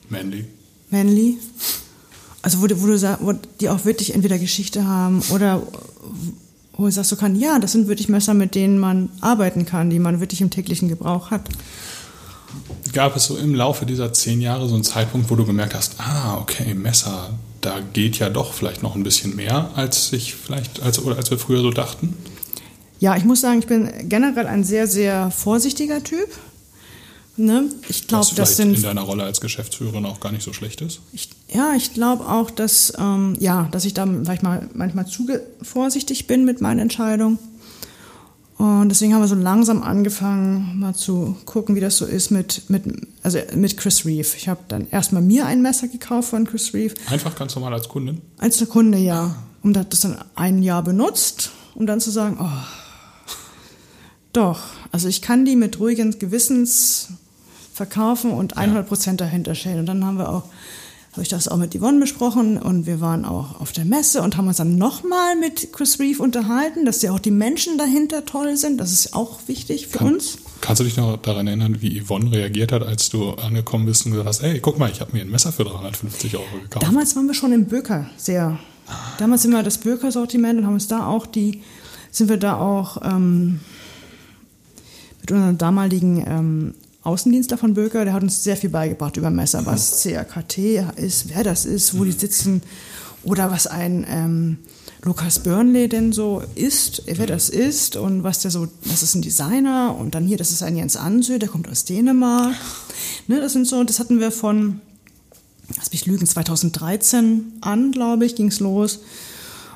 Manly. 0.10 0.46
Manly. 0.90 1.38
Also 2.44 2.62
wo, 2.62 2.68
du- 2.68 2.80
wo, 2.82 2.86
du, 2.88 2.98
sa- 3.00 3.18
wo 3.22 3.34
die 3.60 3.70
auch 3.70 3.84
wirklich 3.86 4.14
entweder 4.14 4.38
Geschichte 4.38 4.86
haben 4.86 5.22
oder 5.32 5.64
wo 6.78 6.86
du 6.86 6.92
sagst, 6.92 7.12
du 7.12 7.16
kannst, 7.16 7.42
ja, 7.42 7.58
das 7.60 7.72
sind 7.72 7.88
wirklich 7.88 8.10
Messer, 8.10 8.34
mit 8.36 8.54
denen 8.54 8.78
man 8.80 9.10
arbeiten 9.22 9.66
kann, 9.66 9.90
die 9.90 9.98
man 10.00 10.20
wirklich 10.20 10.42
im 10.42 10.50
täglichen 10.52 10.90
Gebrauch 10.90 11.32
hat. 11.32 11.48
Gab 12.94 13.16
es 13.16 13.26
so 13.26 13.38
im 13.38 13.56
Laufe 13.56 13.86
dieser 13.86 14.14
zehn 14.14 14.40
Jahre 14.42 14.68
so 14.68 14.76
einen 14.76 14.84
Zeitpunkt, 14.84 15.30
wo 15.32 15.36
du 15.36 15.46
gemerkt 15.46 15.74
hast, 15.74 15.96
ah, 16.00 16.38
okay, 16.40 16.74
Messer, 16.76 17.32
da 17.62 17.80
geht 17.94 18.20
ja 18.20 18.30
doch 18.30 18.54
vielleicht 18.54 18.84
noch 18.84 18.96
ein 18.96 19.04
bisschen 19.04 19.36
mehr, 19.36 19.72
als 19.76 20.14
ich 20.14 20.36
vielleicht, 20.36 20.82
als, 20.84 21.00
oder 21.00 21.16
als 21.18 21.32
wir 21.32 21.40
früher 21.40 21.62
so 21.62 21.72
dachten? 21.72 22.16
Ja, 23.00 23.16
ich 23.18 23.26
muss 23.26 23.42
sagen, 23.42 23.60
ich 23.60 23.68
bin 23.68 23.90
generell 24.10 24.48
ein 24.48 24.64
sehr, 24.64 24.86
sehr 24.88 25.32
vorsichtiger 25.32 26.04
Typ. 26.04 26.28
Ne? 27.36 27.66
Ich 27.90 28.08
glaube, 28.08 28.26
vielleicht 28.26 28.40
das 28.40 28.58
sind 28.58 28.76
in 28.76 28.84
deiner 28.84 29.02
Rolle 29.02 29.24
als 29.24 29.42
Geschäftsführerin 29.42 30.06
auch 30.06 30.20
gar 30.20 30.32
nicht 30.32 30.44
so 30.44 30.54
schlecht 30.54 30.82
ist. 30.82 31.00
Ich, 31.14 31.30
ja, 31.52 31.74
ich 31.76 31.94
glaube 31.94 32.28
auch, 32.28 32.52
dass, 32.52 32.94
ähm, 33.00 33.36
ja, 33.40 33.68
dass 33.72 33.86
ich 33.86 33.96
da 33.96 34.06
mal, 34.06 34.70
manchmal 34.74 35.08
zu 35.08 35.28
vorsichtig 35.64 36.28
bin 36.28 36.46
mit 36.46 36.62
meinen 36.62 36.80
Entscheidungen. 36.80 37.40
Und 38.58 38.90
deswegen 38.90 39.16
haben 39.16 39.22
wir 39.22 39.28
so 39.28 39.34
langsam 39.36 39.82
angefangen, 39.82 40.80
mal 40.80 40.94
zu 40.94 41.36
gucken, 41.46 41.76
wie 41.76 41.80
das 41.80 41.98
so 41.98 42.06
ist 42.06 42.30
mit, 42.30 42.70
mit, 42.70 42.84
also 43.24 43.40
mit 43.56 43.78
Chris 43.78 44.06
Reeve. 44.06 44.28
Ich 44.38 44.48
habe 44.48 44.62
dann 44.68 44.88
erstmal 44.92 45.24
mir 45.24 45.48
ein 45.48 45.64
Messer 45.64 45.88
gekauft 45.88 46.30
von 46.30 46.46
Chris 46.46 46.72
Reeve. 46.74 46.94
Einfach 47.10 47.36
ganz 47.36 47.56
normal 47.56 47.74
als 47.74 47.90
Kundin. 47.90 48.22
Als 48.38 48.58
der 48.58 48.68
Kunde, 48.68 49.00
ja. 49.00 49.36
Und 49.64 49.76
hat 49.76 49.92
das 49.92 50.02
dann 50.02 50.24
ein 50.36 50.62
Jahr 50.62 50.84
benutzt, 50.84 51.50
um 51.74 51.88
dann 51.88 52.00
zu 52.00 52.12
sagen, 52.12 52.38
oh, 52.40 52.68
doch, 54.34 54.62
also 54.92 55.08
ich 55.08 55.22
kann 55.22 55.46
die 55.46 55.56
mit 55.56 55.80
ruhigen 55.80 56.18
Gewissens 56.20 57.10
verkaufen 57.74 58.32
und 58.32 58.58
100 58.58 58.88
Prozent 58.88 59.22
dahinter 59.22 59.56
stellen. 59.56 59.80
Und 59.80 59.86
dann 59.88 60.06
haben 60.06 60.18
wir 60.18 60.30
auch, 60.30 60.44
habe 61.14 61.22
ich 61.24 61.30
das 61.30 61.48
auch 61.48 61.58
mit 61.58 61.76
Yvonne 61.78 62.00
besprochen 62.00 62.58
und 62.58 62.86
wir 62.86 63.00
waren 63.02 63.26
auch 63.26 63.60
auf 63.60 63.72
der 63.72 63.86
Messe 63.86 64.22
und 64.22 64.38
haben 64.38 64.48
uns 64.48 64.58
dann 64.58 64.78
nochmal 64.78 65.36
mit 65.36 65.74
Chris 65.74 66.00
Reeve 66.00 66.22
unterhalten, 66.24 66.86
dass 66.86 67.02
ja 67.02 67.12
auch 67.12 67.20
die 67.20 67.32
Menschen 67.32 67.78
dahinter 67.78 68.26
toll 68.26 68.58
sind. 68.58 68.80
Das 68.80 68.92
ist 68.92 69.14
auch 69.16 69.40
wichtig 69.48 69.88
für 69.88 70.00
Kann- 70.00 70.14
uns. 70.16 70.38
Kannst 70.62 70.80
du 70.80 70.86
dich 70.86 70.96
noch 70.96 71.18
daran 71.18 71.46
erinnern, 71.48 71.82
wie 71.82 72.02
Yvonne 72.02 72.32
reagiert 72.32 72.72
hat, 72.72 72.84
als 72.84 73.10
du 73.10 73.32
angekommen 73.32 73.86
bist 73.86 74.06
und 74.06 74.12
gesagt 74.14 74.30
hast, 74.30 74.42
hey, 74.44 74.60
guck 74.62 74.80
mal, 74.80 74.90
ich 74.90 75.02
habe 75.02 75.12
mir 75.12 75.22
ein 75.22 75.30
Messer 75.30 75.52
für 75.52 75.66
350 75.66 76.36
Euro 76.38 76.46
gekauft. 76.64 76.86
Damals 76.86 77.16
waren 77.18 77.28
wir 77.28 77.34
schon 77.34 77.52
im 77.52 77.66
Böker 77.66 78.10
sehr. 78.18 78.58
Damals 79.18 79.42
sind 79.42 79.52
wir 79.52 79.62
das 79.64 79.78
Böker-Sortiment 79.80 80.60
und 80.60 80.66
haben 80.66 80.74
uns 80.76 80.88
da 80.88 81.06
auch 81.08 81.26
die, 81.26 81.62
sind 82.12 82.30
wir 82.30 82.38
da 82.38 82.58
auch 82.58 82.98
ähm, 83.04 83.60
mit 85.22 85.32
unserem 85.32 85.58
damaligen 85.58 86.24
ähm, 86.28 86.74
Außendienstler 87.04 87.58
von 87.58 87.74
Böker, 87.74 88.06
der 88.06 88.14
hat 88.14 88.24
uns 88.24 88.44
sehr 88.44 88.56
viel 88.56 88.70
beigebracht 88.70 89.18
über 89.18 89.30
Messer, 89.30 89.66
was 89.66 90.02
CRKT 90.02 90.58
ist, 90.96 91.30
wer 91.30 91.44
das 91.44 91.66
ist, 91.66 91.98
wo 91.98 92.04
die 92.04 92.12
sitzen 92.12 92.62
oder 93.24 93.52
was 93.52 93.68
ein 93.68 94.06
ähm, 94.10 94.58
Lukas 95.04 95.40
Burnley 95.40 95.90
denn 95.90 96.14
so 96.14 96.42
ist, 96.56 97.04
wer 97.06 97.28
das 97.28 97.50
ist 97.50 97.98
und 97.98 98.24
was 98.24 98.40
der 98.40 98.52
so, 98.52 98.68
das 98.86 99.04
ist 99.04 99.16
ein 99.16 99.22
Designer 99.22 99.96
und 100.00 100.16
dann 100.16 100.26
hier, 100.26 100.38
das 100.38 100.52
ist 100.52 100.64
ein 100.64 100.78
Jens 100.78 100.96
Ansö, 100.96 101.40
der 101.40 101.50
kommt 101.50 101.68
aus 101.68 101.84
Dänemark. 101.84 102.56
Ne, 103.28 103.42
das 103.42 103.54
sind 103.54 103.68
so, 103.68 103.84
das 103.84 104.00
hatten 104.00 104.22
wir 104.22 104.32
von 104.32 104.80
lass 105.78 105.92
mich 105.92 106.06
lügen, 106.06 106.26
2013 106.26 107.54
an, 107.62 107.92
glaube 107.92 108.26
ich, 108.26 108.36
ging's 108.36 108.60
los. 108.60 109.00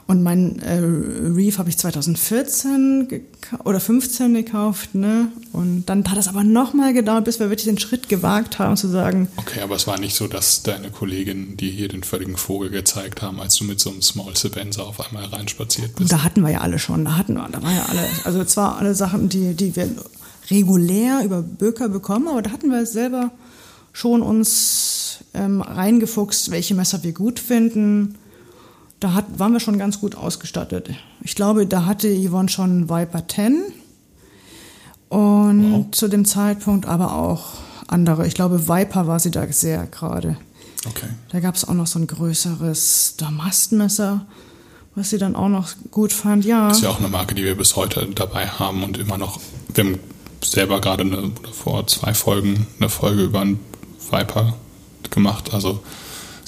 Und 0.07 0.23
mein 0.23 0.59
äh, 0.59 0.79
Reef 0.79 1.57
habe 1.57 1.69
ich 1.69 1.77
2014 1.77 3.09
geka- 3.09 3.61
oder 3.65 3.81
15 3.81 4.33
gekauft, 4.33 4.95
ne? 4.95 5.33
Und 5.51 5.83
dann 5.87 6.09
hat 6.09 6.17
es 6.17 6.29
aber 6.29 6.45
nochmal 6.45 6.93
gedauert, 6.93 7.25
bis 7.25 7.41
wir 7.41 7.49
wirklich 7.49 7.65
den 7.67 7.77
Schritt 7.77 8.07
gewagt 8.07 8.57
haben, 8.57 8.77
zu 8.77 8.87
sagen, 8.87 9.27
Okay, 9.35 9.59
aber 9.59 9.75
es 9.75 9.85
war 9.85 9.99
nicht 9.99 10.15
so, 10.15 10.27
dass 10.27 10.63
deine 10.63 10.91
Kollegin 10.91 11.57
dir 11.57 11.69
hier 11.69 11.89
den 11.89 12.03
völligen 12.03 12.37
Vogel 12.37 12.69
gezeigt 12.69 13.21
haben, 13.21 13.41
als 13.41 13.55
du 13.55 13.65
mit 13.65 13.81
so 13.81 13.89
einem 13.89 14.01
Small 14.01 14.37
Sebenza 14.37 14.83
auf 14.83 15.05
einmal 15.05 15.25
reinspaziert 15.25 15.89
und 15.89 15.95
bist. 15.97 16.11
da 16.13 16.23
hatten 16.23 16.41
wir 16.41 16.51
ja 16.51 16.61
alle 16.61 16.79
schon, 16.79 17.03
da 17.03 17.17
hatten 17.17 17.33
wir, 17.33 17.47
da 17.51 17.61
war 17.61 17.73
ja 17.73 17.85
alle, 17.89 18.07
also 18.23 18.45
zwar 18.45 18.77
alle 18.77 18.95
Sachen, 18.95 19.27
die, 19.27 19.55
die 19.55 19.75
wir 19.75 19.89
regulär 20.49 21.21
über 21.25 21.41
Böker 21.41 21.89
bekommen, 21.89 22.29
aber 22.29 22.41
da 22.41 22.51
hatten 22.51 22.69
wir 22.69 22.85
selber 22.85 23.31
schon 23.91 24.21
uns 24.21 25.19
ähm, 25.33 25.61
reingefuchst, 25.61 26.51
welche 26.51 26.75
Messer 26.75 27.03
wir 27.03 27.11
gut 27.11 27.39
finden. 27.39 28.15
Da 28.99 29.13
hat, 29.13 29.25
waren 29.37 29.53
wir 29.53 29.59
schon 29.59 29.77
ganz 29.77 29.99
gut 29.99 30.15
ausgestattet. 30.15 30.89
Ich 31.21 31.35
glaube, 31.35 31.67
da 31.67 31.85
hatte 31.85 32.07
Yvonne 32.09 32.49
schon 32.49 32.89
Viper 32.89 33.27
10 33.27 33.61
und 35.09 35.71
Wow. 35.73 35.85
zu 35.91 36.07
dem 36.07 36.25
Zeitpunkt 36.25 36.85
aber 36.85 37.13
auch 37.15 37.45
andere. 37.87 38.27
Ich 38.27 38.33
glaube, 38.33 38.67
Viper 38.67 39.07
war 39.07 39.19
sie 39.19 39.31
da 39.31 39.47
sehr 39.51 39.85
gerade. 39.87 40.37
Okay. 40.85 41.07
Da 41.29 41.39
gab 41.39 41.55
es 41.55 41.67
auch 41.67 41.73
noch 41.73 41.87
so 41.87 41.99
ein 41.99 42.07
größeres 42.07 43.15
Damastmesser, 43.17 44.25
was 44.95 45.09
sie 45.09 45.17
dann 45.17 45.35
auch 45.35 45.49
noch 45.49 45.69
gut 45.91 46.11
fand. 46.13 46.45
Ja. 46.45 46.69
Ist 46.69 46.81
ja 46.81 46.89
auch 46.89 46.99
eine 46.99 47.07
Marke, 47.07 47.35
die 47.35 47.43
wir 47.43 47.55
bis 47.55 47.75
heute 47.75 48.07
dabei 48.15 48.47
haben 48.47 48.83
und 48.83 48.97
immer 48.97 49.17
noch. 49.17 49.39
Wir 49.73 49.83
haben 49.83 49.99
selber 50.43 50.81
gerade 50.81 51.03
eine, 51.03 51.31
vor 51.51 51.87
zwei 51.87 52.13
Folgen 52.13 52.67
eine 52.79 52.89
Folge 52.89 53.23
über 53.23 53.41
einen 53.41 53.59
Viper 54.11 54.55
gemacht. 55.09 55.53
Also 55.53 55.81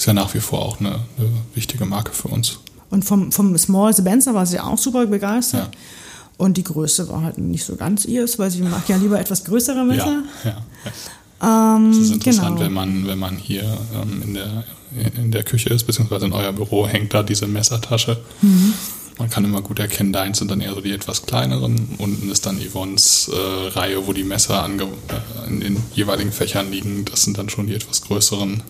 ist 0.00 0.06
ja 0.06 0.14
nach 0.14 0.32
wie 0.32 0.40
vor 0.40 0.60
auch 0.60 0.80
eine, 0.80 0.92
eine 1.18 1.28
wichtige 1.54 1.84
Marke 1.84 2.12
für 2.12 2.28
uns. 2.28 2.58
Und 2.88 3.04
vom, 3.04 3.30
vom 3.30 3.56
Small 3.58 3.94
Spencer 3.94 4.32
war 4.32 4.46
sie 4.46 4.58
auch 4.58 4.78
super 4.78 5.06
begeistert. 5.06 5.74
Ja. 5.74 5.80
Und 6.38 6.56
die 6.56 6.64
Größe 6.64 7.06
war 7.10 7.22
halt 7.22 7.36
nicht 7.36 7.64
so 7.64 7.76
ganz 7.76 8.06
ihrs, 8.06 8.38
weil 8.38 8.50
sie 8.50 8.62
mag 8.62 8.88
ja 8.88 8.96
lieber 8.96 9.20
etwas 9.20 9.44
größere 9.44 9.84
Messer. 9.84 10.22
Ja, 10.42 10.62
ja. 11.42 11.76
Ähm, 11.76 11.92
Das 11.92 12.00
ist 12.00 12.12
interessant, 12.12 12.56
genau. 12.56 12.60
wenn 12.66 12.72
man, 12.72 13.06
wenn 13.06 13.18
man 13.18 13.36
hier 13.36 13.76
ähm, 14.02 14.22
in, 14.22 14.34
der, 14.34 14.64
in 15.16 15.32
der 15.32 15.42
Küche 15.42 15.68
ist, 15.68 15.84
beziehungsweise 15.84 16.24
in 16.26 16.32
euer 16.32 16.52
Büro 16.54 16.86
hängt 16.86 17.12
da 17.12 17.22
diese 17.22 17.46
Messertasche. 17.46 18.18
Mhm. 18.40 18.72
Man 19.18 19.28
kann 19.28 19.44
immer 19.44 19.60
gut 19.60 19.80
erkennen, 19.80 20.14
deins 20.14 20.38
sind 20.38 20.50
dann 20.50 20.62
eher 20.62 20.74
so 20.74 20.80
die 20.80 20.92
etwas 20.92 21.26
kleineren. 21.26 21.90
Unten 21.98 22.30
ist 22.30 22.46
dann 22.46 22.58
Yvonnes 22.58 23.30
äh, 23.30 23.68
Reihe, 23.78 24.06
wo 24.06 24.14
die 24.14 24.24
Messer 24.24 24.62
ange 24.62 24.84
äh, 24.84 25.46
in 25.46 25.60
den 25.60 25.76
jeweiligen 25.94 26.32
Fächern 26.32 26.70
liegen. 26.70 27.04
Das 27.04 27.24
sind 27.24 27.36
dann 27.36 27.50
schon 27.50 27.66
die 27.66 27.74
etwas 27.74 28.00
größeren. 28.00 28.62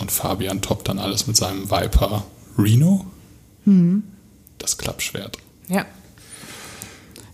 Und 0.00 0.10
Fabian 0.10 0.62
toppt 0.62 0.88
dann 0.88 0.98
alles 0.98 1.26
mit 1.26 1.36
seinem 1.36 1.70
Viper 1.70 2.24
Reno. 2.58 3.06
Mhm. 3.64 4.02
Das 4.58 4.78
Klappschwert. 4.78 5.36
Ja. 5.68 5.84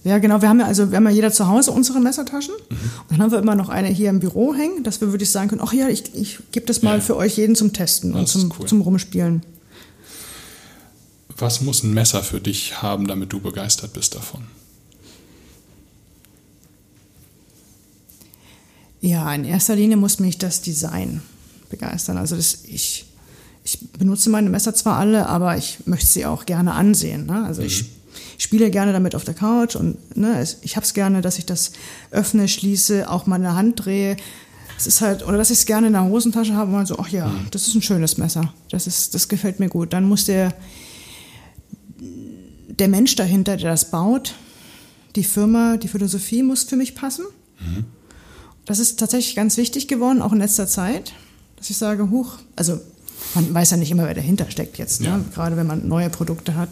Ja, 0.05 0.19
genau. 0.19 0.41
Wir 0.43 0.49
haben 0.49 0.61
ja 0.61 0.67
also, 0.67 0.91
wir 0.91 0.97
haben 0.99 1.05
ja 1.07 1.11
jeder 1.11 1.33
zu 1.33 1.49
Hause 1.49 1.73
unsere 1.73 1.99
Messertaschen. 2.01 2.55
Mhm. 2.69 2.77
Und 2.77 3.11
dann 3.11 3.23
haben 3.23 3.31
wir 3.33 3.39
immer 3.39 3.55
noch 3.57 3.69
eine 3.69 3.89
hier 3.89 4.11
im 4.11 4.21
Büro 4.21 4.55
hängen, 4.55 4.85
dass 4.85 5.01
wir 5.01 5.11
wirklich 5.12 5.31
sagen 5.31 5.49
können, 5.49 5.62
ach 5.64 5.73
ja, 5.73 5.89
ich, 5.89 6.14
ich 6.14 6.39
gebe 6.53 6.67
das 6.67 6.83
mal 6.83 6.97
Ja. 6.97 7.01
für 7.01 7.17
euch 7.17 7.37
jeden 7.39 7.57
zum 7.57 7.73
Testen 7.73 8.12
und 8.14 8.23
Das 8.23 8.35
ist 8.35 8.41
zum, 8.41 8.53
cool. 8.59 8.67
zum 8.67 8.81
Rumspielen. 8.83 9.43
Was 11.39 11.61
muss 11.61 11.83
ein 11.83 11.93
Messer 11.93 12.23
für 12.23 12.41
dich 12.41 12.83
haben, 12.83 13.07
damit 13.07 13.33
du 13.33 13.41
begeistert 13.41 13.93
bist 13.93 14.14
davon? 14.14 14.43
Ja, 19.01 19.33
in 19.35 19.45
erster 19.45 19.77
Linie 19.77 19.97
muss 19.97 20.19
mich 20.19 20.39
das 20.39 20.62
Design 20.62 21.23
begeistern. 21.69 22.17
Also 22.17 22.37
das, 22.37 22.64
ich, 22.64 23.07
ich 23.64 23.91
benutze 23.93 24.31
meine 24.31 24.51
Messer 24.51 24.75
zwar 24.75 24.99
alle, 24.99 25.27
aber 25.27 25.57
ich 25.57 25.79
möchte 25.87 26.07
sie 26.07 26.27
auch 26.27 26.47
gerne 26.47 26.75
ansehen. 26.75 27.27
Ne? 27.27 27.45
Also 27.45 27.62
ich 27.62 27.87
spiele 28.39 28.71
gerne 28.71 28.93
damit 28.93 29.14
auf 29.14 29.25
der 29.25 29.35
Couch 29.35 29.77
und 29.77 30.17
ne, 30.17 30.47
ich 30.62 30.77
habe 30.77 30.85
es 30.85 30.95
gerne, 30.95 31.23
dass 31.23 31.39
ich 31.39 31.47
das 31.47 31.73
öffne, 32.11 32.49
schließe, 32.49 33.11
auch 33.11 33.27
meine 33.27 33.55
Hand 33.55 33.85
drehe. 33.85 34.17
Es 34.79 34.87
ist 34.87 35.01
halt, 35.01 35.27
oder 35.27 35.39
dass 35.39 35.51
ich 35.51 35.59
es 35.59 35.67
gerne 35.67 35.87
in 35.87 35.95
der 35.95 36.05
Hosentasche 36.05 36.55
habe 36.55 36.77
und 36.77 36.87
so, 36.87 36.99
ach 36.99 37.09
ja, 37.09 37.33
das 37.51 37.67
ist 37.67 37.75
ein 37.75 37.83
schönes 37.83 38.19
Messer. 38.19 38.53
Das, 38.71 38.87
ist, 38.87 39.14
das 39.14 39.29
gefällt 39.29 39.59
mir 39.59 39.69
gut. 39.69 39.93
Dann 39.93 40.05
muss 40.05 40.27
der, 40.27 40.53
der 42.69 42.89
Mensch 42.89 43.17
dahinter, 43.17 43.57
der 43.57 43.71
das 43.71 43.91
baut, 43.91 44.35
die 45.17 45.25
Firma, 45.25 45.79
die 45.79 45.89
Philosophie 45.89 46.43
muss 46.43 46.64
für 46.64 46.77
mich 46.77 46.95
passen. 46.95 47.25
Das 48.67 48.79
ist 48.79 48.99
tatsächlich 48.99 49.35
ganz 49.35 49.57
wichtig 49.57 49.89
geworden, 49.89 50.21
auch 50.21 50.33
in 50.33 50.39
letzter 50.39 50.67
Zeit, 50.67 51.14
dass 51.57 51.71
ich 51.71 51.77
sage, 51.77 52.11
huch, 52.11 52.39
also 52.57 52.81
man 53.35 53.53
weiß 53.55 53.71
ja 53.73 53.77
nicht 53.77 53.91
immer, 53.91 54.05
wer 54.07 54.15
dahinter 54.15 54.51
steckt 54.51 54.79
jetzt, 54.79 55.01
Ja. 55.03 55.17
ne? 55.19 55.25
gerade 55.35 55.57
wenn 55.57 55.67
man 55.67 55.89
neue 55.89 56.11
Produkte 56.11 56.55
hat. 56.55 56.69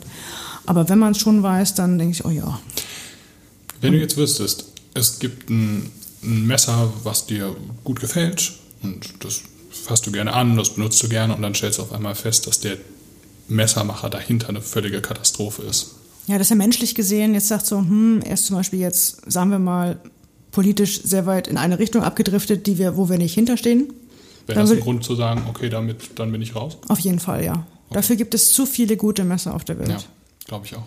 Aber 0.66 0.88
wenn 0.88 0.98
man 0.98 1.12
es 1.12 1.18
schon 1.18 1.42
weiß, 1.42 1.74
dann 1.74 1.98
denke 1.98 2.12
ich, 2.16 2.24
oh 2.24 2.30
ja, 2.30 2.58
Wenn 3.80 3.92
du 3.92 3.98
jetzt 3.98 4.16
wüsstest, 4.16 4.66
es 4.94 5.18
gibt 5.18 5.50
ein, 5.50 5.90
ein 6.22 6.46
Messer, 6.46 6.92
was 7.02 7.26
dir 7.26 7.54
gut 7.82 8.00
gefällt 8.00 8.52
und 8.82 9.12
das 9.20 9.40
fasst 9.70 10.06
du 10.06 10.12
gerne 10.12 10.32
an, 10.32 10.56
das 10.56 10.70
benutzt 10.74 11.02
du 11.02 11.08
gerne 11.08 11.34
und 11.34 11.42
dann 11.42 11.54
stellst 11.54 11.78
du 11.78 11.82
auf 11.82 11.92
einmal 11.92 12.14
fest, 12.14 12.46
dass 12.46 12.60
der 12.60 12.76
Messermacher 13.48 14.08
dahinter 14.08 14.48
eine 14.48 14.62
völlige 14.62 15.02
Katastrophe 15.02 15.62
ist. 15.62 15.96
Ja, 16.26 16.38
dass 16.38 16.48
er 16.50 16.56
menschlich 16.56 16.94
gesehen 16.94 17.34
jetzt 17.34 17.48
sagt 17.48 17.66
so, 17.66 17.78
hm, 17.78 18.22
er 18.24 18.34
ist 18.34 18.46
zum 18.46 18.56
Beispiel 18.56 18.78
jetzt, 18.78 19.30
sagen 19.30 19.50
wir 19.50 19.58
mal, 19.58 19.98
politisch 20.52 21.02
sehr 21.02 21.26
weit 21.26 21.48
in 21.48 21.58
eine 21.58 21.78
Richtung 21.78 22.02
abgedriftet, 22.02 22.66
die 22.66 22.78
wir, 22.78 22.96
wo 22.96 23.10
wir 23.10 23.18
nicht 23.18 23.34
hinterstehen. 23.34 23.92
Wäre 24.46 24.60
das 24.60 24.70
ein 24.72 24.80
Grund 24.80 25.04
zu 25.04 25.14
sagen, 25.16 25.44
okay, 25.48 25.68
damit, 25.70 26.18
dann 26.18 26.30
bin 26.32 26.42
ich 26.42 26.54
raus? 26.54 26.76
Auf 26.88 26.98
jeden 26.98 27.18
Fall, 27.18 27.44
ja. 27.44 27.66
Dafür 27.90 28.16
gibt 28.16 28.34
es 28.34 28.52
zu 28.52 28.66
viele 28.66 28.96
gute 28.96 29.24
Messer 29.24 29.54
auf 29.54 29.64
der 29.64 29.78
Welt. 29.78 29.88
Ja, 29.88 29.98
glaube 30.46 30.66
ich 30.66 30.74
auch. 30.76 30.82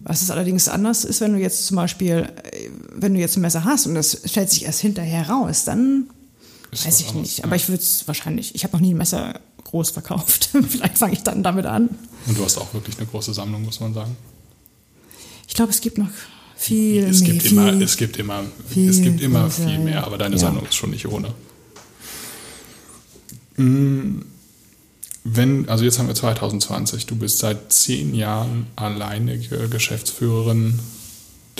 Was 0.00 0.22
es 0.22 0.30
allerdings 0.30 0.68
anders 0.68 1.04
ist, 1.04 1.20
wenn 1.20 1.32
du 1.32 1.40
jetzt 1.40 1.66
zum 1.66 1.76
Beispiel, 1.76 2.28
äh, 2.52 2.68
wenn 2.92 3.14
du 3.14 3.20
jetzt 3.20 3.36
ein 3.36 3.40
Messer 3.40 3.64
hast 3.64 3.86
und 3.86 3.94
das 3.94 4.20
stellt 4.24 4.50
sich 4.50 4.64
erst 4.64 4.80
hinterher 4.80 5.28
raus, 5.30 5.64
dann 5.64 6.10
Ist 6.70 6.86
weiß 6.86 7.00
ich 7.00 7.06
anderes, 7.08 7.22
nicht. 7.22 7.38
ja. 7.38 7.44
Aber 7.44 7.56
ich 7.56 7.68
würde 7.68 7.82
es 7.82 8.06
wahrscheinlich, 8.06 8.54
ich 8.54 8.64
habe 8.64 8.76
noch 8.76 8.80
nie 8.80 8.92
ein 8.94 8.98
Messer 8.98 9.40
groß 9.64 9.90
verkauft. 9.90 10.50
Vielleicht 10.68 10.98
fange 10.98 11.14
ich 11.14 11.22
dann 11.22 11.42
damit 11.42 11.66
an. 11.66 11.88
Und 12.26 12.38
du 12.38 12.44
hast 12.44 12.58
auch 12.58 12.72
wirklich 12.74 12.98
eine 12.98 13.06
große 13.06 13.32
Sammlung, 13.34 13.64
muss 13.64 13.80
man 13.80 13.94
sagen. 13.94 14.16
Ich 15.48 15.54
glaube, 15.54 15.70
es 15.70 15.80
gibt 15.80 15.96
noch 15.98 16.10
viel 16.56 17.04
es, 17.04 17.20
mehr. 17.20 17.30
gibt 17.30 17.42
viel, 17.42 17.52
immer, 17.52 17.72
es 17.82 17.96
gibt 17.96 18.16
immer, 18.16 18.42
viel 18.68 18.88
es 18.90 19.00
gibt 19.02 19.20
immer 19.20 19.42
größer, 19.44 19.66
viel 19.68 19.78
mehr, 19.78 20.04
aber 20.06 20.18
deine 20.18 20.34
Ja. 20.36 20.40
Sammlung 20.40 20.66
ist 20.66 20.74
schon 20.74 20.90
nicht 20.90 21.06
ohne. 21.06 21.32
Mm, 23.56 24.20
Wenn, 25.28 25.68
also 25.68 25.84
jetzt 25.84 25.98
haben 25.98 26.06
wir 26.06 26.14
2020, 26.14 27.06
du 27.06 27.16
bist 27.16 27.38
seit 27.38 27.72
zehn 27.72 28.14
Jahren 28.14 28.66
alleinige 28.76 29.68
Geschäftsführerin 29.68 30.78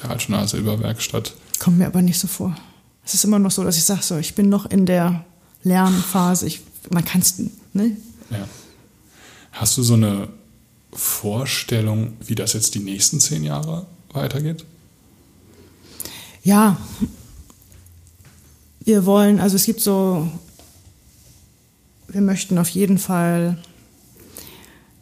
der 0.01 0.11
Altschner 0.11 0.47
Silberwerkstatt. 0.47 1.34
Kommt 1.59 1.78
mir 1.78 1.86
aber 1.86 2.01
nicht 2.03 2.18
so 2.20 2.28
vor. 2.28 2.57
Es 3.05 3.14
ist 3.14 3.24
immer 3.24 3.38
noch 3.40 3.51
so, 3.51 3.64
dass 3.64 3.76
ich 3.76 3.82
sage 3.84 4.03
so, 4.03 4.18
ich 4.18 4.34
bin 4.36 4.49
noch 4.49 4.66
in 4.66 4.86
der 4.86 5.24
Lernphase. 5.64 6.47
Ich, 6.47 6.61
man 6.90 7.05
kann 7.05 7.20
es, 7.22 7.38
ne? 7.72 7.97
Ja. 8.30 8.47
Hast 9.53 9.76
du 9.78 9.82
so 9.82 9.94
eine 9.94 10.28
Vorstellung, 10.92 12.12
wie 12.24 12.34
das 12.36 12.53
jetzt 12.53 12.74
die 12.74 12.80
nächsten 12.80 13.18
zehn 13.20 13.42
Jahre 13.42 13.86
weitergeht? 14.12 14.64
Ja, 16.47 16.76
wir 18.84 19.05
wollen, 19.05 19.40
also 19.40 19.57
es 19.57 19.64
gibt 19.64 19.80
so, 19.80 20.30
wir 22.07 22.20
möchten 22.20 22.57
auf 22.57 22.68
jeden 22.68 22.99
Fall, 22.99 23.59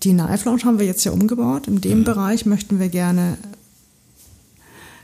die 0.03 0.15
Knife 0.15 0.49
Lounge 0.49 0.65
haben 0.65 0.79
wir 0.79 0.87
jetzt 0.87 1.05
ja 1.05 1.13
umgebaut. 1.13 1.69
In 1.69 1.83
dem 1.83 2.03
Bereich 2.03 2.47
möchten 2.47 2.81
wir 2.81 2.89
gerne, 2.89 3.37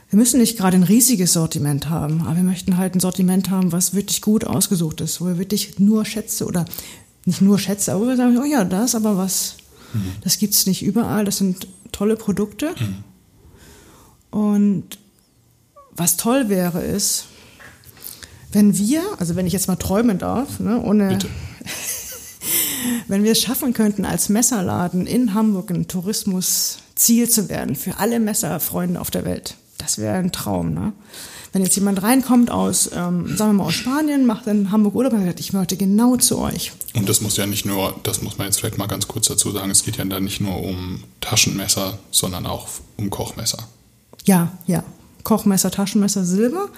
wir 0.09 0.17
müssen 0.17 0.39
nicht 0.39 0.57
gerade 0.57 0.77
ein 0.77 0.83
riesiges 0.83 1.33
Sortiment 1.33 1.91
haben, 1.91 2.21
aber 2.21 2.37
wir 2.37 2.43
möchten 2.43 2.75
halt 2.75 2.95
ein 2.95 3.01
Sortiment 3.01 3.51
haben, 3.51 3.71
was 3.71 3.93
wirklich 3.93 4.23
gut 4.23 4.43
ausgesucht 4.43 4.99
ist, 5.01 5.21
wo 5.21 5.27
wir 5.27 5.37
wirklich 5.37 5.77
nur 5.77 6.05
Schätze 6.05 6.47
oder 6.47 6.65
nicht 7.25 7.41
nur 7.41 7.59
Schätze, 7.59 7.93
aber 7.93 8.05
wo 8.05 8.07
wir 8.07 8.17
sagen, 8.17 8.39
oh 8.39 8.45
ja, 8.45 8.65
das 8.65 8.95
aber 8.95 9.15
was, 9.15 9.57
das 10.23 10.39
gibt 10.39 10.55
es 10.55 10.65
nicht 10.65 10.81
überall, 10.81 11.23
das 11.23 11.37
sind 11.37 11.67
tolle 11.91 12.15
Produkte. 12.15 12.73
Und 14.31 14.97
was 16.01 16.17
toll 16.17 16.49
wäre, 16.49 16.81
ist, 16.81 17.25
wenn 18.51 18.77
wir, 18.77 19.03
also 19.19 19.35
wenn 19.35 19.45
ich 19.45 19.53
jetzt 19.53 19.67
mal 19.67 19.75
träumen 19.75 20.17
darf, 20.17 20.59
ne, 20.59 20.81
ohne, 20.81 21.09
Bitte. 21.09 21.27
wenn 23.07 23.23
wir 23.23 23.33
es 23.33 23.41
schaffen 23.41 23.73
könnten, 23.73 24.03
als 24.03 24.27
Messerladen 24.27 25.05
in 25.05 25.35
Hamburg 25.35 25.69
ein 25.69 25.87
Tourismusziel 25.87 27.29
zu 27.29 27.49
werden 27.49 27.75
für 27.75 27.99
alle 27.99 28.19
Messerfreunde 28.19 28.99
auf 28.99 29.11
der 29.11 29.25
Welt. 29.25 29.55
Das 29.77 29.99
wäre 29.99 30.15
ein 30.15 30.31
Traum. 30.31 30.73
Ne? 30.73 30.93
Wenn 31.53 31.61
jetzt 31.61 31.75
jemand 31.75 32.01
reinkommt 32.01 32.49
aus, 32.49 32.89
ähm, 32.95 33.35
sagen 33.37 33.51
wir 33.51 33.53
mal 33.53 33.65
aus 33.65 33.75
Spanien, 33.75 34.25
macht 34.25 34.47
in 34.47 34.71
Hamburg 34.71 34.95
Urlaub 34.95 35.13
und 35.13 35.23
sagt, 35.23 35.39
ich 35.39 35.53
möchte 35.53 35.77
genau 35.77 36.17
zu 36.17 36.39
euch. 36.39 36.71
Und 36.95 37.09
das 37.09 37.21
muss 37.21 37.37
ja 37.37 37.45
nicht 37.45 37.65
nur, 37.67 37.95
das 38.01 38.23
muss 38.23 38.39
man 38.39 38.47
jetzt 38.47 38.59
vielleicht 38.59 38.79
mal 38.79 38.87
ganz 38.87 39.07
kurz 39.07 39.27
dazu 39.27 39.51
sagen, 39.51 39.69
es 39.69 39.83
geht 39.83 39.97
ja 39.97 40.05
dann 40.05 40.23
nicht 40.23 40.41
nur 40.41 40.63
um 40.63 41.03
Taschenmesser, 41.19 41.99
sondern 42.09 42.47
auch 42.47 42.67
um 42.97 43.11
Kochmesser. 43.11 43.67
Ja, 44.25 44.51
ja. 44.65 44.83
Kochmesser, 45.23 45.71
Taschenmesser, 45.71 46.25
Silber. 46.25 46.69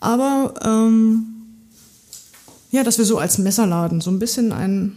Aber 0.00 0.54
ähm, 0.62 1.26
ja, 2.70 2.84
dass 2.84 2.98
wir 2.98 3.04
so 3.04 3.18
als 3.18 3.38
Messerladen 3.38 4.00
so 4.00 4.10
ein 4.10 4.18
bisschen 4.18 4.52
ein, 4.52 4.96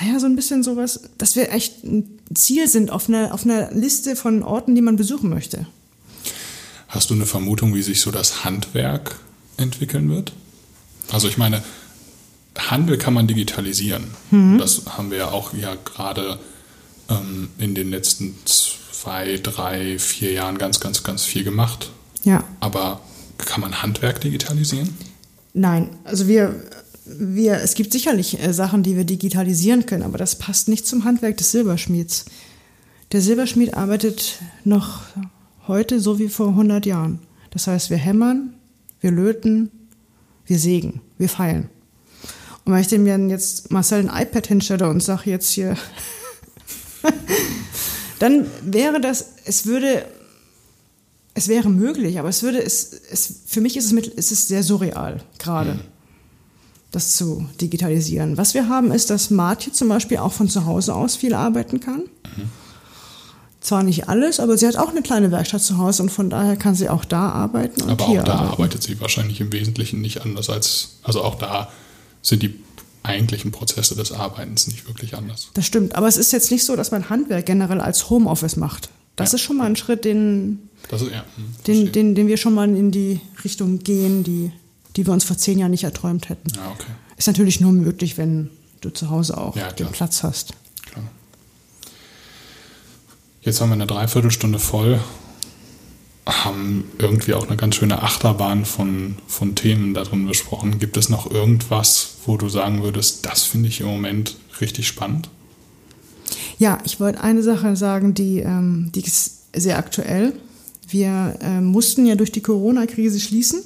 naja, 0.00 0.18
so 0.18 0.26
ein 0.26 0.36
bisschen 0.36 0.62
sowas, 0.62 1.00
dass 1.18 1.36
wir 1.36 1.52
echt 1.52 1.84
ein 1.84 2.20
Ziel 2.34 2.68
sind 2.68 2.90
auf 2.90 3.08
einer, 3.08 3.32
auf 3.32 3.44
einer 3.44 3.70
Liste 3.72 4.16
von 4.16 4.42
Orten, 4.42 4.74
die 4.74 4.82
man 4.82 4.96
besuchen 4.96 5.30
möchte. 5.30 5.66
Hast 6.88 7.10
du 7.10 7.14
eine 7.14 7.26
Vermutung, 7.26 7.74
wie 7.74 7.82
sich 7.82 8.00
so 8.00 8.10
das 8.10 8.44
Handwerk 8.44 9.16
entwickeln 9.56 10.08
wird? 10.08 10.32
Also 11.10 11.28
ich 11.28 11.38
meine, 11.38 11.62
Handel 12.58 12.98
kann 12.98 13.14
man 13.14 13.26
digitalisieren. 13.26 14.04
Das 14.58 14.82
haben 14.86 15.10
wir 15.10 15.18
ja 15.18 15.30
auch 15.30 15.54
ja 15.54 15.76
gerade 15.76 16.38
ähm, 17.08 17.48
in 17.58 17.74
den 17.74 17.90
letzten 17.90 18.34
zwei, 19.00 19.38
drei, 19.42 19.98
vier 19.98 20.32
Jahren 20.32 20.58
ganz, 20.58 20.80
ganz, 20.80 21.02
ganz 21.02 21.24
viel 21.24 21.44
gemacht. 21.44 21.90
Ja. 22.24 22.42
Aber 22.60 23.00
kann 23.38 23.60
man 23.60 23.82
Handwerk 23.82 24.20
digitalisieren? 24.20 24.96
Nein, 25.54 25.90
also 26.04 26.26
wir, 26.26 26.54
wir, 27.04 27.54
es 27.54 27.74
gibt 27.74 27.92
sicherlich 27.92 28.42
äh, 28.42 28.52
Sachen, 28.52 28.82
die 28.82 28.96
wir 28.96 29.04
digitalisieren 29.04 29.86
können, 29.86 30.02
aber 30.02 30.18
das 30.18 30.36
passt 30.36 30.68
nicht 30.68 30.86
zum 30.86 31.04
Handwerk 31.04 31.36
des 31.36 31.52
Silberschmieds. 31.52 32.26
Der 33.12 33.20
Silberschmied 33.20 33.74
arbeitet 33.74 34.40
noch 34.64 35.02
heute 35.66 36.00
so 36.00 36.18
wie 36.18 36.28
vor 36.28 36.48
100 36.48 36.84
Jahren. 36.84 37.20
Das 37.50 37.66
heißt, 37.66 37.90
wir 37.90 37.96
hämmern, 37.96 38.54
wir 39.00 39.10
löten, 39.10 39.70
Wir 40.46 40.58
sägen, 40.58 41.02
wir 41.18 41.28
feilen. 41.28 41.68
Und 42.64 42.72
wenn 42.72 42.80
ich 42.80 42.88
dem 42.88 43.06
jetzt 43.28 43.70
Marcel 43.70 44.08
ein 44.08 44.22
iPad 44.22 44.46
hinstelle 44.46 44.88
und 44.88 45.02
sage 45.02 45.30
jetzt 45.30 45.50
hier, 45.50 45.76
dann 48.18 48.46
wäre 48.62 49.00
das, 49.00 49.26
es 49.44 49.66
würde, 49.66 50.04
es 51.34 51.48
wäre 51.48 51.68
möglich, 51.68 52.18
aber 52.18 52.28
es 52.28 52.42
würde, 52.42 52.62
es, 52.62 52.92
es 53.10 53.40
für 53.46 53.60
mich 53.60 53.76
ist 53.76 53.86
es, 53.86 53.92
mit, 53.92 54.12
es 54.16 54.32
ist 54.32 54.48
sehr 54.48 54.62
surreal 54.62 55.22
gerade. 55.38 55.74
Mhm 55.74 55.80
das 56.90 57.16
zu 57.16 57.48
digitalisieren. 57.60 58.36
Was 58.36 58.54
wir 58.54 58.68
haben, 58.68 58.92
ist, 58.92 59.10
dass 59.10 59.30
Martje 59.30 59.72
zum 59.72 59.88
Beispiel 59.88 60.18
auch 60.18 60.32
von 60.32 60.48
zu 60.48 60.64
Hause 60.64 60.94
aus 60.94 61.16
viel 61.16 61.34
arbeiten 61.34 61.80
kann. 61.80 62.00
Mhm. 62.36 62.50
Zwar 63.60 63.82
nicht 63.82 64.08
alles, 64.08 64.40
aber 64.40 64.56
sie 64.56 64.66
hat 64.66 64.76
auch 64.76 64.90
eine 64.90 65.02
kleine 65.02 65.30
Werkstatt 65.30 65.62
zu 65.62 65.78
Hause 65.78 66.04
und 66.04 66.10
von 66.10 66.30
daher 66.30 66.56
kann 66.56 66.74
sie 66.74 66.88
auch 66.88 67.04
da 67.04 67.28
arbeiten. 67.30 67.82
Und 67.82 67.90
aber 67.90 68.04
auch 68.04 68.24
da 68.24 68.34
arbeiten. 68.34 68.52
arbeitet 68.52 68.82
sie 68.82 69.00
wahrscheinlich 69.00 69.40
im 69.40 69.52
Wesentlichen 69.52 70.00
nicht 70.00 70.22
anders 70.22 70.48
als, 70.48 70.98
also 71.02 71.22
auch 71.22 71.34
da 71.34 71.70
sind 72.22 72.42
die 72.42 72.54
eigentlichen 73.02 73.50
Prozesse 73.52 73.94
des 73.94 74.12
Arbeitens 74.12 74.66
nicht 74.66 74.86
wirklich 74.86 75.16
anders. 75.16 75.48
Das 75.54 75.66
stimmt, 75.66 75.94
aber 75.94 76.08
es 76.08 76.16
ist 76.16 76.32
jetzt 76.32 76.50
nicht 76.50 76.64
so, 76.64 76.76
dass 76.76 76.90
man 76.90 77.08
Handwerk 77.10 77.46
generell 77.46 77.80
als 77.80 78.10
Homeoffice 78.10 78.56
macht. 78.56 78.90
Das 79.16 79.32
ja. 79.32 79.36
ist 79.36 79.42
schon 79.42 79.56
mal 79.56 79.66
ein 79.66 79.76
Schritt, 79.76 80.04
den, 80.04 80.68
ist, 80.90 81.02
ja, 81.02 81.24
hm, 81.36 81.54
den, 81.66 81.92
den, 81.92 82.14
den 82.14 82.28
wir 82.28 82.36
schon 82.36 82.54
mal 82.54 82.68
in 82.68 82.90
die 82.90 83.20
Richtung 83.44 83.80
gehen, 83.80 84.22
die 84.22 84.52
die 84.98 85.06
wir 85.06 85.12
uns 85.12 85.24
vor 85.24 85.38
zehn 85.38 85.60
Jahren 85.60 85.70
nicht 85.70 85.84
erträumt 85.84 86.28
hätten. 86.28 86.50
Ja, 86.56 86.72
okay. 86.72 86.90
Ist 87.16 87.28
natürlich 87.28 87.60
nur 87.60 87.72
möglich, 87.72 88.18
wenn 88.18 88.50
du 88.80 88.90
zu 88.90 89.10
Hause 89.10 89.38
auch 89.38 89.56
ja, 89.56 89.70
den 89.70 89.86
Platz 89.88 90.24
hast. 90.24 90.54
Klar. 90.82 91.04
Jetzt 93.42 93.60
haben 93.60 93.68
wir 93.70 93.74
eine 93.74 93.86
Dreiviertelstunde 93.86 94.58
voll, 94.58 95.00
haben 96.28 96.84
irgendwie 96.98 97.34
auch 97.34 97.46
eine 97.46 97.56
ganz 97.56 97.76
schöne 97.76 98.02
Achterbahn 98.02 98.64
von, 98.64 99.16
von 99.26 99.54
Themen 99.54 99.94
darin 99.94 100.26
besprochen. 100.26 100.78
Gibt 100.78 100.96
es 100.96 101.08
noch 101.08 101.30
irgendwas, 101.30 102.16
wo 102.26 102.36
du 102.36 102.48
sagen 102.48 102.82
würdest, 102.82 103.26
das 103.26 103.44
finde 103.44 103.68
ich 103.68 103.80
im 103.80 103.86
Moment 103.86 104.36
richtig 104.60 104.86
spannend? 104.86 105.28
Ja, 106.58 106.78
ich 106.84 107.00
wollte 107.00 107.20
eine 107.20 107.42
Sache 107.42 107.76
sagen, 107.76 108.14
die, 108.14 108.40
ähm, 108.40 108.90
die 108.94 109.02
ist 109.02 109.52
sehr 109.54 109.78
aktuell. 109.78 110.34
Wir 110.88 111.38
äh, 111.40 111.60
mussten 111.60 112.06
ja 112.06 112.14
durch 112.14 112.32
die 112.32 112.42
Corona-Krise 112.42 113.20
schließen. 113.20 113.62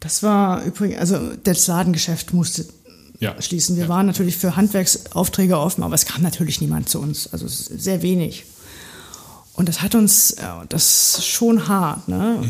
Das 0.00 0.22
war 0.22 0.64
übrigens, 0.64 0.98
also 0.98 1.18
das 1.44 1.66
Ladengeschäft 1.66 2.32
musste 2.32 2.66
ja. 3.20 3.40
schließen. 3.40 3.76
Wir 3.76 3.84
ja. 3.84 3.88
waren 3.90 4.06
natürlich 4.06 4.38
für 4.38 4.56
Handwerksaufträge 4.56 5.58
offen, 5.58 5.84
aber 5.84 5.94
es 5.94 6.06
kam 6.06 6.22
natürlich 6.22 6.60
niemand 6.62 6.88
zu 6.88 7.00
uns, 7.00 7.32
also 7.32 7.46
sehr 7.46 8.02
wenig. 8.02 8.46
Und 9.60 9.68
das 9.68 9.82
hat 9.82 9.94
uns, 9.94 10.34
das 10.70 11.18
ist 11.18 11.26
schon 11.26 11.68
hart. 11.68 12.08
Ne? 12.08 12.42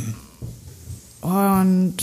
Und 1.23 1.97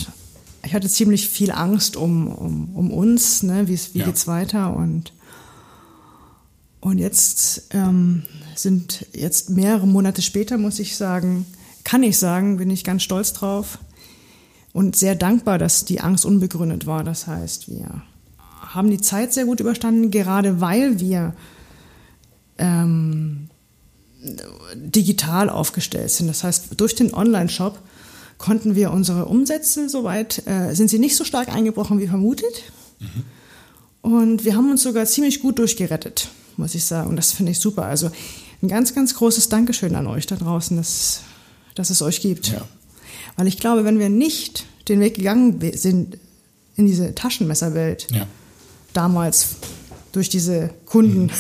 ich 0.66 0.74
hatte 0.74 0.89
ziemlich 0.89 1.30
viel 1.30 1.49
Angst 1.51 1.95
um, 1.95 2.28
um, 2.28 2.76
um 2.76 2.91
uns, 2.91 3.41
ne? 3.41 3.70
wie, 3.70 3.80
wie 3.93 3.99
ja. 3.99 4.05
geht's 4.05 4.28
weiter 4.28 4.76
und 4.76 5.14
und 6.82 6.97
jetzt 6.97 7.70
ähm, 7.70 8.24
sind 8.55 9.05
jetzt 9.14 9.49
mehrere 9.49 9.88
Monate 9.88 10.22
später, 10.22 10.58
muss 10.58 10.78
ich 10.78 10.97
sagen, 10.97 11.45
kann 11.86 12.03
ich 12.03 12.20
sagen, 12.20 12.58
bin 12.58 12.70
ich 12.70 12.84
ganz 12.84 13.01
stolz 13.01 13.32
drauf, 13.32 13.80
und 14.74 14.97
sehr 14.97 15.16
dankbar, 15.16 15.58
dass 15.58 15.86
die 15.86 16.01
Angst 16.01 16.26
unbegründet 16.26 16.86
war. 16.86 17.05
Das 17.05 17.28
heißt, 17.28 17.70
wir 17.70 18.01
haben 18.60 18.89
die 18.89 18.99
Zeit 18.99 19.32
sehr 19.32 19.45
gut 19.45 19.62
überstanden, 19.62 20.12
gerade 20.12 20.60
weil 20.60 20.99
wir 20.99 21.34
ähm, 22.58 23.47
digital 24.74 25.49
aufgestellt 25.49 26.11
sind. 26.11 26.28
Das 26.28 26.43
heißt, 26.43 26.70
durch 26.78 26.95
den 26.95 27.13
Online-Shop 27.13 27.80
konnten 28.38 28.76
wir 28.76 28.91
unsere 28.91 29.26
Umsätze 29.26 29.89
soweit, 29.89 30.45
äh, 30.47 30.74
sind 30.74 30.89
sie 30.89 30.99
nicht 30.99 31.15
so 31.15 31.24
stark 31.24 31.49
eingebrochen 31.49 31.99
wie 31.99 32.07
vermutet. 32.07 32.63
Mhm. 32.99 33.24
Und 34.01 34.45
wir 34.45 34.55
haben 34.55 34.70
uns 34.72 34.84
sogar 34.84 35.05
ziemlich 35.05 35.41
gut 35.41 35.59
durchgerettet, 35.59 36.30
muss 36.55 36.76
ich 36.76 36.86
sagen. 36.86 37.09
Und 37.09 37.15
das 37.15 37.32
finde 37.32 37.51
ich 37.51 37.59
super. 37.59 37.86
Also 37.86 38.11
ein 38.61 38.68
ganz, 38.68 38.93
ganz 38.93 39.15
großes 39.15 39.49
Dankeschön 39.49 39.95
an 39.95 40.07
euch 40.07 40.26
da 40.26 40.36
draußen, 40.36 40.78
dass, 40.78 41.22
dass 41.76 41.89
es 41.89 42.01
euch 42.01 42.22
gibt. 42.22 42.49
Ja. 42.49 42.61
Weil 43.36 43.47
ich 43.47 43.57
glaube, 43.57 43.84
wenn 43.84 43.99
wir 43.99 44.09
nicht 44.09 44.65
den 44.88 44.99
Weg 44.99 45.15
gegangen 45.15 45.59
sind 45.76 46.18
in 46.76 46.86
diese 46.86 47.13
Taschenmesserwelt, 47.13 48.07
ja. 48.11 48.28
damals 48.93 49.57
durch 50.11 50.30
diese 50.30 50.72
Kunden, 50.86 51.24
mhm. 51.26 51.32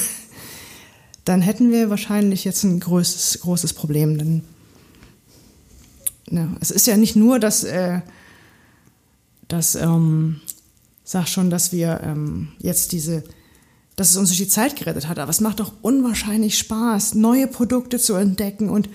Dann 1.27 1.41
hätten 1.41 1.71
wir 1.71 1.89
wahrscheinlich 1.89 2.45
jetzt 2.45 2.63
ein 2.63 2.79
großes, 2.79 3.39
großes 3.41 3.73
Problem. 3.73 4.17
Denn 4.17 4.43
ja, 6.29 6.47
es 6.61 6.71
ist 6.71 6.87
ja 6.87 6.95
nicht 6.95 7.17
nur, 7.17 7.39
dass, 7.39 7.65
äh, 7.65 7.99
dass 9.49 9.75
ähm, 9.75 10.39
sag 11.03 11.27
schon, 11.27 11.49
dass 11.49 11.73
wir 11.73 11.99
ähm, 12.03 12.49
jetzt 12.59 12.93
diese, 12.93 13.23
dass 13.97 14.11
es 14.11 14.17
uns 14.17 14.29
durch 14.29 14.39
die 14.39 14.47
Zeit 14.47 14.77
gerettet 14.77 15.09
hat, 15.09 15.19
aber 15.19 15.29
es 15.29 15.41
macht 15.41 15.59
doch 15.59 15.73
unwahrscheinlich 15.81 16.57
Spaß, 16.57 17.15
neue 17.15 17.47
Produkte 17.47 17.99
zu 17.99 18.15
entdecken 18.15 18.69
und 18.69 18.89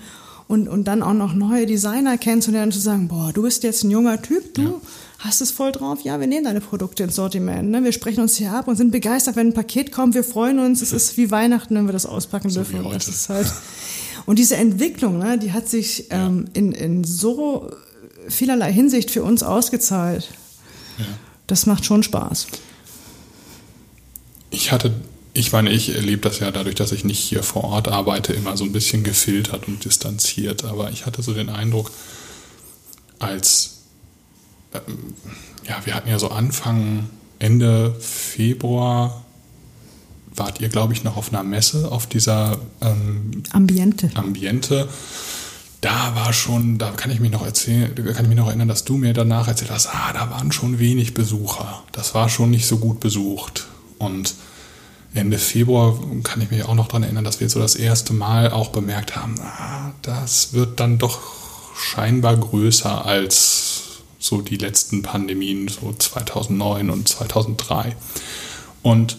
und, 0.49 0.67
und 0.67 0.83
dann 0.89 1.01
auch 1.01 1.13
noch 1.13 1.33
neue 1.33 1.65
Designer 1.65 2.17
kennenzulernen 2.17 2.67
und 2.67 2.73
zu 2.73 2.79
sagen, 2.79 3.07
boah, 3.07 3.31
du 3.33 3.43
bist 3.43 3.63
jetzt 3.63 3.85
ein 3.85 3.91
junger 3.91 4.21
Typ, 4.21 4.53
du 4.53 4.61
ja. 4.61 4.73
Hast 5.23 5.41
es 5.41 5.51
voll 5.51 5.71
drauf, 5.71 5.99
ja, 6.03 6.19
wir 6.19 6.27
nehmen 6.27 6.45
deine 6.45 6.61
Produkte 6.61 7.03
ins 7.03 7.15
Sortiment, 7.15 7.69
ne? 7.69 7.83
wir 7.83 7.91
sprechen 7.91 8.21
uns 8.21 8.35
hier 8.35 8.51
ab 8.51 8.67
und 8.67 8.75
sind 8.75 8.91
begeistert, 8.91 9.35
wenn 9.35 9.47
ein 9.47 9.53
Paket 9.53 9.91
kommt, 9.91 10.15
wir 10.15 10.23
freuen 10.23 10.59
uns, 10.59 10.81
es 10.81 10.91
ist 10.91 11.17
wie 11.17 11.31
Weihnachten, 11.31 11.75
wenn 11.75 11.85
wir 11.85 11.93
das 11.93 12.05
auspacken 12.05 12.49
so 12.49 12.61
dürfen. 12.61 12.81
Und, 12.81 12.93
das 12.93 13.07
ist 13.07 13.29
halt, 13.29 13.51
und 14.25 14.39
diese 14.39 14.57
Entwicklung, 14.57 15.19
ne, 15.19 15.37
die 15.37 15.53
hat 15.53 15.69
sich 15.69 16.07
ähm, 16.09 16.45
in, 16.53 16.71
in 16.71 17.03
so 17.03 17.71
vielerlei 18.27 18.71
Hinsicht 18.71 19.11
für 19.11 19.23
uns 19.23 19.43
ausgezahlt. 19.43 20.29
Ja. 20.97 21.05
Das 21.47 21.65
macht 21.65 21.85
schon 21.85 22.03
Spaß. 22.03 22.47
Ich 24.49 24.71
hatte 24.71 24.91
ich 25.33 25.51
meine, 25.51 25.71
ich 25.71 25.95
erlebe 25.95 26.21
das 26.21 26.39
ja 26.39 26.51
dadurch, 26.51 26.75
dass 26.75 26.91
ich 26.91 27.03
nicht 27.03 27.19
hier 27.19 27.41
vor 27.41 27.63
Ort 27.63 27.87
arbeite, 27.87 28.33
immer 28.33 28.55
so 28.55 28.63
ein 28.63 28.71
bisschen 28.71 29.03
gefiltert 29.03 29.67
und 29.67 29.83
distanziert. 29.83 30.63
Aber 30.63 30.91
ich 30.91 31.07
hatte 31.07 31.23
so 31.23 31.33
den 31.33 31.49
Eindruck, 31.49 31.91
als, 33.17 33.72
ja, 35.67 35.81
wir 35.85 35.95
hatten 35.95 36.09
ja 36.09 36.19
so 36.19 36.29
Anfang, 36.29 37.09
Ende 37.39 37.95
Februar, 37.99 39.23
wart 40.35 40.59
ihr, 40.61 40.69
glaube 40.69 40.93
ich, 40.93 41.03
noch 41.03 41.17
auf 41.17 41.31
einer 41.31 41.43
Messe, 41.43 41.91
auf 41.91 42.07
dieser 42.07 42.59
ähm, 42.81 43.43
Ambiente. 43.51 44.09
Ambiente. 44.15 44.87
Da 45.81 46.15
war 46.15 46.31
schon, 46.31 46.77
da 46.77 46.91
kann 46.91 47.11
ich 47.11 47.19
mich 47.19 47.31
noch 47.31 47.45
erzählen, 47.45 47.93
kann 47.93 48.23
ich 48.23 48.29
mich 48.29 48.37
noch 48.37 48.47
erinnern, 48.47 48.69
dass 48.69 48.85
du 48.85 48.95
mir 48.95 49.13
danach 49.13 49.47
erzählt 49.47 49.71
hast, 49.71 49.87
ah, 49.87 50.13
da 50.13 50.29
waren 50.29 50.51
schon 50.51 50.79
wenig 50.79 51.13
Besucher. 51.13 51.83
Das 51.91 52.15
war 52.15 52.29
schon 52.29 52.51
nicht 52.51 52.65
so 52.65 52.77
gut 52.77 53.01
besucht. 53.01 53.67
Und 53.99 54.33
Ende 55.13 55.37
Februar 55.37 55.99
kann 56.23 56.41
ich 56.41 56.51
mich 56.51 56.63
auch 56.63 56.73
noch 56.73 56.87
daran 56.87 57.03
erinnern, 57.03 57.25
dass 57.25 57.39
wir 57.39 57.49
so 57.49 57.59
das 57.59 57.75
erste 57.75 58.13
Mal 58.13 58.51
auch 58.51 58.69
bemerkt 58.69 59.15
haben, 59.15 59.35
ah, 59.41 59.91
das 60.01 60.53
wird 60.53 60.79
dann 60.79 60.97
doch 60.97 61.19
scheinbar 61.75 62.37
größer 62.37 63.05
als 63.05 63.72
so 64.23 64.41
die 64.41 64.55
letzten 64.55 65.01
Pandemien, 65.01 65.67
so 65.67 65.93
2009 65.93 66.89
und 66.89 67.07
2003. 67.09 67.95
Und 68.81 69.17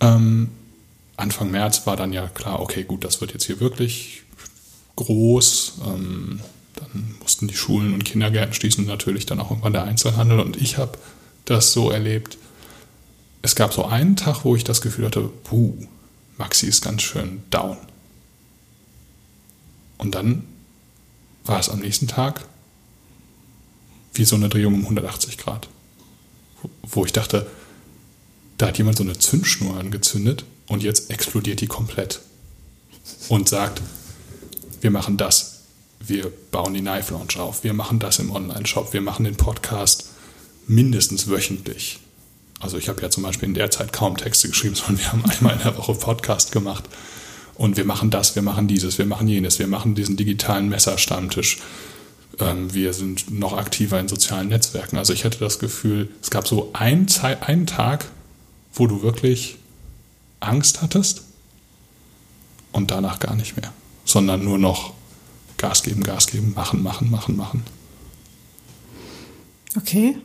ähm, 0.00 0.50
Anfang 1.16 1.52
März 1.52 1.86
war 1.86 1.96
dann 1.96 2.12
ja 2.12 2.26
klar, 2.26 2.60
okay, 2.60 2.82
gut, 2.82 3.04
das 3.04 3.20
wird 3.20 3.32
jetzt 3.32 3.44
hier 3.44 3.60
wirklich 3.60 4.24
groß. 4.96 5.74
Ähm, 5.86 6.40
dann 6.74 7.14
mussten 7.20 7.46
die 7.46 7.56
Schulen 7.56 7.94
und 7.94 8.04
Kindergärten 8.04 8.52
schließen, 8.52 8.84
natürlich 8.84 9.26
dann 9.26 9.40
auch 9.40 9.50
irgendwann 9.50 9.72
der 9.72 9.84
Einzelhandel. 9.84 10.40
Und 10.40 10.56
ich 10.56 10.76
habe 10.76 10.98
das 11.44 11.72
so 11.72 11.90
erlebt, 11.90 12.36
es 13.42 13.54
gab 13.54 13.72
so 13.72 13.84
einen 13.84 14.16
Tag, 14.16 14.44
wo 14.44 14.56
ich 14.56 14.64
das 14.64 14.80
Gefühl 14.80 15.06
hatte, 15.06 15.30
puh, 15.44 15.74
Maxi 16.36 16.66
ist 16.66 16.82
ganz 16.82 17.02
schön 17.02 17.44
down. 17.50 17.76
Und 19.98 20.16
dann 20.16 20.42
war 21.44 21.60
es 21.60 21.68
am 21.68 21.78
nächsten 21.78 22.08
Tag 22.08 22.44
wie 24.18 24.24
so 24.24 24.36
eine 24.36 24.48
Drehung 24.48 24.74
um 24.74 24.82
180 24.82 25.38
Grad. 25.38 25.68
Wo 26.82 27.04
ich 27.04 27.12
dachte, 27.12 27.46
da 28.58 28.68
hat 28.68 28.78
jemand 28.78 28.96
so 28.96 29.04
eine 29.04 29.18
Zündschnur 29.18 29.76
angezündet 29.76 30.44
und 30.66 30.82
jetzt 30.82 31.10
explodiert 31.10 31.60
die 31.60 31.66
komplett. 31.66 32.20
Und 33.28 33.48
sagt, 33.48 33.82
wir 34.80 34.90
machen 34.90 35.16
das. 35.16 35.62
Wir 36.00 36.30
bauen 36.50 36.74
die 36.74 36.80
Knife 36.80 37.12
Launch 37.12 37.38
auf. 37.38 37.64
Wir 37.64 37.72
machen 37.72 37.98
das 37.98 38.18
im 38.18 38.30
Online-Shop. 38.30 38.92
Wir 38.92 39.00
machen 39.00 39.24
den 39.24 39.36
Podcast 39.36 40.08
mindestens 40.66 41.28
wöchentlich. 41.28 41.98
Also 42.60 42.78
ich 42.78 42.88
habe 42.88 43.02
ja 43.02 43.10
zum 43.10 43.22
Beispiel 43.22 43.48
in 43.48 43.54
der 43.54 43.70
Zeit 43.70 43.92
kaum 43.92 44.16
Texte 44.16 44.48
geschrieben, 44.48 44.74
sondern 44.76 44.98
wir 44.98 45.12
haben 45.12 45.24
einmal 45.24 45.54
in 45.54 45.62
der 45.62 45.76
Woche 45.76 45.94
Podcast 45.94 46.52
gemacht. 46.52 46.84
Und 47.54 47.76
wir 47.76 47.84
machen 47.84 48.10
das, 48.10 48.34
wir 48.34 48.42
machen 48.42 48.68
dieses, 48.68 48.98
wir 48.98 49.06
machen 49.06 49.28
jenes, 49.28 49.58
wir 49.58 49.66
machen 49.66 49.94
diesen 49.94 50.16
digitalen 50.16 50.68
Messerstammtisch. 50.68 51.58
Ähm, 52.38 52.72
wir 52.74 52.92
sind 52.92 53.30
noch 53.30 53.56
aktiver 53.56 53.98
in 53.98 54.08
sozialen 54.08 54.48
Netzwerken. 54.48 54.98
Also 54.98 55.12
ich 55.12 55.24
hatte 55.24 55.38
das 55.38 55.58
Gefühl, 55.58 56.10
es 56.22 56.30
gab 56.30 56.46
so 56.46 56.70
einen, 56.72 57.08
Zeit, 57.08 57.48
einen 57.48 57.66
Tag, 57.66 58.06
wo 58.74 58.86
du 58.86 59.02
wirklich 59.02 59.56
Angst 60.40 60.82
hattest 60.82 61.22
und 62.72 62.90
danach 62.90 63.20
gar 63.20 63.34
nicht 63.34 63.56
mehr, 63.56 63.72
sondern 64.04 64.44
nur 64.44 64.58
noch 64.58 64.92
Gas 65.56 65.82
geben, 65.82 66.02
Gas 66.02 66.26
geben, 66.26 66.52
machen, 66.54 66.82
machen, 66.82 67.10
machen, 67.10 67.36
machen. 67.36 67.64
Okay. 69.76 70.16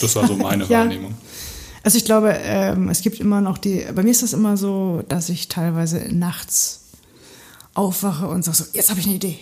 Das 0.00 0.16
war 0.16 0.26
so 0.26 0.36
meine 0.36 0.64
Ja. 0.68 0.80
Wahrnehmung. 0.80 1.14
Also 1.82 1.98
ich 1.98 2.06
glaube, 2.06 2.34
ähm, 2.42 2.88
es 2.88 3.02
gibt 3.02 3.20
immer 3.20 3.42
noch 3.42 3.58
die, 3.58 3.86
bei 3.94 4.02
mir 4.02 4.10
ist 4.10 4.22
das 4.22 4.32
immer 4.32 4.56
so, 4.56 5.02
dass 5.08 5.28
ich 5.28 5.48
teilweise 5.48 5.98
nachts 6.14 6.80
aufwache 7.74 8.26
und 8.26 8.42
sage 8.42 8.56
so, 8.56 8.64
jetzt 8.72 8.88
habe 8.88 9.00
ich 9.00 9.06
eine 9.06 9.16
Idee. 9.16 9.38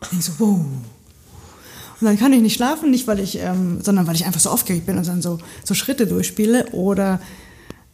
Und 0.00 0.18
ich 0.18 0.24
so, 0.24 0.32
wow. 0.38 0.60
Und 2.00 2.04
dann 2.06 2.18
kann 2.18 2.32
ich 2.32 2.42
nicht 2.42 2.54
schlafen, 2.54 2.90
nicht 2.90 3.06
weil 3.06 3.20
ich, 3.20 3.38
ähm, 3.38 3.80
sondern 3.82 4.06
weil 4.06 4.14
ich 4.16 4.26
einfach 4.26 4.40
so 4.40 4.50
aufgeregt 4.50 4.84
bin 4.86 4.98
und 4.98 5.06
dann 5.06 5.22
so, 5.22 5.38
so 5.64 5.72
Schritte 5.74 6.06
durchspiele 6.06 6.66
oder 6.72 7.20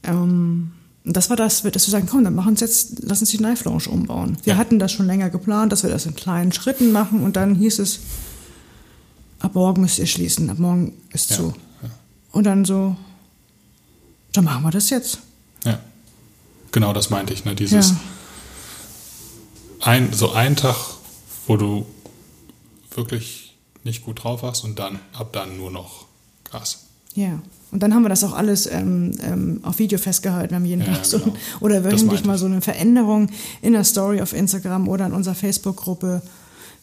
ähm, 0.02 0.72
das 1.04 1.30
war 1.30 1.36
das, 1.36 1.62
dass 1.62 1.86
wir 1.86 1.90
sagen, 1.90 2.06
komm, 2.10 2.24
dann 2.24 2.34
machen 2.34 2.50
uns 2.50 2.60
jetzt, 2.60 3.00
lass 3.02 3.20
uns 3.20 3.30
die 3.30 3.36
Knife 3.38 3.64
Lounge 3.64 3.88
umbauen. 3.88 4.36
Wir 4.44 4.54
Ja. 4.54 4.58
hatten 4.58 4.78
das 4.78 4.92
schon 4.92 5.06
länger 5.06 5.30
geplant, 5.30 5.70
dass 5.72 5.82
wir 5.84 5.90
das 5.90 6.06
in 6.06 6.14
kleinen 6.14 6.52
Schritten 6.52 6.90
machen 6.92 7.22
und 7.22 7.36
dann 7.36 7.54
hieß 7.54 7.78
es, 7.80 8.00
ab 9.40 9.54
morgen 9.54 9.82
müsst 9.82 9.98
ihr 9.98 10.06
schließen, 10.06 10.50
ab 10.50 10.58
morgen 10.58 10.94
ist 11.12 11.30
Ja, 11.30 11.36
zu. 11.36 11.54
ja. 11.82 11.90
Und 12.32 12.44
dann 12.44 12.64
so, 12.64 12.96
dann 14.32 14.44
machen 14.44 14.62
wir 14.64 14.70
das 14.70 14.90
jetzt. 14.90 15.18
Ja. 15.64 15.78
Genau 16.72 16.92
das 16.92 17.10
meinte 17.10 17.32
ich, 17.34 17.44
ne? 17.44 17.54
Dieses 17.54 17.90
Ja. 17.90 17.96
ein, 19.80 20.12
so 20.12 20.32
ein 20.32 20.56
Tag, 20.56 20.76
wo 21.46 21.56
du 21.56 21.86
wirklich 22.94 23.51
nicht 23.84 24.04
gut 24.04 24.22
drauf 24.24 24.42
warst 24.42 24.64
und 24.64 24.78
dann, 24.78 24.98
ab 25.12 25.32
dann 25.32 25.56
nur 25.56 25.70
noch 25.70 26.06
Gas. 26.50 26.84
Ja. 27.14 27.38
Und 27.70 27.82
dann 27.82 27.94
haben 27.94 28.02
wir 28.02 28.10
das 28.10 28.22
auch 28.24 28.34
alles 28.34 28.66
ähm, 28.66 29.12
ähm, 29.22 29.60
auf 29.62 29.78
Video 29.78 29.98
festgehalten. 29.98 30.50
Wir 30.50 30.56
haben 30.56 30.64
jeden 30.66 30.82
Ja, 30.82 30.92
Tag 30.94 31.04
so, 31.06 31.18
genau. 31.20 31.34
oder 31.60 31.84
wöchentlich 31.84 32.24
mal 32.24 32.36
so 32.36 32.44
eine 32.46 32.60
Veränderung 32.60 33.28
in 33.62 33.72
der 33.72 33.84
Story 33.84 34.20
auf 34.20 34.34
Instagram 34.34 34.88
oder 34.88 35.06
in 35.06 35.12
unserer 35.12 35.34
Facebook-Gruppe. 35.34 36.20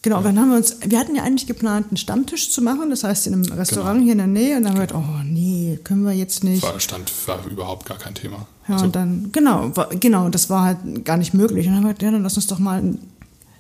Genau, 0.02 0.18
und 0.20 0.24
dann 0.24 0.40
haben 0.40 0.50
wir 0.50 0.58
uns, 0.58 0.78
wir 0.86 0.98
hatten 0.98 1.14
ja 1.16 1.24
eigentlich 1.24 1.46
geplant, 1.46 1.88
einen 1.90 1.98
Stammtisch 1.98 2.52
zu 2.52 2.62
machen, 2.62 2.90
das 2.90 3.04
heißt 3.04 3.28
in 3.28 3.34
einem 3.34 3.52
Restaurant 3.52 3.96
Genau. 3.96 4.04
hier 4.04 4.12
in 4.14 4.18
der 4.18 4.28
Nähe. 4.28 4.58
Und 4.58 4.64
dann 4.64 4.72
haben 4.72 4.80
wir 4.80 4.88
gedacht, 4.88 5.04
oh 5.06 5.24
nee, 5.26 5.78
können 5.84 6.04
wir 6.06 6.14
jetzt 6.14 6.44
nicht. 6.44 6.64
War, 6.64 6.80
stand, 6.80 7.12
war 7.28 7.46
überhaupt 7.46 7.86
gar 7.86 7.98
kein 7.98 8.16
Thema. 8.16 8.48
Ja, 8.68 8.76
Also, 8.76 8.86
und 8.86 8.96
dann, 8.96 9.30
genau, 9.32 9.76
war, 9.76 9.90
genau, 9.90 10.30
das 10.30 10.50
war 10.50 10.64
halt 10.64 11.06
gar 11.06 11.18
nicht 11.18 11.34
möglich. 11.34 11.68
Und 11.68 11.74
dann 11.74 11.76
haben 11.78 11.84
wir 11.84 11.90
gedacht, 11.94 12.04
ja, 12.04 12.12
dann 12.12 12.24
lass 12.24 12.36
uns 12.38 12.48
doch 12.48 12.60
mal 12.60 12.82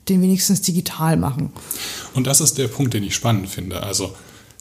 den 0.09 0.21
wenigstens 0.21 0.61
digital 0.61 1.17
machen. 1.17 1.51
Und 2.13 2.27
das 2.27 2.41
ist 2.41 2.57
der 2.57 2.67
Punkt, 2.67 2.93
den 2.93 3.03
ich 3.03 3.15
spannend 3.15 3.49
finde. 3.49 3.83
Also 3.83 4.13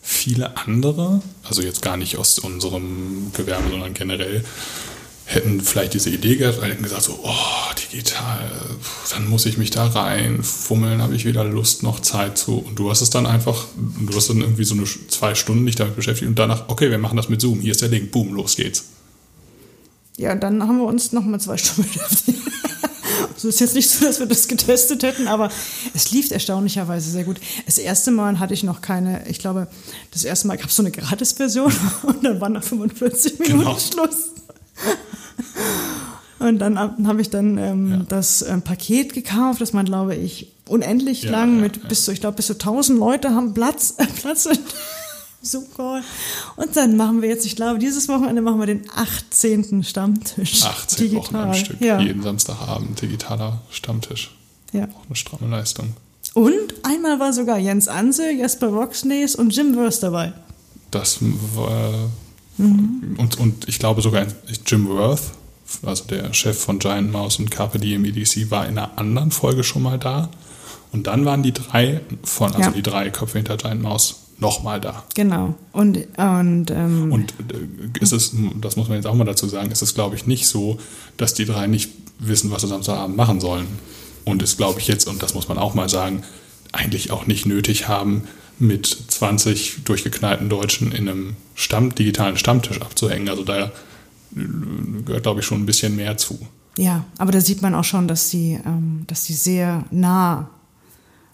viele 0.02 0.56
andere, 0.56 1.22
also 1.42 1.62
jetzt 1.62 1.82
gar 1.82 1.96
nicht 1.96 2.16
aus 2.16 2.38
unserem 2.38 3.30
Gewerbe, 3.34 3.70
sondern 3.70 3.94
generell, 3.94 4.44
hätten 5.28 5.60
vielleicht 5.60 5.92
diese 5.92 6.08
Idee 6.08 6.36
gehabt, 6.36 6.62
hätten 6.62 6.82
gesagt 6.82 7.02
so, 7.02 7.20
oh, 7.22 7.74
digital, 7.92 8.50
dann 9.10 9.28
muss 9.28 9.44
ich 9.44 9.58
mich 9.58 9.70
da 9.70 9.86
rein, 9.86 10.42
fummeln, 10.42 11.02
habe 11.02 11.14
ich 11.14 11.26
weder 11.26 11.44
Lust 11.44 11.82
noch 11.82 12.00
Zeit 12.00 12.38
zu. 12.38 12.56
Und 12.58 12.78
du 12.78 12.90
hast 12.90 13.02
es 13.02 13.10
dann 13.10 13.26
einfach, 13.26 13.66
du 13.76 14.16
hast 14.16 14.30
dann 14.30 14.40
irgendwie 14.40 14.64
so 14.64 14.74
eine 14.74 14.84
zwei 14.84 15.34
Stunden 15.34 15.66
dich 15.66 15.76
damit 15.76 15.96
beschäftigt 15.96 16.28
und 16.28 16.38
danach, 16.38 16.68
okay, 16.68 16.90
wir 16.90 16.96
machen 16.96 17.18
das 17.18 17.28
mit 17.28 17.42
Zoom, 17.42 17.60
hier 17.60 17.72
ist 17.72 17.82
der 17.82 17.90
Link, 17.90 18.10
boom, 18.10 18.32
los 18.32 18.56
geht's. 18.56 18.84
Ja, 20.16 20.34
dann 20.34 20.62
haben 20.62 20.78
wir 20.78 20.86
uns 20.86 21.12
noch 21.12 21.24
mal 21.24 21.38
zwei 21.38 21.58
Stunden 21.58 21.90
beschäftigt. 21.92 22.38
Es 23.38 23.44
ist 23.44 23.60
jetzt 23.60 23.74
nicht 23.74 23.88
so, 23.88 24.04
dass 24.04 24.18
wir 24.18 24.26
das 24.26 24.48
getestet 24.48 25.02
hätten, 25.02 25.28
aber 25.28 25.48
es 25.94 26.10
lief 26.10 26.30
erstaunlicherweise 26.30 27.10
sehr 27.10 27.24
gut. 27.24 27.38
Das 27.66 27.78
erste 27.78 28.10
Mal 28.10 28.38
hatte 28.40 28.52
ich 28.52 28.64
noch 28.64 28.80
keine, 28.82 29.26
ich 29.28 29.38
glaube, 29.38 29.68
das 30.10 30.24
erste 30.24 30.48
Mal 30.48 30.56
gab 30.58 30.68
es 30.68 30.76
so 30.76 30.82
eine 30.82 30.90
Gratis-Version 30.90 31.72
und 32.02 32.24
dann 32.24 32.40
waren 32.40 32.52
nach 32.54 32.64
45 32.64 33.38
Minuten 33.38 33.58
Genau. 33.60 33.78
Schluss. 33.78 34.32
Und 36.40 36.58
dann 36.60 36.78
habe 36.78 37.20
ich 37.20 37.30
dann 37.30 37.58
ähm, 37.58 37.90
Ja. 37.90 37.96
das 38.08 38.42
ähm, 38.42 38.62
Paket 38.62 39.12
gekauft, 39.12 39.60
das 39.60 39.72
man, 39.72 39.84
glaube 39.86 40.14
ich, 40.14 40.52
unendlich 40.68 41.24
Ja, 41.24 41.30
lang 41.32 41.56
ja, 41.56 41.62
mit 41.62 41.88
bis 41.88 42.04
zu, 42.04 42.12
ich 42.12 42.20
glaube, 42.20 42.36
bis 42.36 42.46
zu 42.46 42.52
1000 42.54 42.98
Leute 42.98 43.30
haben 43.30 43.54
Platz, 43.54 43.94
äh, 43.98 44.06
Platz 44.20 44.48
Super. 45.40 46.02
Und 46.56 46.76
dann 46.76 46.96
machen 46.96 47.22
wir 47.22 47.28
jetzt, 47.28 47.46
ich 47.46 47.54
glaube, 47.56 47.78
dieses 47.78 48.08
Wochenende 48.08 48.42
machen 48.42 48.58
wir 48.58 48.66
den 48.66 48.82
18. 48.94 49.84
Stammtisch. 49.84 50.62
18 50.64 51.14
Wochen 51.14 51.36
am 51.36 51.54
Stück, 51.54 51.80
Ja. 51.80 52.00
jeden 52.00 52.22
Samstagabend 52.22 53.00
digitaler 53.00 53.60
Stammtisch. 53.70 54.34
ja. 54.72 54.84
Auch 54.84 55.06
eine 55.06 55.16
stramme 55.16 55.48
Leistung. 55.48 55.94
Und 56.34 56.74
einmal 56.82 57.18
war 57.20 57.32
sogar 57.32 57.58
Jens 57.58 57.88
Anse, 57.88 58.30
Jesper 58.32 58.68
Roxnays 58.68 59.34
und 59.34 59.54
Jim 59.54 59.74
Wurst 59.76 60.02
dabei. 60.02 60.32
Das 60.90 61.18
war, 61.20 62.10
und, 62.58 63.38
und 63.38 63.68
ich 63.68 63.78
glaube 63.78 64.02
sogar 64.02 64.26
Jim 64.66 64.88
Worth, 64.88 65.22
also 65.82 66.04
der 66.04 66.32
Chef 66.34 66.58
von 66.58 66.78
Giant 66.78 67.12
Mouse 67.12 67.38
und 67.38 67.50
Carpe 67.50 67.78
Diem 67.78 68.04
EDC, 68.04 68.50
war 68.50 68.66
in 68.66 68.76
einer 68.78 68.98
anderen 68.98 69.30
Folge 69.30 69.64
schon 69.64 69.82
mal 69.82 69.98
da. 69.98 70.28
Und 70.92 71.06
dann 71.06 71.24
waren 71.24 71.42
die 71.42 71.52
drei 71.52 72.00
von, 72.24 72.48
also 72.54 72.70
Ja. 72.70 72.70
die 72.70 72.82
drei 72.82 73.10
Köpfe 73.10 73.38
hinter 73.38 73.56
Giant 73.56 73.82
Mouse 73.82 74.16
nochmal 74.40 74.80
da. 74.80 75.04
Genau. 75.14 75.54
Und, 75.72 75.96
und, 76.16 76.70
ähm, 76.70 77.12
Und 77.12 77.34
äh, 77.52 78.00
ist 78.00 78.12
es, 78.12 78.34
das 78.60 78.76
muss 78.76 78.88
man 78.88 78.96
jetzt 78.96 79.06
auch 79.06 79.14
mal 79.14 79.24
dazu 79.24 79.48
sagen, 79.48 79.70
ist 79.70 79.82
es 79.82 79.94
glaube 79.94 80.16
ich 80.16 80.26
nicht 80.26 80.46
so, 80.46 80.78
dass 81.16 81.34
die 81.34 81.44
drei 81.44 81.66
nicht 81.66 81.90
wissen, 82.18 82.50
was 82.50 82.62
sie 82.62 82.68
Samstagabend 82.68 83.16
machen 83.16 83.40
sollen. 83.40 83.66
Und 84.24 84.42
es 84.42 84.56
glaube 84.56 84.80
ich 84.80 84.88
jetzt, 84.88 85.08
und 85.08 85.22
das 85.22 85.34
muss 85.34 85.48
man 85.48 85.58
auch 85.58 85.74
mal 85.74 85.88
sagen, 85.88 86.22
eigentlich 86.72 87.10
auch 87.10 87.26
nicht 87.26 87.46
nötig 87.46 87.88
haben, 87.88 88.24
mit 88.58 88.86
20 88.86 89.84
durchgeknallten 89.84 90.48
Deutschen 90.48 90.90
in 90.92 91.08
einem 91.08 91.36
Stamm, 91.54 91.94
digitalen 91.94 92.36
Stammtisch 92.36 92.82
abzuhängen. 92.82 93.28
Also 93.28 93.44
da 93.44 93.66
äh, 93.66 93.70
gehört 95.04 95.22
glaube 95.22 95.40
ich 95.40 95.46
schon 95.46 95.62
ein 95.62 95.66
bisschen 95.66 95.96
mehr 95.96 96.16
zu. 96.16 96.38
ja, 96.76 97.04
aber 97.18 97.32
da 97.32 97.40
sieht 97.40 97.62
man 97.62 97.74
auch 97.74 97.84
schon, 97.84 98.08
dass 98.08 98.30
sie, 98.30 98.60
ähm, 98.64 99.04
dass 99.06 99.24
sie 99.24 99.34
sehr 99.34 99.84
nah 99.90 100.50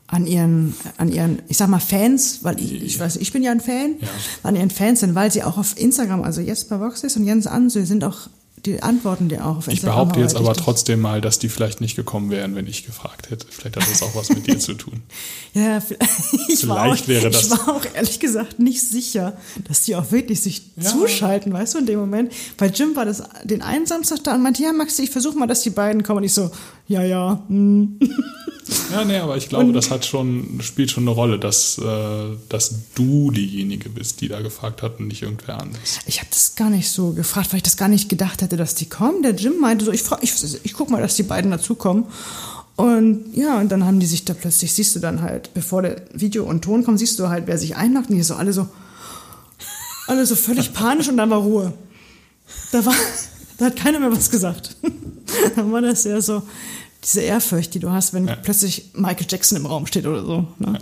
an 0.07 0.27
ihren, 0.27 0.75
an 0.99 1.11
ihren, 1.11 1.41
ich 1.49 1.57
sag 1.57 1.69
mal 1.69 1.81
Fans, 1.81 2.41
weil 2.43 2.61
ich, 2.61 2.73
ich 2.83 3.01
weiß, 3.01 3.17
ich 3.17 3.33
bin 3.33 3.43
ja 3.43 3.51
ein 3.53 3.61
Fan, 3.61 3.97
Ja. 4.01 4.09
an 4.43 4.55
ihren 4.55 4.71
Fans 4.71 5.01
sind, 5.01 5.15
weil 5.15 5.31
sie 5.33 5.43
auch 5.43 5.57
auf 5.59 5.79
Instagram, 5.79 6.23
also 6.23 6.41
Jesper 6.41 6.81
Voxis 6.81 7.17
und 7.17 7.25
Jens 7.25 7.47
Ansö 7.47 7.85
sind 7.87 8.05
auch, 8.05 8.29
die 8.67 8.83
antworten 8.83 9.29
dir 9.29 9.45
auch 9.45 9.59
auf 9.59 9.67
Ich 9.69 9.75
Instagram. 9.75 9.95
behaupte 10.09 10.21
jetzt 10.21 10.37
aber 10.37 10.55
trotzdem 10.55 11.01
mal, 11.01 11.21
dass 11.21 11.39
die 11.39 11.51
vielleicht 11.51 11.83
nicht 11.83 11.97
gekommen 11.97 12.31
wären, 12.31 12.55
wenn 12.55 12.67
ich 12.67 12.87
gefragt 12.87 13.31
hätte. 13.31 13.47
Vielleicht 13.51 13.77
hat 13.77 13.91
das 13.91 14.03
auch 14.03 14.15
was 14.15 14.31
mit 14.31 14.47
dir 14.47 14.59
zu 14.59 14.75
tun. 14.75 15.03
Ja, 15.55 15.81
ich 16.49 16.67
war, 16.67 16.79
auch, 16.79 16.83
Vielleicht 16.83 17.07
wäre 17.07 17.31
das- 17.31 17.45
ich 17.45 17.51
war 17.53 17.69
auch 17.77 17.83
ehrlich 17.95 18.19
gesagt 18.19 18.59
nicht 18.59 18.81
sicher, 18.83 19.37
dass 19.69 19.83
die 19.83 19.95
auch 19.95 20.11
wirklich 20.11 20.41
sich 20.41 20.63
Ja. 20.77 20.91
zuschalten, 20.91 21.53
weißt 21.53 21.75
du, 21.75 21.79
in 21.79 21.87
dem 21.87 22.01
Moment. 22.01 22.33
Bei 22.57 22.67
Jim 22.67 22.97
war 22.97 23.05
das 23.05 23.23
den 23.45 23.63
einen 23.63 23.87
Samstag 23.87 24.25
da 24.25 24.35
und 24.35 24.43
meinte, 24.43 24.63
ja, 24.65 24.73
Maxi, 24.73 25.03
ich 25.05 25.11
versuche 25.11 25.39
mal, 25.39 25.47
dass 25.47 25.61
die 25.63 25.71
beiden 25.71 26.03
kommen. 26.03 26.19
Und 26.19 26.25
ich 26.25 26.35
so, 26.35 26.51
ja, 26.87 27.03
ja, 27.03 27.43
hm. 27.49 27.99
Ja, 28.93 29.05
nee, 29.05 29.19
aber 29.19 29.37
ich 29.37 29.49
glaube, 29.51 29.73
das 29.73 29.91
hat 29.91 30.07
schon, 30.07 30.59
spielt 30.63 30.91
schon 30.91 31.05
eine 31.05 31.11
Rolle, 31.11 31.39
dass, 31.39 31.77
äh, 31.79 32.37
dass 32.49 32.75
du 32.95 33.31
diejenige 33.31 33.91
bist, 33.91 34.21
die 34.23 34.29
da 34.29 34.41
gefragt 34.41 34.83
hat 34.83 34.99
und 35.01 35.09
nicht 35.09 35.23
irgendwer 35.23 35.61
anderes. 35.61 35.99
Ich 36.07 36.19
habe 36.21 36.29
das 36.31 36.55
gar 36.55 36.71
nicht 36.71 36.91
so 36.91 37.13
gefragt, 37.13 37.53
weil 37.53 37.59
ich 37.59 37.63
das 37.63 37.77
gar 37.77 37.89
nicht 37.89 38.09
gedacht 38.09 38.41
hätte, 38.41 38.57
dass 38.57 38.75
die 38.75 38.89
kommen. 38.89 39.23
Der 39.23 39.35
Jim 39.35 39.61
meinte 39.61 39.85
so, 39.85 39.93
ich, 39.93 40.03
frag- 40.03 40.23
ich, 40.23 40.33
ich 40.63 40.73
guck 40.73 40.89
mal, 40.91 41.03
dass 41.03 41.17
die 41.17 41.25
beiden 41.25 41.51
dazukommen. 41.51 42.05
Und 42.77 43.35
ja, 43.35 43.59
und 43.61 43.69
dann 43.71 43.85
haben 43.85 44.01
die 44.01 44.07
sich 44.07 44.25
da 44.25 44.33
plötzlich, 44.35 44.73
siehst 44.73 44.97
du 44.97 45.01
dann 45.01 45.21
halt, 45.21 45.53
bevor 45.55 45.83
der 45.83 46.03
Video 46.15 46.45
und 46.45 46.63
Ton 46.63 46.85
kommt, 46.85 46.99
siehst 46.99 47.19
du 47.19 47.29
halt, 47.29 47.47
wer 47.47 47.59
sich 47.59 47.77
einloggt. 47.77 48.09
Und 48.11 48.17
die 48.17 48.23
so 48.23 48.35
alle 48.35 48.53
so, 48.53 48.67
alle 50.09 50.25
so 50.27 50.37
völlig 50.37 50.73
panisch 50.73 51.09
und 51.09 51.17
dann 51.19 51.31
war 51.31 51.39
Ruhe. 51.39 51.73
Da 52.73 52.85
war, 52.85 52.95
da 53.59 53.67
hat 53.67 53.77
keiner 53.77 54.01
mehr 54.01 54.13
was 54.13 54.31
gesagt. 54.31 54.77
dann 55.57 55.73
war 55.73 55.81
das 55.81 56.05
ja 56.05 56.21
so, 56.21 56.43
diese 57.03 57.21
Ehrfurcht, 57.21 57.75
die 57.75 57.81
du 57.81 57.91
hast, 57.91 58.15
wenn 58.15 58.27
Ja. 58.27 58.37
plötzlich 58.37 58.91
Michael 58.95 59.27
Jackson 59.29 59.59
im 59.59 59.67
Raum 59.67 59.87
steht 59.87 60.07
oder 60.07 60.25
so. 60.25 60.49
Ne? 60.59 60.79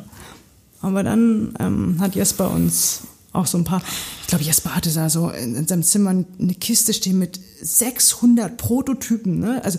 Aber 0.81 1.03
dann 1.03 1.55
ähm, 1.61 1.97
hat 2.01 2.15
Jesper 2.15 2.51
uns 2.51 3.01
auch 3.33 3.47
so 3.47 3.57
ein 3.59 3.65
paar, 3.65 3.83
ich 4.23 4.27
glaube, 4.29 4.45
Jesper 4.45 4.75
hatte 4.75 4.91
da 4.93 5.09
so 5.09 5.31
in, 5.31 5.55
in 5.55 5.67
seinem 5.67 5.83
Zimmer 5.83 6.11
eine 6.11 6.55
Kiste 6.55 6.93
stehen 6.93 7.19
mit 7.19 7.41
600 7.63 8.57
Prototypen. 8.57 9.41
Ne? 9.41 9.65
Also, 9.65 9.79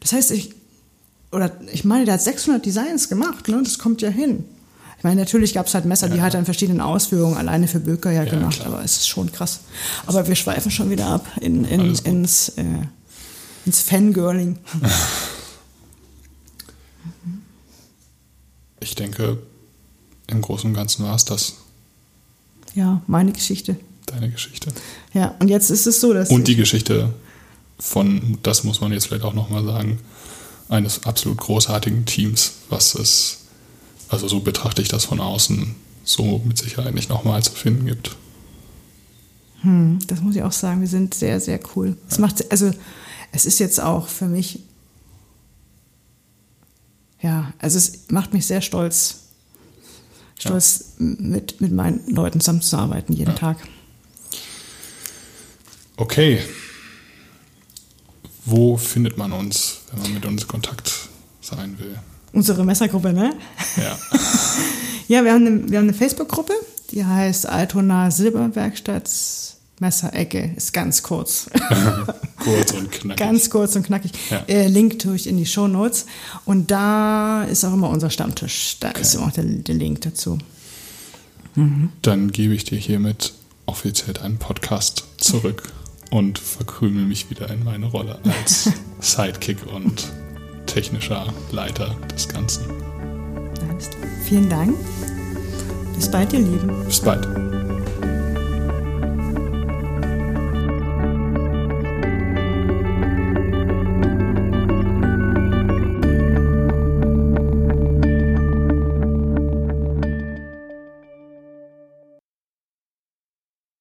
das 0.00 0.12
heißt, 0.12 0.30
ich, 0.32 0.54
oder 1.32 1.52
ich 1.72 1.84
meine, 1.84 2.04
der 2.06 2.14
hat 2.14 2.22
600 2.22 2.64
Designs 2.64 3.08
gemacht, 3.08 3.48
ne? 3.48 3.60
das 3.62 3.78
kommt 3.78 4.02
ja 4.02 4.08
hin. 4.08 4.44
Ich 4.98 5.04
meine, 5.04 5.20
natürlich 5.20 5.54
gab 5.54 5.66
es 5.68 5.74
halt 5.74 5.84
Messer, 5.84 6.08
die 6.08 6.16
Ja. 6.18 6.24
hat 6.24 6.34
er 6.34 6.40
in 6.40 6.44
verschiedenen 6.44 6.80
Ausführungen 6.80 7.36
alleine 7.36 7.68
für 7.68 7.78
Böker 7.80 8.10
ja, 8.10 8.24
Ja, 8.24 8.30
gemacht, 8.30 8.56
klar. 8.60 8.72
aber 8.74 8.84
es 8.84 8.96
ist 8.96 9.08
schon 9.08 9.30
krass. 9.30 9.60
Aber 10.06 10.26
wir 10.26 10.34
schweifen 10.34 10.70
schon 10.72 10.90
wieder 10.90 11.06
ab 11.06 11.26
in, 11.40 11.64
in, 11.64 11.94
ins, 11.94 12.48
äh, 12.50 12.64
ins 13.64 13.80
Fangirling. 13.82 14.58
Ich 18.80 18.94
denke, 18.94 19.38
im 20.28 20.40
Großen 20.40 20.70
und 20.70 20.74
Ganzen 20.76 21.04
war 21.04 21.14
es 21.16 21.24
das, 21.24 21.54
Ja, 22.74 23.02
meine 23.06 23.32
Geschichte. 23.32 23.76
deine 24.06 24.30
Geschichte. 24.30 24.70
Ja, 25.12 25.34
und 25.40 25.48
jetzt 25.48 25.70
ist 25.70 25.86
es 25.86 26.00
so, 26.00 26.12
dass. 26.14 26.30
Und 26.30 26.46
die 26.48 26.52
ich- 26.52 26.58
Geschichte 26.58 27.12
von, 27.78 28.38
das 28.42 28.64
muss 28.64 28.80
man 28.80 28.92
jetzt 28.92 29.06
vielleicht 29.06 29.24
auch 29.24 29.34
nochmal 29.34 29.64
sagen, 29.64 29.98
eines 30.68 31.04
absolut 31.04 31.38
großartigen 31.38 32.04
Teams, 32.06 32.52
was 32.68 32.94
es, 32.94 33.37
also 34.08 34.28
so 34.28 34.40
betrachte 34.40 34.82
ich 34.82 34.88
das 34.88 35.04
von 35.04 35.20
außen, 35.20 35.74
so 36.04 36.40
mit 36.44 36.58
Sicherheit 36.58 36.94
nicht 36.94 37.10
nochmal 37.10 37.42
zu 37.42 37.52
finden 37.52 37.86
gibt. 37.86 38.16
Hm, 39.60 39.98
das 40.06 40.20
muss 40.20 40.36
ich 40.36 40.42
auch 40.42 40.52
sagen, 40.52 40.80
wir 40.80 40.88
sind 40.88 41.14
sehr, 41.14 41.40
sehr 41.40 41.60
cool. 41.74 41.96
Es 42.08 42.18
macht, 42.18 42.50
also, 42.50 42.70
es 43.32 43.44
ist 43.44 43.58
jetzt 43.58 43.80
auch 43.80 44.08
für 44.08 44.26
mich, 44.26 44.60
ja, 47.20 47.52
also 47.58 47.76
es 47.76 48.08
macht 48.08 48.32
mich 48.32 48.46
sehr 48.46 48.62
stolz, 48.62 49.24
stolz, 50.38 50.94
ja. 50.98 51.04
mit, 51.18 51.60
mit 51.60 51.72
meinen 51.72 52.08
Leuten 52.08 52.40
zusammenzuarbeiten 52.40 53.14
jeden 53.14 53.32
ja. 53.32 53.36
Tag. 53.36 53.58
Okay. 55.96 56.40
Wo 58.44 58.76
findet 58.76 59.18
man 59.18 59.32
uns, 59.32 59.80
wenn 59.90 60.02
man 60.02 60.14
mit 60.14 60.24
uns 60.24 60.46
Kontakt 60.46 61.08
sein 61.40 61.78
will? 61.78 61.98
Unsere 62.32 62.64
Messergruppe, 62.64 63.12
ne? 63.12 63.34
Ja. 63.76 63.98
ja, 65.08 65.24
wir 65.24 65.32
haben 65.32 65.46
eine, 65.46 65.70
wir 65.70 65.78
haben 65.78 65.88
eine 65.88 65.94
Facebook-Gruppe, 65.94 66.52
die 66.90 67.04
heißt 67.04 67.46
Altona 67.46 68.10
Silberwerkstatt 68.10 69.08
Messerecke. 69.80 70.52
Ist 70.56 70.72
ganz 70.72 71.02
kurz. 71.02 71.48
kurz 72.38 72.72
und 72.72 72.90
knackig. 72.90 73.16
Ganz 73.18 73.50
kurz 73.50 73.76
und 73.76 73.84
knackig. 73.84 74.12
Ja. 74.30 74.44
Äh, 74.48 74.68
Link 74.68 74.98
tue 74.98 75.16
ich 75.16 75.26
in 75.26 75.36
die 75.36 75.46
Show 75.46 75.68
Notes. 75.68 76.06
Und 76.44 76.70
da 76.70 77.44
ist 77.44 77.64
auch 77.64 77.72
immer 77.72 77.88
unser 77.88 78.10
Stammtisch. 78.10 78.76
Da 78.80 78.90
okay. 78.90 79.00
ist 79.00 79.16
auch 79.16 79.30
der, 79.30 79.44
der 79.44 79.74
Link 79.74 80.00
dazu. 80.02 80.38
Mhm. 81.54 81.90
Dann 82.02 82.32
gebe 82.32 82.54
ich 82.54 82.64
dir 82.64 82.78
hiermit 82.78 83.34
offiziell 83.66 84.14
deinen 84.14 84.38
Podcast 84.38 85.04
zurück 85.18 85.62
und 86.10 86.38
verkrümel 86.38 87.04
mich 87.04 87.30
wieder 87.30 87.50
in 87.50 87.64
meine 87.64 87.86
Rolle 87.86 88.18
als 88.24 88.70
Sidekick 89.00 89.66
und 89.66 90.08
technischer 90.68 91.26
Leiter 91.50 91.96
des 92.14 92.28
Ganzen. 92.28 92.64
Vielen 94.24 94.48
Dank. 94.48 94.76
Bis 95.96 96.10
bald, 96.10 96.32
ihr 96.32 96.40
Lieben. 96.40 96.84
Bis 96.86 97.00
bald. 97.00 97.26